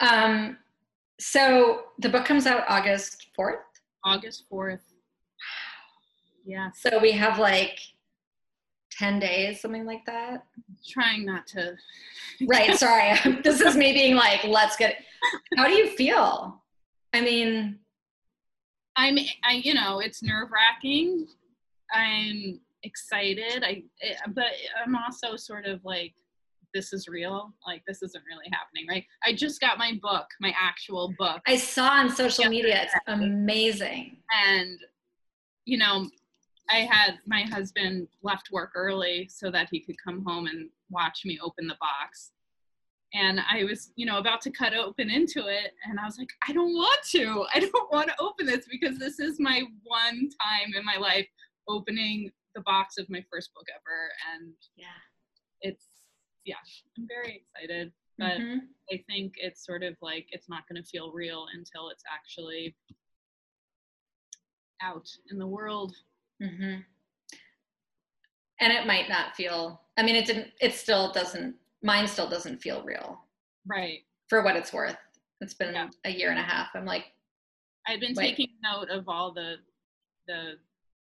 Um, 0.00 0.58
so 1.18 1.84
the 1.98 2.08
book 2.08 2.24
comes 2.24 2.46
out 2.46 2.64
August 2.68 3.28
4th. 3.38 3.56
August 4.04 4.44
fourth. 4.48 4.82
Yeah, 6.44 6.70
So 6.74 6.98
we 6.98 7.12
have 7.12 7.38
like 7.38 7.78
10 8.92 9.18
days, 9.18 9.60
something 9.60 9.84
like 9.84 10.04
that. 10.06 10.44
trying 10.88 11.24
not 11.26 11.46
to 11.48 11.74
Right. 12.46 12.74
Sorry. 12.78 13.18
this 13.42 13.60
is 13.60 13.76
me 13.76 13.92
being 13.92 14.14
like, 14.14 14.44
let's 14.44 14.76
get 14.76 14.96
How 15.56 15.66
do 15.66 15.72
you 15.72 15.88
feel? 15.88 16.62
I 17.12 17.20
mean, 17.20 17.78
i'm 18.98 19.16
i 19.44 19.52
you 19.52 19.72
know 19.72 20.00
it's 20.00 20.22
nerve 20.22 20.48
wracking 20.50 21.26
i'm 21.94 22.60
excited. 22.82 23.64
I 23.64 23.82
eh, 24.02 24.14
but 24.28 24.46
i'm 24.84 24.96
also 24.96 25.36
sort 25.36 25.66
of 25.66 25.84
like 25.84 26.14
this 26.74 26.92
is 26.92 27.08
real. 27.08 27.54
Like 27.66 27.82
this 27.86 28.02
isn't 28.02 28.24
really 28.30 28.50
happening 28.52 28.86
right? 28.88 29.04
I 29.24 29.32
just 29.32 29.60
got 29.60 29.78
my 29.78 29.98
book 30.02 30.26
my 30.40 30.54
actual 30.60 31.12
book. 31.18 31.40
I 31.46 31.56
saw 31.56 31.88
on 31.88 32.14
social 32.14 32.48
media, 32.48 32.82
it's 32.84 32.94
amazing. 33.06 34.18
and 34.46 34.78
you 35.64 35.76
know 35.78 36.08
i 36.70 36.78
had 36.78 37.18
my 37.26 37.42
husband 37.42 38.08
left 38.22 38.50
work 38.52 38.70
early 38.74 39.28
so 39.30 39.50
that 39.50 39.68
he 39.70 39.80
could 39.80 39.96
come 40.02 40.24
home 40.24 40.46
and 40.46 40.68
watch 40.90 41.22
me 41.24 41.38
open 41.42 41.66
the 41.66 41.76
box. 41.80 42.32
And 43.14 43.40
I 43.50 43.64
was, 43.64 43.90
you 43.96 44.04
know, 44.04 44.18
about 44.18 44.42
to 44.42 44.50
cut 44.50 44.74
open 44.74 45.08
into 45.08 45.46
it, 45.46 45.72
and 45.88 45.98
I 45.98 46.04
was 46.04 46.18
like, 46.18 46.28
I 46.46 46.52
don't 46.52 46.74
want 46.74 47.00
to. 47.12 47.46
I 47.54 47.60
don't 47.60 47.92
want 47.92 48.08
to 48.08 48.14
open 48.20 48.44
this 48.46 48.66
because 48.70 48.98
this 48.98 49.18
is 49.18 49.40
my 49.40 49.62
one 49.84 50.28
time 50.40 50.74
in 50.76 50.84
my 50.84 50.96
life 50.98 51.26
opening 51.68 52.30
the 52.58 52.62
box 52.64 52.98
of 52.98 53.08
my 53.08 53.24
first 53.32 53.54
book 53.54 53.66
ever, 53.74 54.10
and 54.34 54.52
Yeah. 54.76 54.86
it's 55.60 55.86
yeah, 56.44 56.56
I'm 56.96 57.06
very 57.06 57.44
excited, 57.54 57.92
but 58.16 58.40
Mhm. 58.40 58.68
I 58.90 59.04
think 59.06 59.34
it's 59.36 59.64
sort 59.66 59.82
of 59.82 59.96
like 60.00 60.26
it's 60.30 60.48
not 60.48 60.66
going 60.66 60.82
to 60.82 60.88
feel 60.88 61.12
real 61.12 61.46
until 61.52 61.90
it's 61.90 62.04
actually 62.10 62.74
out 64.80 65.08
in 65.30 65.38
the 65.38 65.46
world. 65.46 65.94
hmm 66.40 66.80
And 68.60 68.72
it 68.72 68.86
might 68.86 69.08
not 69.08 69.36
feel, 69.36 69.84
I 69.96 70.02
mean, 70.02 70.16
it 70.16 70.26
didn't, 70.26 70.52
it 70.60 70.74
still 70.74 71.12
doesn't, 71.12 71.54
mine 71.82 72.08
still 72.08 72.28
doesn't 72.28 72.60
feel 72.62 72.82
real 72.82 73.24
Right. 73.66 74.04
for 74.28 74.42
what 74.42 74.56
it's 74.56 74.72
worth. 74.72 74.96
It's 75.40 75.54
been 75.54 75.74
Yeah. 75.74 75.90
a 76.04 76.10
year 76.10 76.30
and 76.30 76.38
a 76.40 76.42
half. 76.42 76.74
I'm 76.74 76.84
like, 76.86 77.12
I've 77.86 78.00
been 78.00 78.14
Wait. 78.14 78.36
taking 78.36 78.58
note 78.62 78.88
of 78.88 79.08
all 79.08 79.32
the 79.32 79.56
the 80.26 80.58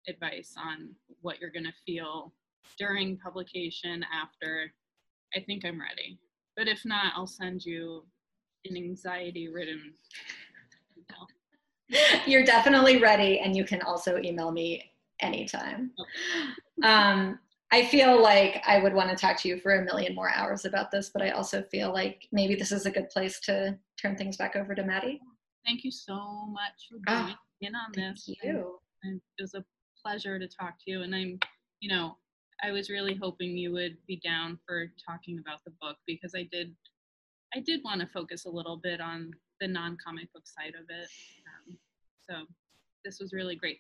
advice 0.08 0.56
on 0.58 0.90
what 1.22 1.40
you're 1.40 1.52
going 1.52 1.66
to 1.66 1.74
feel 1.86 2.34
during 2.78 3.18
publication 3.18 4.04
after 4.14 4.72
I 5.36 5.40
think 5.42 5.66
I'm 5.66 5.80
ready. 5.80 6.20
But 6.56 6.68
if 6.68 6.86
not, 6.86 7.14
I'll 7.16 7.28
send 7.28 7.66
you 7.66 8.06
an 8.66 8.78
anxiety 8.78 9.48
ridden 9.50 9.94
email. 10.98 11.28
you're 12.28 12.46
definitely 12.46 12.98
ready 12.98 13.40
and 13.40 13.56
you 13.58 13.66
can 13.66 13.82
also 13.82 14.18
email 14.20 14.52
me 14.52 14.90
anytime 15.20 15.92
um, 16.84 17.38
i 17.74 17.84
feel 17.84 18.22
like 18.22 18.64
i 18.66 18.80
would 18.80 18.94
want 18.94 19.10
to 19.10 19.16
talk 19.18 19.36
to 19.38 19.50
you 19.50 19.60
for 19.60 19.76
a 19.76 19.84
million 19.84 20.16
more 20.16 20.30
hours 20.30 20.64
about 20.64 20.92
this 20.92 21.10
but 21.14 21.22
i 21.22 21.32
also 21.32 21.62
feel 21.64 21.92
like 21.92 22.26
maybe 22.32 22.56
this 22.56 22.72
is 22.72 22.86
a 22.86 22.92
good 22.92 23.10
place 23.10 23.40
to 23.42 23.78
turn 24.02 24.16
things 24.16 24.38
back 24.38 24.56
over 24.56 24.74
to 24.74 24.84
maddie 24.84 25.20
Thank 25.66 25.84
you 25.84 25.92
so 25.92 26.46
much 26.48 26.90
for 26.90 26.98
Ah, 27.08 27.38
being 27.62 27.72
in 27.72 27.76
on 27.76 27.92
thank 27.94 28.16
this. 28.16 28.30
you 28.44 28.80
And 29.04 29.22
it 29.38 29.42
was 29.42 29.54
a 29.54 29.64
pleasure 30.06 30.38
to 30.40 30.48
talk 30.48 30.74
to 30.84 30.92
you. 30.92 31.02
And 31.02 31.14
I'm, 31.16 31.40
you 31.80 31.90
know, 31.90 32.18
I 32.64 32.72
was 32.72 32.90
really 32.90 33.16
hoping 33.16 33.58
you 33.58 33.72
would 33.74 33.98
be 34.08 34.20
down 34.24 34.60
for 34.68 34.86
talking 35.10 35.40
about 35.40 35.60
the 35.66 35.74
book 35.82 35.98
because 36.08 36.34
I 36.36 36.48
did, 36.52 36.74
I 37.56 37.60
did 37.60 37.82
want 37.84 38.02
to 38.02 38.08
focus 38.08 38.46
a 38.46 38.50
little 38.50 38.78
bit 38.78 39.02
on 39.02 39.32
the 39.60 39.68
non-comic 39.68 40.32
book 40.34 40.44
side 40.46 40.74
of 40.76 40.86
it. 40.90 41.10
Um, 41.48 41.78
so 42.30 42.46
this 43.04 43.20
was 43.20 43.34
really 43.34 43.56
great. 43.56 43.80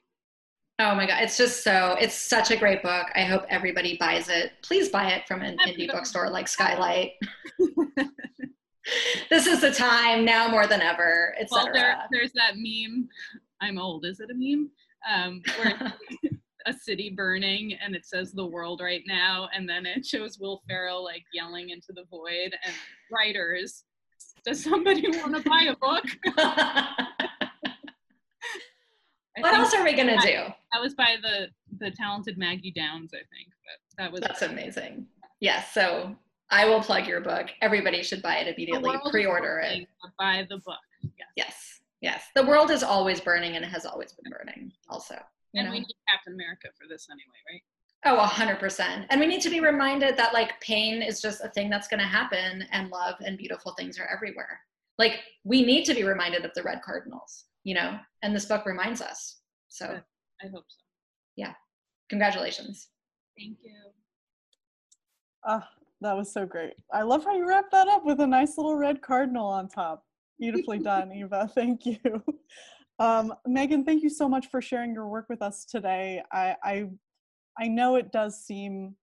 oh 0.79 0.95
my 0.95 1.05
god 1.05 1.21
it's 1.21 1.37
just 1.37 1.63
so 1.63 1.95
it's 1.99 2.15
such 2.15 2.49
a 2.51 2.57
great 2.57 2.81
book 2.81 3.07
i 3.15 3.21
hope 3.21 3.45
everybody 3.47 3.95
buys 3.99 4.27
it 4.27 4.53
please 4.63 4.89
buy 4.89 5.11
it 5.11 5.25
from 5.27 5.41
an 5.41 5.55
indie 5.67 5.89
bookstore 5.89 6.29
like 6.31 6.47
skylight 6.47 7.11
this 9.29 9.45
is 9.47 9.61
the 9.61 9.71
time 9.71 10.25
now 10.25 10.47
more 10.47 10.67
than 10.67 10.81
ever 10.81 11.35
Well, 11.51 11.69
there, 11.73 11.97
there's 12.11 12.33
that 12.33 12.55
meme. 12.57 13.07
I'm 13.61 13.77
old. 13.77 14.05
Is 14.05 14.19
it 14.19 14.29
a 14.29 14.33
meme? 14.33 14.69
Um, 15.09 15.41
where 15.57 15.93
a 16.65 16.73
city 16.73 17.09
burning 17.09 17.77
and 17.83 17.95
it 17.95 18.05
says 18.05 18.31
the 18.31 18.45
world 18.45 18.81
right 18.81 19.03
now, 19.05 19.49
and 19.53 19.67
then 19.67 19.85
it 19.85 20.05
shows 20.05 20.39
Will 20.39 20.61
Ferrell 20.67 21.03
like 21.03 21.23
yelling 21.33 21.69
into 21.69 21.93
the 21.93 22.05
void 22.09 22.55
and 22.65 22.73
writers. 23.11 23.83
Does 24.45 24.63
somebody 24.63 25.09
want 25.09 25.35
to 25.35 25.49
buy 25.49 25.69
a 25.69 25.75
book? 25.75 26.05
What 29.39 29.55
else 29.55 29.73
are 29.73 29.83
we 29.83 29.93
gonna 29.93 30.19
do 30.21 30.43
That 30.71 30.81
was 30.81 30.93
by 30.93 31.15
the 31.21 31.47
the 31.79 31.91
talented 31.91 32.37
Maggie 32.37 32.71
Downs, 32.71 33.11
I 33.13 33.25
think. 33.35 33.49
But 33.65 34.03
that 34.03 34.11
was 34.11 34.21
That's 34.21 34.43
amazing. 34.43 35.07
Yes, 35.39 35.73
so 35.73 36.15
I 36.49 36.65
will 36.65 36.81
plug 36.81 37.07
your 37.07 37.19
book. 37.19 37.47
Everybody 37.61 38.03
should 38.03 38.21
buy 38.21 38.37
it 38.37 38.53
immediately. 38.53 38.95
Pre-order 39.09 39.59
it. 39.59 39.87
Buy 40.19 40.45
the 40.49 40.57
book. 40.57 40.77
Yes. 41.01 41.27
Yes, 41.35 41.81
yes. 42.03 42.25
The 42.35 42.45
world 42.45 42.69
is 42.69 42.83
always 42.83 43.19
burning 43.19 43.55
and 43.55 43.65
it 43.65 43.69
has 43.69 43.85
always 43.85 44.13
been 44.13 44.31
burning. 44.31 44.71
Also, 44.89 45.15
you 45.53 45.59
And 45.59 45.65
know. 45.67 45.71
we 45.71 45.79
need 45.79 45.95
Captain 46.07 46.33
America 46.33 46.67
for 46.79 46.87
this 46.87 47.07
anyway, 47.09 47.39
right? 47.51 47.61
Oh, 48.05 48.19
a 48.19 48.25
hundred 48.25 48.59
percent. 48.59 49.05
And 49.09 49.19
we 49.19 49.25
need 49.27 49.41
to 49.41 49.49
be 49.49 49.61
reminded 49.61 50.17
that 50.17 50.33
like 50.33 50.59
pain 50.61 51.01
is 51.01 51.21
just 51.21 51.41
a 51.41 51.49
thing 51.49 51.69
that's 51.71 51.87
going 51.87 52.01
to 52.01 52.05
happen, 52.05 52.65
and 52.71 52.89
love 52.91 53.15
and 53.25 53.37
beautiful 53.37 53.73
things 53.73 53.97
are 53.97 54.07
everywhere. 54.13 54.59
Like 54.99 55.21
we 55.43 55.63
need 55.65 55.85
to 55.85 55.95
be 55.95 56.03
reminded 56.03 56.43
of 56.45 56.51
the 56.53 56.63
red 56.63 56.81
cardinals, 56.85 57.45
you 57.63 57.73
know. 57.75 57.97
And 58.21 58.35
this 58.35 58.45
book 58.45 58.65
reminds 58.65 59.01
us. 59.01 59.39
So, 59.69 59.85
I 59.87 60.47
hope 60.47 60.65
so. 60.67 60.83
Yeah. 61.37 61.53
Congratulations. 62.09 62.89
Thank 63.39 63.57
you. 63.63 63.73
Oh, 65.47 65.63
that 66.01 66.15
was 66.15 66.31
so 66.31 66.45
great. 66.45 66.73
I 66.93 67.01
love 67.03 67.23
how 67.23 67.35
you 67.35 67.47
wrapped 67.47 67.71
that 67.71 67.87
up 67.87 68.05
with 68.05 68.19
a 68.19 68.27
nice 68.27 68.57
little 68.57 68.75
red 68.75 69.01
cardinal 69.01 69.47
on 69.47 69.67
top. 69.69 70.03
Beautifully 70.39 70.79
done, 70.83 71.11
Eva. 71.11 71.49
Thank 71.55 71.85
you. 71.85 71.99
Um, 72.99 73.33
Megan, 73.47 73.83
thank 73.83 74.03
you 74.03 74.09
so 74.09 74.29
much 74.29 74.47
for 74.51 74.61
sharing 74.61 74.93
your 74.93 75.07
work 75.07 75.25
with 75.27 75.41
us 75.41 75.65
today. 75.65 76.21
I, 76.31 76.55
I, 76.63 76.85
I 77.59 77.67
know 77.67 77.95
it 77.95 78.11
does 78.11 78.45
seem 78.45 78.95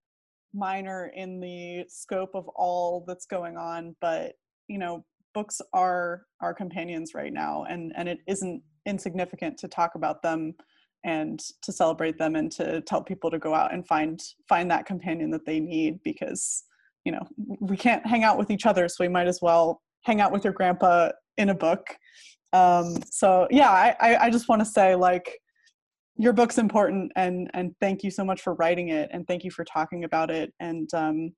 minor 0.53 1.11
in 1.15 1.39
the 1.39 1.85
scope 1.89 2.31
of 2.33 2.47
all 2.55 3.03
that's 3.05 3.25
going 3.25 3.57
on, 3.57 3.95
but 3.99 4.33
you 4.67 4.77
know, 4.77 5.03
books 5.33 5.61
are 5.73 6.23
our 6.41 6.53
companions 6.53 7.13
right 7.13 7.33
now, 7.33 7.65
and 7.69 7.91
and 7.95 8.07
it 8.07 8.19
isn't 8.27 8.61
insignificant 8.85 9.57
to 9.59 9.67
talk 9.67 9.95
about 9.95 10.21
them 10.21 10.53
and 11.03 11.39
to 11.61 11.71
celebrate 11.71 12.17
them 12.17 12.35
and 12.35 12.51
to 12.51 12.81
tell 12.81 13.01
people 13.01 13.31
to 13.31 13.39
go 13.39 13.53
out 13.53 13.73
and 13.73 13.87
find 13.87 14.21
find 14.47 14.69
that 14.69 14.85
companion 14.85 15.31
that 15.31 15.45
they 15.45 15.59
need 15.59 15.99
because 16.03 16.63
you 17.05 17.11
know 17.11 17.27
we 17.59 17.75
can't 17.75 18.05
hang 18.05 18.23
out 18.23 18.37
with 18.37 18.51
each 18.51 18.65
other 18.65 18.87
so 18.87 19.03
we 19.03 19.07
might 19.07 19.27
as 19.27 19.39
well 19.41 19.81
hang 20.01 20.21
out 20.21 20.31
with 20.31 20.43
your 20.43 20.53
grandpa 20.53 21.09
in 21.37 21.49
a 21.49 21.55
book. 21.55 21.95
Um, 22.53 22.97
so 23.09 23.47
yeah 23.49 23.69
i 23.69 23.95
i, 24.01 24.25
I 24.25 24.29
just 24.29 24.49
want 24.49 24.59
to 24.59 24.65
say 24.65 24.93
like 24.93 25.39
your 26.17 26.33
book's 26.33 26.57
important 26.57 27.11
and 27.15 27.49
and 27.53 27.73
thank 27.79 28.03
you 28.03 28.11
so 28.11 28.25
much 28.25 28.41
for 28.41 28.55
writing 28.55 28.89
it 28.89 29.09
and 29.13 29.25
thank 29.25 29.43
you 29.43 29.51
for 29.51 29.63
talking 29.63 30.03
about 30.03 30.29
it 30.29 30.53
and 30.59 30.93
um 30.93 31.31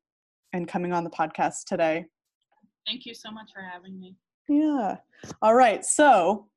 and 0.53 0.68
coming 0.68 0.91
on 0.91 1.03
the 1.03 1.09
podcast 1.09 1.66
today. 1.68 2.05
Thank 2.88 3.05
you 3.05 3.14
so 3.14 3.32
much 3.32 3.51
for 3.53 3.61
having 3.61 3.99
me. 3.99 4.16
yeah. 4.49 4.97
All 5.41 5.55
right 5.55 5.86
so 5.86 6.47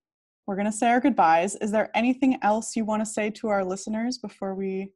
we're 0.46 0.56
going 0.56 0.66
to 0.66 0.72
say 0.72 0.88
our 0.88 1.00
goodbyes. 1.00 1.56
Is 1.56 1.72
there 1.72 1.90
anything 1.94 2.38
else 2.42 2.76
you 2.76 2.84
want 2.84 3.02
to 3.02 3.06
say 3.06 3.30
to 3.30 3.48
our 3.48 3.64
listeners 3.64 4.18
before 4.18 4.54
we 4.54 4.92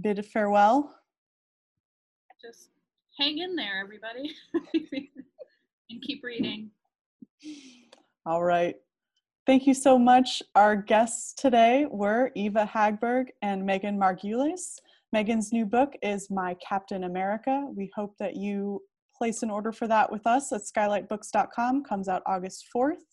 bid 0.00 0.24
farewell? 0.24 0.94
Just 2.40 2.68
hang 3.18 3.38
in 3.38 3.56
there, 3.56 3.80
everybody, 3.82 4.32
and 5.90 6.02
keep 6.02 6.22
reading. 6.24 6.70
All 8.24 8.42
right. 8.42 8.76
Thank 9.46 9.66
you 9.66 9.74
so 9.74 9.98
much. 9.98 10.42
Our 10.56 10.74
guests 10.74 11.32
today 11.34 11.86
were 11.88 12.32
Eva 12.34 12.68
Hagberg 12.72 13.26
and 13.42 13.64
Megan 13.64 13.98
Margulies. 13.98 14.80
Megan's 15.12 15.52
new 15.52 15.64
book 15.64 15.92
is 16.02 16.30
My 16.30 16.54
Captain 16.54 17.04
America. 17.04 17.68
We 17.74 17.90
hope 17.94 18.16
that 18.18 18.34
you 18.34 18.82
place 19.16 19.42
an 19.42 19.50
order 19.50 19.72
for 19.72 19.86
that 19.86 20.10
with 20.10 20.26
us 20.26 20.52
at 20.52 20.62
skylightbooks.com. 20.62 21.84
Comes 21.84 22.08
out 22.08 22.22
August 22.26 22.66
4th. 22.74 23.04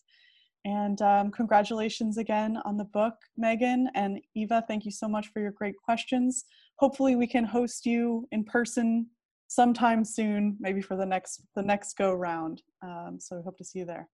And 0.65 1.01
um, 1.01 1.29
congratulations 1.29 2.17
again 2.17 2.57
on 2.65 2.77
the 2.77 2.85
book, 2.85 3.15
Megan 3.37 3.89
and 3.95 4.19
Eva. 4.33 4.63
Thank 4.67 4.85
you 4.85 4.91
so 4.91 5.07
much 5.07 5.27
for 5.27 5.41
your 5.41 5.51
great 5.51 5.75
questions. 5.77 6.45
Hopefully, 6.77 7.15
we 7.15 7.27
can 7.27 7.43
host 7.43 7.85
you 7.85 8.27
in 8.31 8.45
person 8.45 9.07
sometime 9.53 10.03
soon, 10.03 10.57
maybe 10.59 10.81
for 10.81 10.95
the 10.95 11.05
next 11.05 11.41
the 11.55 11.61
next 11.61 11.93
go 11.97 12.13
round. 12.13 12.61
Um, 12.81 13.17
so 13.19 13.35
we 13.35 13.43
hope 13.43 13.57
to 13.57 13.63
see 13.63 13.79
you 13.79 13.85
there. 13.85 14.09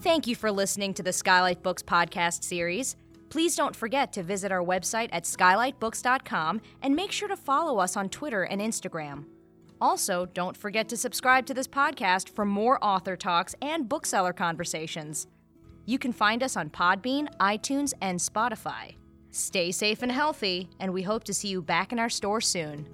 Thank 0.00 0.26
you 0.26 0.34
for 0.34 0.50
listening 0.50 0.94
to 0.94 1.02
the 1.02 1.12
Skylight 1.12 1.62
Books 1.62 1.82
podcast 1.82 2.42
series. 2.42 2.96
Please 3.28 3.54
don't 3.54 3.76
forget 3.76 4.12
to 4.14 4.22
visit 4.22 4.50
our 4.50 4.64
website 4.64 5.08
at 5.12 5.24
skylightbooks.com 5.24 6.60
and 6.82 6.96
make 6.96 7.12
sure 7.12 7.28
to 7.28 7.36
follow 7.36 7.78
us 7.78 7.96
on 7.96 8.08
Twitter 8.08 8.42
and 8.42 8.60
Instagram. 8.60 9.24
Also, 9.80 10.26
don't 10.26 10.56
forget 10.56 10.88
to 10.88 10.96
subscribe 10.96 11.46
to 11.46 11.54
this 11.54 11.68
podcast 11.68 12.28
for 12.28 12.44
more 12.44 12.82
author 12.84 13.16
talks 13.16 13.54
and 13.62 13.88
bookseller 13.88 14.32
conversations. 14.32 15.28
You 15.86 15.98
can 15.98 16.12
find 16.12 16.42
us 16.42 16.56
on 16.56 16.70
Podbean, 16.70 17.28
iTunes, 17.38 17.92
and 18.00 18.18
Spotify. 18.18 18.94
Stay 19.30 19.70
safe 19.70 20.02
and 20.02 20.10
healthy, 20.10 20.68
and 20.80 20.92
we 20.92 21.02
hope 21.02 21.24
to 21.24 21.34
see 21.34 21.48
you 21.48 21.62
back 21.62 21.92
in 21.92 21.98
our 21.98 22.08
store 22.08 22.40
soon. 22.40 22.86